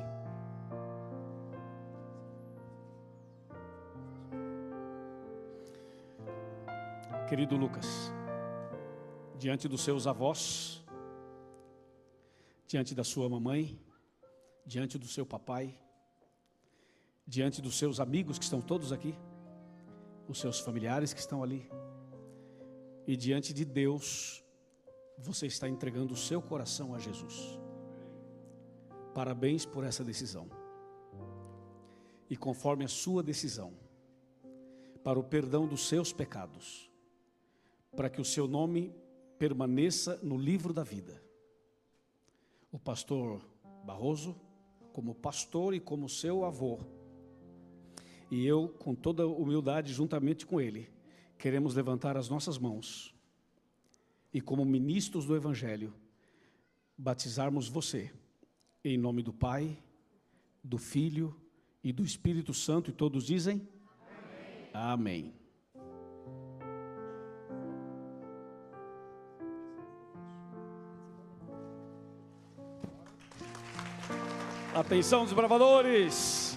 Querido 7.28 7.56
Lucas, 7.56 8.10
diante 9.38 9.68
dos 9.68 9.82
seus 9.82 10.06
avós 10.06 10.82
diante 12.66 12.94
da 12.94 13.02
sua 13.02 13.28
mamãe, 13.28 13.80
diante 14.64 14.98
do 14.98 15.06
seu 15.06 15.24
papai, 15.24 15.74
diante 17.26 17.62
dos 17.62 17.78
seus 17.78 17.98
amigos 17.98 18.38
que 18.38 18.44
estão 18.44 18.60
todos 18.60 18.92
aqui, 18.92 19.14
os 20.28 20.38
seus 20.38 20.60
familiares 20.60 21.14
que 21.14 21.20
estão 21.20 21.42
ali, 21.42 21.70
e 23.06 23.16
diante 23.16 23.54
de 23.54 23.64
Deus, 23.64 24.44
você 25.18 25.46
está 25.46 25.66
entregando 25.66 26.12
o 26.12 26.16
seu 26.16 26.42
coração 26.42 26.94
a 26.94 26.98
Jesus. 26.98 27.58
Parabéns 29.14 29.64
por 29.64 29.82
essa 29.82 30.04
decisão. 30.04 30.48
E 32.28 32.36
conforme 32.36 32.84
a 32.84 32.88
sua 32.88 33.22
decisão, 33.22 33.72
para 35.02 35.18
o 35.18 35.24
perdão 35.24 35.66
dos 35.66 35.88
seus 35.88 36.12
pecados, 36.12 36.88
para 37.96 38.08
que 38.08 38.20
o 38.20 38.24
seu 38.24 38.46
nome 38.46 38.94
permaneça 39.38 40.18
no 40.22 40.36
livro 40.36 40.72
da 40.72 40.82
vida. 40.82 41.22
O 42.70 42.78
pastor 42.78 43.40
Barroso, 43.84 44.36
como 44.92 45.14
pastor 45.14 45.74
e 45.74 45.80
como 45.80 46.08
seu 46.08 46.44
avô, 46.44 46.80
e 48.30 48.44
eu, 48.44 48.68
com 48.68 48.94
toda 48.94 49.26
humildade, 49.26 49.92
juntamente 49.92 50.44
com 50.44 50.60
ele, 50.60 50.90
queremos 51.38 51.74
levantar 51.74 52.16
as 52.16 52.28
nossas 52.28 52.58
mãos 52.58 53.14
e, 54.32 54.40
como 54.40 54.64
ministros 54.64 55.24
do 55.24 55.34
Evangelho, 55.34 55.94
batizarmos 56.96 57.68
você, 57.68 58.12
em 58.84 58.98
nome 58.98 59.22
do 59.22 59.32
Pai, 59.32 59.78
do 60.62 60.76
Filho 60.76 61.34
e 61.82 61.92
do 61.92 62.04
Espírito 62.04 62.52
Santo, 62.52 62.90
e 62.90 62.92
todos 62.92 63.24
dizem: 63.24 63.66
Amém. 64.74 65.24
Amém. 65.24 65.37
Atenção, 74.78 75.24
desbravadores! 75.24 76.56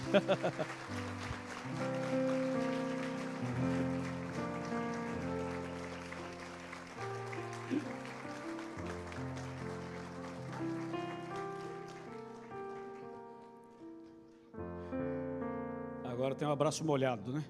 Agora 16.04 16.36
tem 16.36 16.46
um 16.46 16.52
abraço 16.52 16.84
molhado, 16.84 17.32
né? 17.32 17.42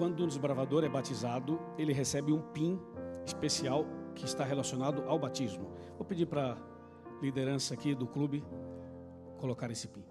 Quando 0.00 0.24
um 0.24 0.26
desbravador 0.26 0.82
é 0.82 0.88
batizado, 0.88 1.60
ele 1.76 1.92
recebe 1.92 2.32
um 2.32 2.40
PIN 2.40 2.80
especial 3.26 3.84
que 4.14 4.24
está 4.24 4.42
relacionado 4.42 5.02
ao 5.06 5.18
batismo. 5.18 5.70
Vou 5.98 6.06
pedir 6.06 6.24
para 6.24 6.54
a 6.54 6.56
liderança 7.20 7.74
aqui 7.74 7.94
do 7.94 8.06
clube 8.06 8.42
colocar 9.36 9.70
esse 9.70 9.86
PIN. 9.88 10.02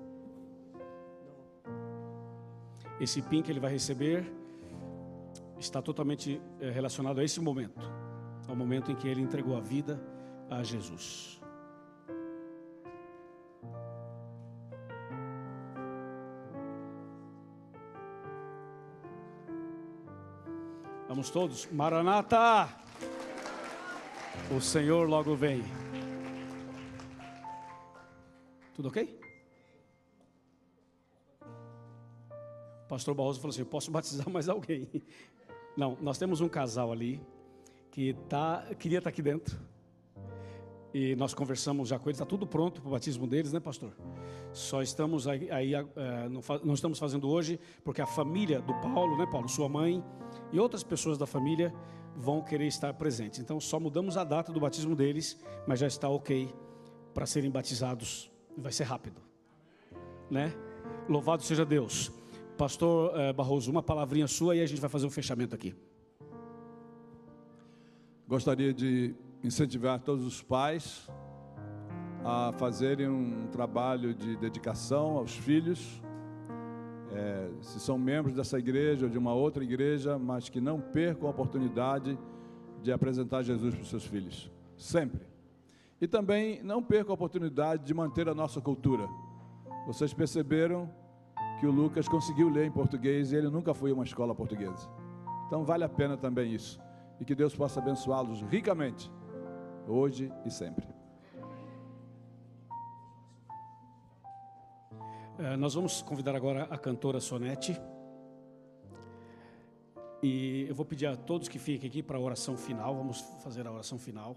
Esse 3.02 3.20
PIN 3.24 3.42
que 3.42 3.52
ele 3.52 3.60
vai 3.60 3.72
receber 3.72 4.32
está 5.58 5.82
totalmente 5.82 6.40
eh, 6.60 6.70
relacionado 6.70 7.20
a 7.20 7.24
esse 7.24 7.42
momento, 7.42 7.92
ao 8.48 8.56
momento 8.56 8.92
em 8.92 8.96
que 8.96 9.08
ele 9.08 9.22
entregou 9.22 9.58
a 9.58 9.60
vida 9.60 10.00
a 10.52 10.62
Jesus. 10.62 11.39
Vamos 21.20 21.32
todos, 21.32 21.66
Maranata! 21.70 22.70
O 24.56 24.62
Senhor 24.62 25.06
logo 25.10 25.36
vem. 25.36 25.62
Tudo 28.74 28.88
ok? 28.88 29.20
O 31.42 32.88
pastor 32.88 33.14
Barroso 33.14 33.42
falou 33.42 33.54
assim: 33.54 33.66
posso 33.66 33.92
batizar 33.92 34.30
mais 34.30 34.48
alguém? 34.48 34.88
Não, 35.76 35.98
nós 36.00 36.18
temos 36.18 36.40
um 36.40 36.48
casal 36.48 36.90
ali 36.90 37.22
que 37.92 38.14
tá, 38.30 38.66
queria 38.80 39.00
estar 39.00 39.10
aqui 39.10 39.22
dentro. 39.22 39.60
E 40.94 41.16
nós 41.16 41.34
conversamos 41.34 41.90
já 41.90 42.00
com 42.00 42.10
eles, 42.10 42.16
está 42.16 42.26
tudo 42.26 42.48
pronto 42.48 42.82
para 42.82 42.90
o 42.90 42.92
batismo 42.92 43.28
deles, 43.28 43.54
né, 43.54 43.60
pastor? 43.60 43.92
Só 44.52 44.82
estamos 44.82 45.28
aí, 45.28 45.50
aí 45.52 45.76
uh, 45.76 45.86
não, 46.30 46.42
não, 46.64 46.74
estamos 46.74 46.98
fazendo 46.98 47.30
hoje, 47.30 47.60
porque 47.84 48.02
a 48.02 48.08
família 48.08 48.60
do 48.60 48.74
Paulo, 48.82 49.16
né, 49.16 49.28
Paulo, 49.32 49.48
sua 49.48 49.70
mãe 49.70 50.04
e 50.52 50.60
outras 50.60 50.84
pessoas 50.84 51.18
da 51.18 51.28
família 51.28 51.74
vão 52.16 52.42
querer 52.42 52.66
estar 52.66 52.92
presentes. 52.96 53.40
Então, 53.40 53.60
só 53.60 53.80
mudamos 53.80 54.18
a 54.18 54.24
data 54.24 54.52
do 54.52 54.60
batismo 54.60 54.96
deles, 54.96 55.40
mas 55.68 55.80
já 55.80 55.86
está 55.86 56.10
ok 56.10 56.52
para 57.14 57.28
serem 57.28 57.52
batizados. 57.52 58.32
Vai 58.58 58.72
ser 58.72 58.86
rápido, 58.86 59.22
né? 60.30 60.52
Louvado 61.08 61.44
seja 61.44 61.64
Deus. 61.64 62.12
Pastor 62.58 63.14
uh, 63.14 63.34
Barroso, 63.34 63.70
uma 63.70 63.84
palavrinha 63.84 64.28
sua 64.28 64.56
e 64.56 64.62
a 64.62 64.66
gente 64.66 64.82
vai 64.82 64.90
fazer 64.90 65.06
um 65.06 65.12
fechamento 65.12 65.54
aqui. 65.54 65.76
Gostaria 68.28 68.74
de 68.74 69.16
incentivar 69.44 70.00
todos 70.00 70.26
os 70.26 70.42
pais 70.42 71.10
a 72.24 72.52
fazerem 72.58 73.08
um 73.08 73.48
trabalho 73.48 74.14
de 74.14 74.36
dedicação 74.36 75.18
aos 75.18 75.36
filhos, 75.36 76.02
é, 77.12 77.50
se 77.62 77.80
são 77.80 77.98
membros 77.98 78.36
dessa 78.36 78.60
igreja 78.60 79.06
ou 79.06 79.12
de 79.12 79.18
uma 79.18 79.34
outra 79.34 79.64
igreja, 79.64 80.20
mas 80.20 80.50
que 80.50 80.60
não 80.60 80.80
percam 80.80 81.28
a 81.28 81.32
oportunidade 81.32 82.18
de 82.84 82.92
apresentar 82.92 83.42
Jesus 83.44 83.74
para 83.74 83.82
os 83.82 83.90
seus 83.90 84.06
filhos, 84.06 84.52
sempre. 84.78 85.22
E 86.00 86.08
também 86.08 86.62
não 86.62 86.84
percam 86.84 87.12
a 87.12 87.16
oportunidade 87.16 87.86
de 87.86 87.94
manter 87.94 88.30
a 88.30 88.36
nossa 88.36 88.62
cultura. 88.62 89.08
Vocês 89.88 90.14
perceberam 90.14 90.90
que 91.60 91.66
o 91.66 91.72
Lucas 91.72 92.08
conseguiu 92.08 92.50
ler 92.50 92.66
em 92.66 92.72
português 92.72 93.32
e 93.32 93.36
ele 93.36 93.50
nunca 93.50 93.74
foi 93.74 93.92
a 93.92 93.94
uma 93.94 94.04
escola 94.04 94.36
portuguesa. 94.36 94.90
Então 95.48 95.64
vale 95.64 95.84
a 95.84 95.90
pena 95.90 96.16
também 96.16 96.54
isso. 96.54 96.80
E 97.20 97.26
que 97.26 97.36
Deus 97.36 97.56
possa 97.56 97.80
abençoá-los 97.80 98.42
ricamente 98.44 99.12
hoje 99.92 100.32
e 100.46 100.52
sempre. 100.52 100.86
Uh, 105.40 105.56
nós 105.58 105.74
vamos 105.74 106.02
convidar 106.02 106.36
agora 106.36 106.64
a 106.64 106.78
cantora 106.78 107.20
Sonete. 107.20 107.80
E 110.22 110.66
eu 110.68 110.76
vou 110.76 110.86
pedir 110.86 111.06
a 111.06 111.16
todos 111.16 111.48
que 111.48 111.58
fiquem 111.58 111.90
aqui 111.90 112.04
para 112.04 112.18
a 112.18 112.20
oração 112.20 112.58
final. 112.58 112.94
Vamos 112.94 113.22
fazer 113.42 113.66
a 113.66 113.72
oração 113.72 113.98
final. 113.98 114.36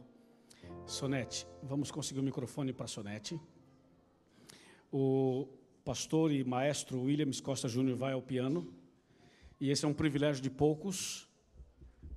Sonete, 0.87 1.47
vamos 1.63 1.91
conseguir 1.91 2.21
o 2.21 2.23
microfone 2.23 2.73
para 2.73 2.87
Sonete. 2.87 3.41
O 4.93 5.49
pastor 5.85 6.31
e 6.31 6.45
maestro 6.45 7.03
Williams 7.03 7.41
Costa 7.41 7.69
Júnior 7.69 7.97
vai 7.97 8.13
ao 8.13 8.23
piano. 8.23 8.73
E 9.61 9.71
esse 9.71 9.85
é 9.85 9.89
um 9.89 9.95
privilégio 9.95 10.43
de 10.43 10.51
poucos, 10.51 11.29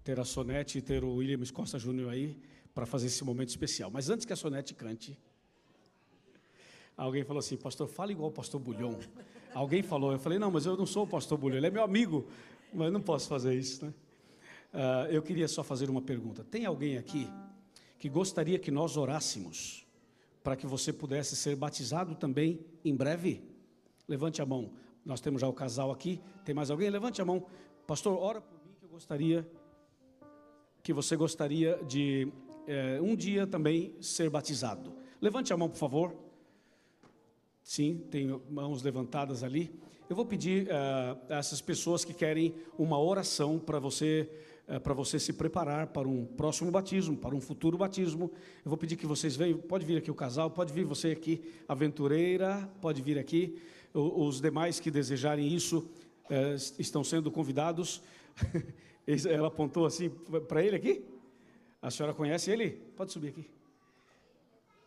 ter 0.03 0.19
a 0.19 0.25
Sonete 0.25 0.77
e 0.77 0.81
ter 0.81 1.03
o 1.03 1.15
Williams 1.15 1.49
Costa 1.49 1.79
Júnior 1.79 2.11
aí 2.11 2.39
para 2.75 2.85
fazer 2.85 3.07
esse 3.07 3.23
momento 3.23 3.49
especial. 3.49 3.89
Mas 3.89 4.09
antes 4.09 4.25
que 4.25 4.33
a 4.33 4.35
Sonete 4.35 4.73
cante, 4.73 5.17
alguém 6.97 7.23
falou 7.23 7.39
assim, 7.39 7.55
pastor, 7.55 7.87
fala 7.87 8.11
igual 8.11 8.29
o 8.29 8.33
pastor 8.33 8.59
Bulhão. 8.59 8.99
Alguém 9.53 9.81
falou, 9.81 10.11
eu 10.11 10.19
falei, 10.19 10.37
não, 10.37 10.51
mas 10.51 10.65
eu 10.65 10.75
não 10.75 10.85
sou 10.85 11.05
o 11.05 11.07
pastor 11.07 11.37
Bulhão, 11.37 11.57
ele 11.57 11.67
é 11.67 11.71
meu 11.71 11.83
amigo, 11.83 12.27
mas 12.73 12.91
não 12.91 13.01
posso 13.01 13.29
fazer 13.29 13.55
isso, 13.55 13.85
né? 13.85 13.93
Uh, 14.73 15.07
eu 15.09 15.21
queria 15.21 15.47
só 15.47 15.63
fazer 15.63 15.89
uma 15.89 16.01
pergunta. 16.01 16.43
Tem 16.43 16.65
alguém 16.65 16.97
aqui 16.97 17.29
que 17.97 18.09
gostaria 18.09 18.59
que 18.59 18.69
nós 18.69 18.97
orássemos 18.97 19.87
para 20.43 20.57
que 20.57 20.67
você 20.67 20.91
pudesse 20.91 21.33
ser 21.33 21.55
batizado 21.55 22.13
também 22.13 22.59
em 22.83 22.93
breve? 22.93 23.41
Levante 24.05 24.41
a 24.41 24.45
mão. 24.45 24.73
Nós 25.05 25.21
temos 25.21 25.39
já 25.39 25.47
o 25.47 25.53
casal 25.53 25.91
aqui. 25.91 26.19
Tem 26.43 26.53
mais 26.53 26.69
alguém? 26.69 26.89
Levante 26.89 27.21
a 27.21 27.25
mão. 27.25 27.45
Pastor, 27.87 28.17
ora 28.21 28.41
por 28.41 28.59
mim 28.65 28.73
que 28.77 28.83
eu 28.83 28.89
gostaria 28.89 29.49
que 30.83 30.91
você 30.91 31.15
gostaria 31.15 31.81
de 31.87 32.31
é, 32.67 32.99
um 33.01 33.15
dia 33.15 33.45
também 33.45 33.95
ser 34.01 34.29
batizado. 34.29 34.93
Levante 35.21 35.53
a 35.53 35.57
mão, 35.57 35.69
por 35.69 35.77
favor. 35.77 36.15
Sim, 37.63 38.05
tem 38.11 38.39
mãos 38.49 38.83
levantadas 38.83 39.43
ali. 39.43 39.79
Eu 40.07 40.15
vou 40.15 40.23
pedir 40.23 40.67
uh, 40.67 41.33
a 41.33 41.37
essas 41.37 41.61
pessoas 41.61 42.05
que 42.05 42.13
querem 42.13 42.53
uma 42.77 43.01
oração 43.01 43.57
para 43.57 43.79
você, 43.79 44.29
uh, 44.69 44.79
para 44.79 44.93
você 44.93 45.17
se 45.17 45.33
preparar 45.33 45.87
para 45.87 46.07
um 46.07 46.25
próximo 46.25 46.69
batismo, 46.69 47.17
para 47.17 47.33
um 47.33 47.41
futuro 47.41 47.75
batismo. 47.75 48.31
Eu 48.63 48.69
vou 48.69 48.77
pedir 48.77 48.97
que 48.97 49.07
vocês 49.07 49.35
venham. 49.35 49.57
Pode 49.57 49.83
vir 49.83 49.97
aqui 49.97 50.11
o 50.11 50.13
casal, 50.13 50.51
pode 50.51 50.71
vir 50.71 50.85
você 50.85 51.09
aqui, 51.09 51.43
aventureira, 51.67 52.69
pode 52.79 53.01
vir 53.01 53.17
aqui. 53.17 53.59
O, 53.95 54.27
os 54.27 54.39
demais 54.39 54.79
que 54.79 54.91
desejarem 54.91 55.51
isso 55.51 55.89
uh, 56.29 56.55
estão 56.77 57.03
sendo 57.03 57.31
convidados. 57.31 58.03
Ela 59.27 59.47
apontou 59.47 59.87
assim 59.87 60.09
para 60.47 60.63
ele 60.63 60.75
aqui. 60.75 61.03
A 61.85 61.91
senhora 61.91 62.15
conhece 62.15 62.49
ele? 62.49 62.71
Pode 62.97 63.11
subir 63.11 63.27
aqui. 63.27 63.47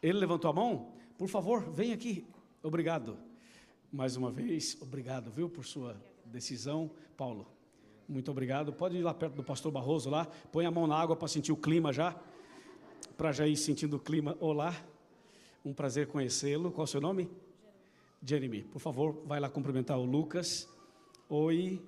Ele 0.02 0.18
levantou 0.18 0.50
a 0.50 0.52
mão? 0.52 0.94
Por 1.16 1.28
favor, 1.28 1.70
vem 1.70 1.92
aqui. 1.92 2.26
Obrigado. 2.60 3.16
Mais 3.92 4.16
uma 4.16 4.32
vez, 4.32 4.76
obrigado, 4.80 5.30
viu, 5.30 5.48
por 5.48 5.64
sua 5.64 5.96
decisão, 6.24 6.90
Paulo. 7.16 7.46
Muito 8.08 8.32
obrigado. 8.32 8.72
Pode 8.72 8.96
ir 8.96 9.02
lá 9.02 9.14
perto 9.14 9.34
do 9.34 9.44
pastor 9.44 9.70
Barroso 9.70 10.10
lá, 10.10 10.26
põe 10.50 10.66
a 10.66 10.72
mão 10.72 10.88
na 10.88 10.96
água 10.96 11.14
para 11.14 11.28
sentir 11.28 11.52
o 11.52 11.56
clima 11.56 11.92
já. 11.92 12.20
Para 13.16 13.30
já 13.30 13.46
ir 13.46 13.56
sentindo 13.56 13.94
o 13.94 14.00
clima. 14.00 14.36
Olá. 14.40 14.74
Um 15.64 15.72
prazer 15.72 16.08
conhecê-lo. 16.08 16.72
Qual 16.72 16.82
é 16.82 16.88
o 16.88 16.90
seu 16.90 17.00
nome? 17.00 17.30
Jeremy. 18.20 18.64
Por 18.64 18.80
favor, 18.80 19.22
vai 19.24 19.38
lá 19.38 19.48
cumprimentar 19.48 19.96
o 20.00 20.04
Lucas. 20.04 20.68
Oi. 21.28 21.80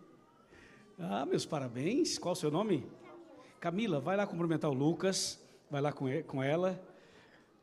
Ah, 0.97 1.27
meus 1.27 1.45
parabéns. 1.45 2.17
Qual 2.17 2.33
é 2.33 2.37
o 2.37 2.41
seu 2.41 2.51
nome? 2.53 2.87
Camila, 3.61 4.01
vai 4.01 4.17
lá 4.17 4.27
cumprimentar 4.27 4.71
o 4.71 4.73
Lucas. 4.75 5.39
Vai 5.71 5.83
lá 5.83 5.93
com 5.93 6.09
e- 6.09 6.23
com 6.23 6.43
ela. 6.43 6.83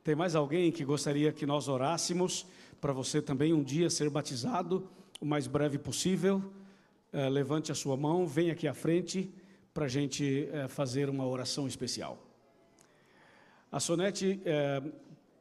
Tem 0.03 0.13
mais 0.13 0.35
alguém 0.35 0.71
que 0.71 0.85
gostaria 0.85 1.33
que 1.33 1.43
nós 1.43 1.67
orássemos 1.67 2.45
para 2.79 2.93
você 2.93 3.19
também 3.19 3.51
um 3.51 3.63
dia 3.63 3.89
ser 3.89 4.07
batizado 4.07 4.87
o 5.19 5.25
mais 5.25 5.47
breve 5.47 5.79
possível? 5.79 6.53
Eh, 7.11 7.27
levante 7.29 7.71
a 7.71 7.75
sua 7.75 7.97
mão, 7.97 8.27
venha 8.27 8.53
aqui 8.53 8.67
à 8.67 8.75
frente 8.75 9.33
para 9.73 9.85
a 9.85 9.87
gente 9.87 10.47
eh, 10.51 10.67
fazer 10.67 11.09
uma 11.09 11.25
oração 11.25 11.67
especial. 11.67 12.23
A 13.71 13.79
Sonete, 13.79 14.39
eh, 14.45 14.83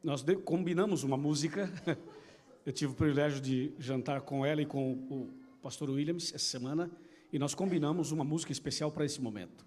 nós 0.03 0.25
combinamos 0.43 1.03
uma 1.03 1.17
música. 1.17 1.71
Eu 2.65 2.73
tive 2.73 2.93
o 2.93 2.95
privilégio 2.95 3.39
de 3.39 3.73
jantar 3.77 4.21
com 4.21 4.43
ela 4.43 4.59
e 4.59 4.65
com 4.65 4.93
o 4.93 5.29
pastor 5.61 5.91
Williams 5.91 6.33
essa 6.33 6.45
semana 6.45 6.89
e 7.31 7.37
nós 7.37 7.53
combinamos 7.53 8.11
uma 8.11 8.23
música 8.23 8.51
especial 8.51 8.91
para 8.91 9.05
esse 9.05 9.21
momento. 9.21 9.66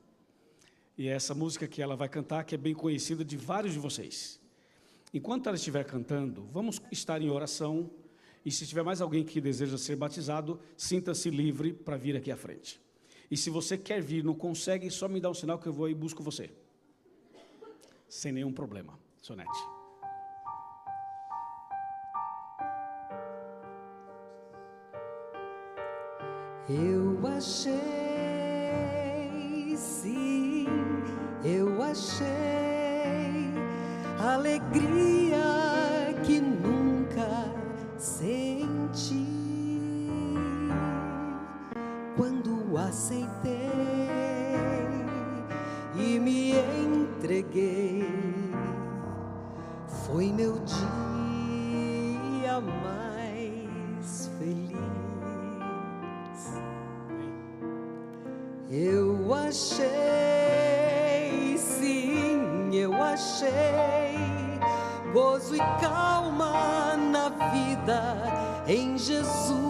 E 0.96 1.08
é 1.08 1.12
essa 1.12 1.34
música 1.34 1.66
que 1.66 1.80
ela 1.80 1.96
vai 1.96 2.08
cantar, 2.08 2.44
que 2.44 2.54
é 2.54 2.58
bem 2.58 2.74
conhecida 2.74 3.24
de 3.24 3.36
vários 3.36 3.72
de 3.72 3.78
vocês. 3.78 4.40
Enquanto 5.12 5.46
ela 5.48 5.56
estiver 5.56 5.84
cantando, 5.84 6.46
vamos 6.52 6.80
estar 6.92 7.20
em 7.20 7.30
oração. 7.30 7.90
E 8.44 8.50
se 8.50 8.66
tiver 8.66 8.82
mais 8.82 9.00
alguém 9.00 9.24
que 9.24 9.40
deseja 9.40 9.76
ser 9.76 9.96
batizado, 9.96 10.60
sinta-se 10.76 11.30
livre 11.30 11.72
para 11.72 11.96
vir 11.96 12.16
aqui 12.16 12.30
à 12.30 12.36
frente. 12.36 12.80
E 13.30 13.36
se 13.36 13.50
você 13.50 13.78
quer 13.78 14.02
vir, 14.02 14.24
não 14.24 14.34
consegue, 14.34 14.90
só 14.90 15.08
me 15.08 15.20
dá 15.20 15.30
um 15.30 15.34
sinal 15.34 15.58
que 15.58 15.66
eu 15.66 15.72
vou 15.72 15.88
e 15.88 15.94
busco 15.94 16.22
você. 16.22 16.50
Sem 18.08 18.32
nenhum 18.32 18.52
problema. 18.52 18.98
Sonete. 19.20 19.50
Eu 26.68 27.26
achei, 27.26 27.76
sim, 29.76 30.39
eu 31.44 31.82
achei 31.82 32.26
alegria 34.18 35.38
que 36.24 36.40
nunca 36.40 37.52
senti 37.96 39.26
quando 42.16 42.76
aceitei 42.76 43.70
e 45.94 46.18
me 46.18 46.52
entreguei. 46.52 48.04
Foi 50.06 50.32
meu 50.32 50.58
dia 50.58 52.60
mais 52.60 54.30
feliz. 54.38 54.78
Eu 58.70 59.34
achei, 59.34 60.09
e 65.60 65.80
calma 65.80 66.96
na 66.96 67.28
vida 67.50 68.02
em 68.66 68.96
Jesus, 68.96 69.60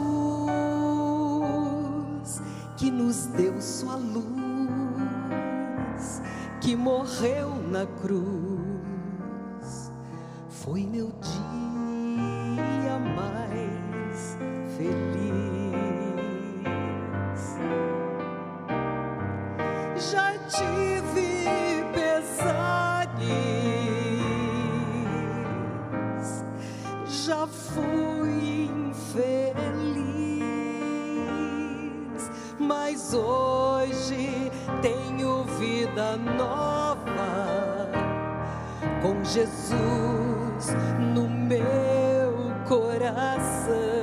que 2.76 2.88
nos 2.90 3.26
deu 3.26 3.60
sua 3.60 3.96
luz, 3.96 4.22
que 6.60 6.76
morreu 6.76 7.50
na 7.70 7.86
cruz. 7.86 9.90
Foi 10.48 10.86
meu 10.86 11.10
dia 11.20 11.49
fui 27.80 28.70
infeliz, 28.88 29.50
mas 32.58 33.14
hoje 33.14 34.50
tenho 34.82 35.44
vida 35.58 36.16
nova 36.16 37.88
com 39.02 39.24
Jesus 39.24 40.74
no 41.14 41.28
meu 41.28 42.52
coração. 42.68 43.99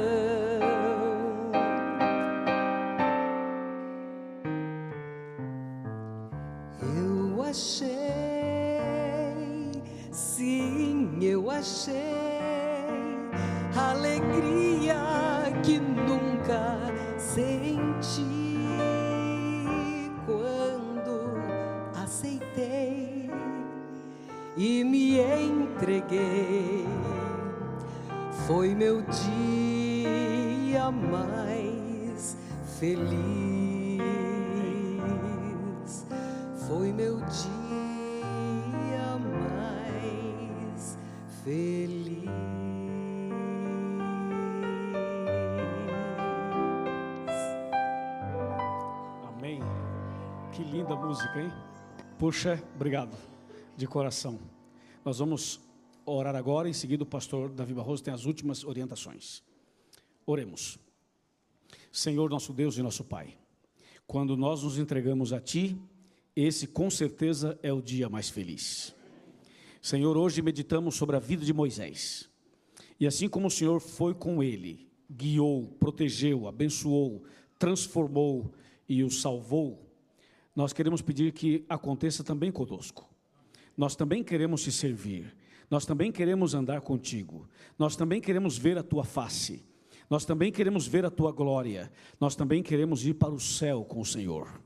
Feliz. 32.79 33.07
Foi 36.67 36.91
meu 36.91 37.17
dia 37.17 39.17
mais 39.17 40.97
feliz. 41.43 42.23
Amém. 49.27 49.59
Que 50.51 50.63
linda 50.63 50.95
música, 50.95 51.41
hein? 51.41 51.51
Puxa, 52.19 52.63
obrigado 52.75 53.15
de 53.75 53.87
coração. 53.87 54.39
Nós 55.03 55.19
vamos 55.19 55.59
orar 56.05 56.35
agora, 56.35 56.69
em 56.69 56.73
seguida 56.73 57.03
o 57.03 57.07
pastor 57.07 57.49
Davi 57.49 57.73
Barroso 57.73 58.03
tem 58.03 58.13
as 58.13 58.25
últimas 58.25 58.63
orientações. 58.63 59.43
Oremos. 60.25 60.86
Senhor, 61.91 62.29
nosso 62.29 62.53
Deus 62.53 62.77
e 62.77 62.81
nosso 62.81 63.03
Pai, 63.03 63.37
quando 64.05 64.37
nós 64.37 64.63
nos 64.63 64.77
entregamos 64.77 65.33
a 65.33 65.39
Ti, 65.39 65.77
esse 66.35 66.67
com 66.67 66.89
certeza 66.89 67.57
é 67.63 67.73
o 67.73 67.81
dia 67.81 68.09
mais 68.09 68.29
feliz. 68.29 68.93
Senhor, 69.81 70.17
hoje 70.17 70.41
meditamos 70.41 70.95
sobre 70.95 71.15
a 71.15 71.19
vida 71.19 71.45
de 71.45 71.53
Moisés. 71.53 72.29
E 72.99 73.07
assim 73.07 73.27
como 73.29 73.47
o 73.47 73.51
Senhor 73.51 73.79
foi 73.79 74.13
com 74.13 74.43
ele, 74.43 74.87
guiou, 75.09 75.67
protegeu, 75.79 76.47
abençoou, 76.47 77.23
transformou 77.57 78.53
e 78.87 79.03
o 79.03 79.09
salvou, 79.09 79.87
nós 80.57 80.73
queremos 80.73 81.03
pedir 81.03 81.33
que 81.33 81.63
aconteça 81.69 82.23
também 82.23 82.51
conosco. 82.51 83.07
Nós 83.77 83.95
também 83.95 84.23
queremos 84.23 84.63
te 84.63 84.71
servir. 84.71 85.35
Nós 85.69 85.85
também 85.85 86.11
queremos 86.11 86.55
andar 86.55 86.81
contigo. 86.81 87.47
Nós 87.77 87.95
também 87.95 88.19
queremos 88.19 88.57
ver 88.57 88.75
a 88.75 88.81
tua 88.81 89.03
face. 89.03 89.63
Nós 90.09 90.25
também 90.25 90.51
queremos 90.51 90.87
ver 90.87 91.05
a 91.05 91.09
tua 91.09 91.31
glória. 91.31 91.91
Nós 92.19 92.35
também 92.35 92.63
queremos 92.63 93.05
ir 93.05 93.13
para 93.13 93.33
o 93.33 93.39
céu 93.39 93.83
com 93.83 93.99
o 93.99 94.05
Senhor. 94.05 94.61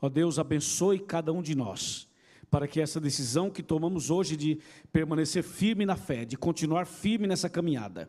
Ó 0.00 0.08
Deus, 0.08 0.38
abençoe 0.38 0.98
cada 0.98 1.32
um 1.32 1.42
de 1.42 1.56
nós, 1.56 2.08
para 2.50 2.68
que 2.68 2.80
essa 2.80 3.00
decisão 3.00 3.50
que 3.50 3.62
tomamos 3.62 4.10
hoje 4.10 4.36
de 4.36 4.60
permanecer 4.92 5.42
firme 5.42 5.84
na 5.84 5.96
fé, 5.96 6.24
de 6.24 6.36
continuar 6.36 6.86
firme 6.86 7.26
nessa 7.26 7.48
caminhada, 7.48 8.08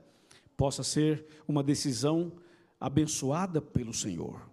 possa 0.56 0.84
ser 0.84 1.26
uma 1.48 1.64
decisão 1.64 2.32
abençoada 2.80 3.62
pelo 3.62 3.94
Senhor. 3.94 4.48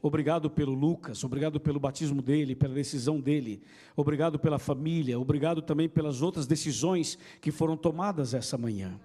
Obrigado 0.00 0.48
pelo 0.48 0.72
Lucas, 0.72 1.24
obrigado 1.24 1.58
pelo 1.58 1.80
batismo 1.80 2.22
dele, 2.22 2.54
pela 2.54 2.74
decisão 2.74 3.20
dele, 3.20 3.60
obrigado 3.96 4.38
pela 4.38 4.58
família, 4.58 5.18
obrigado 5.18 5.60
também 5.60 5.88
pelas 5.88 6.22
outras 6.22 6.46
decisões 6.46 7.18
que 7.40 7.50
foram 7.50 7.76
tomadas 7.76 8.32
essa 8.32 8.56
manhã. 8.56 9.00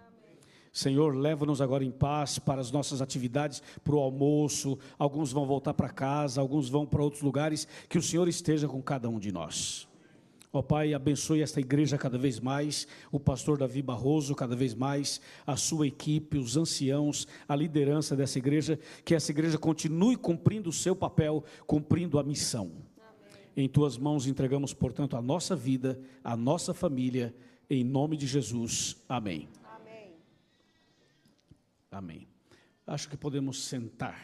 Senhor, 0.73 1.15
leva-nos 1.15 1.61
agora 1.61 1.85
em 1.85 1.91
paz 1.91 2.39
para 2.39 2.59
as 2.59 2.71
nossas 2.71 2.99
atividades, 2.99 3.61
para 3.83 3.93
o 3.93 3.99
almoço. 3.99 4.79
Alguns 4.97 5.31
vão 5.31 5.45
voltar 5.45 5.75
para 5.75 5.87
casa, 5.87 6.41
alguns 6.41 6.67
vão 6.67 6.83
para 6.83 7.03
outros 7.03 7.21
lugares. 7.21 7.67
Que 7.87 7.99
o 7.99 8.01
Senhor 8.01 8.27
esteja 8.27 8.67
com 8.67 8.81
cada 8.81 9.07
um 9.07 9.19
de 9.19 9.31
nós. 9.31 9.87
Ó 10.51 10.63
Pai, 10.63 10.93
abençoe 10.93 11.41
esta 11.41 11.59
igreja 11.59 11.97
cada 11.97 12.17
vez 12.17 12.39
mais, 12.39 12.87
o 13.11 13.19
pastor 13.19 13.57
Davi 13.57 13.81
Barroso 13.81 14.35
cada 14.35 14.55
vez 14.55 14.75
mais, 14.75 15.19
a 15.47 15.55
sua 15.55 15.87
equipe, 15.87 16.37
os 16.37 16.55
anciãos, 16.55 17.27
a 17.47 17.55
liderança 17.55 18.15
dessa 18.15 18.37
igreja, 18.37 18.79
que 19.03 19.15
essa 19.15 19.31
igreja 19.31 19.57
continue 19.57 20.15
cumprindo 20.15 20.69
o 20.69 20.73
seu 20.73 20.95
papel, 20.95 21.43
cumprindo 21.65 22.19
a 22.19 22.23
missão. 22.23 22.71
Em 23.57 23.67
tuas 23.67 23.97
mãos 23.97 24.27
entregamos, 24.27 24.75
portanto, 24.75 25.15
a 25.15 25.21
nossa 25.23 25.55
vida, 25.55 25.99
a 26.23 26.37
nossa 26.37 26.71
família, 26.71 27.33
em 27.67 27.83
nome 27.83 28.15
de 28.15 28.27
Jesus. 28.27 28.95
Amém. 29.09 29.47
Amém. 31.93 32.27
Acho 32.85 33.09
que 33.09 33.15
podemos 33.15 33.65
sentar. 33.65 34.19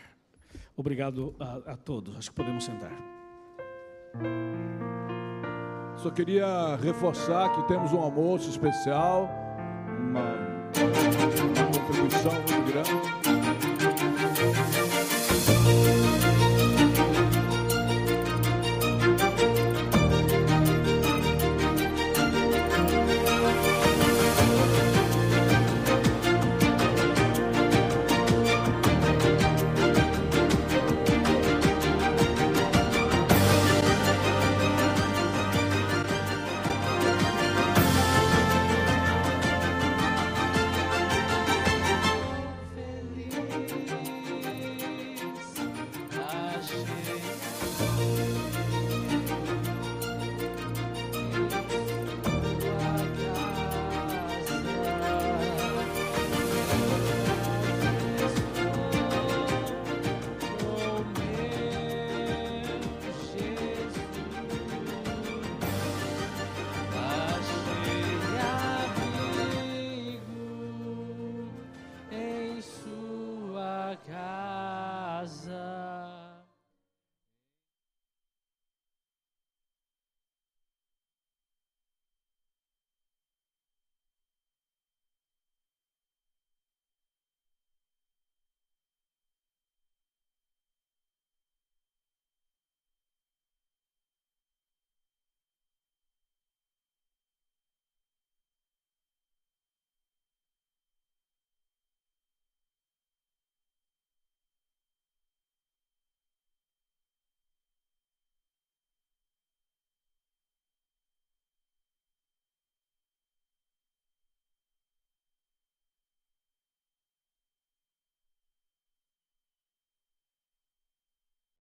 Obrigado 0.75 1.35
a, 1.39 1.73
a 1.73 1.77
todos. 1.77 2.17
Acho 2.17 2.29
que 2.31 2.35
podemos 2.35 2.63
sentar. 2.63 2.91
Só 5.97 6.09
queria 6.09 6.75
reforçar 6.77 7.53
que 7.53 7.67
temos 7.67 7.91
um 7.91 7.99
almoço 7.99 8.49
especial, 8.49 9.29
uma, 9.97 10.33
uma 11.45 11.87
contribuição 11.87 12.33
muito 12.33 12.71
grande. 12.71 13.38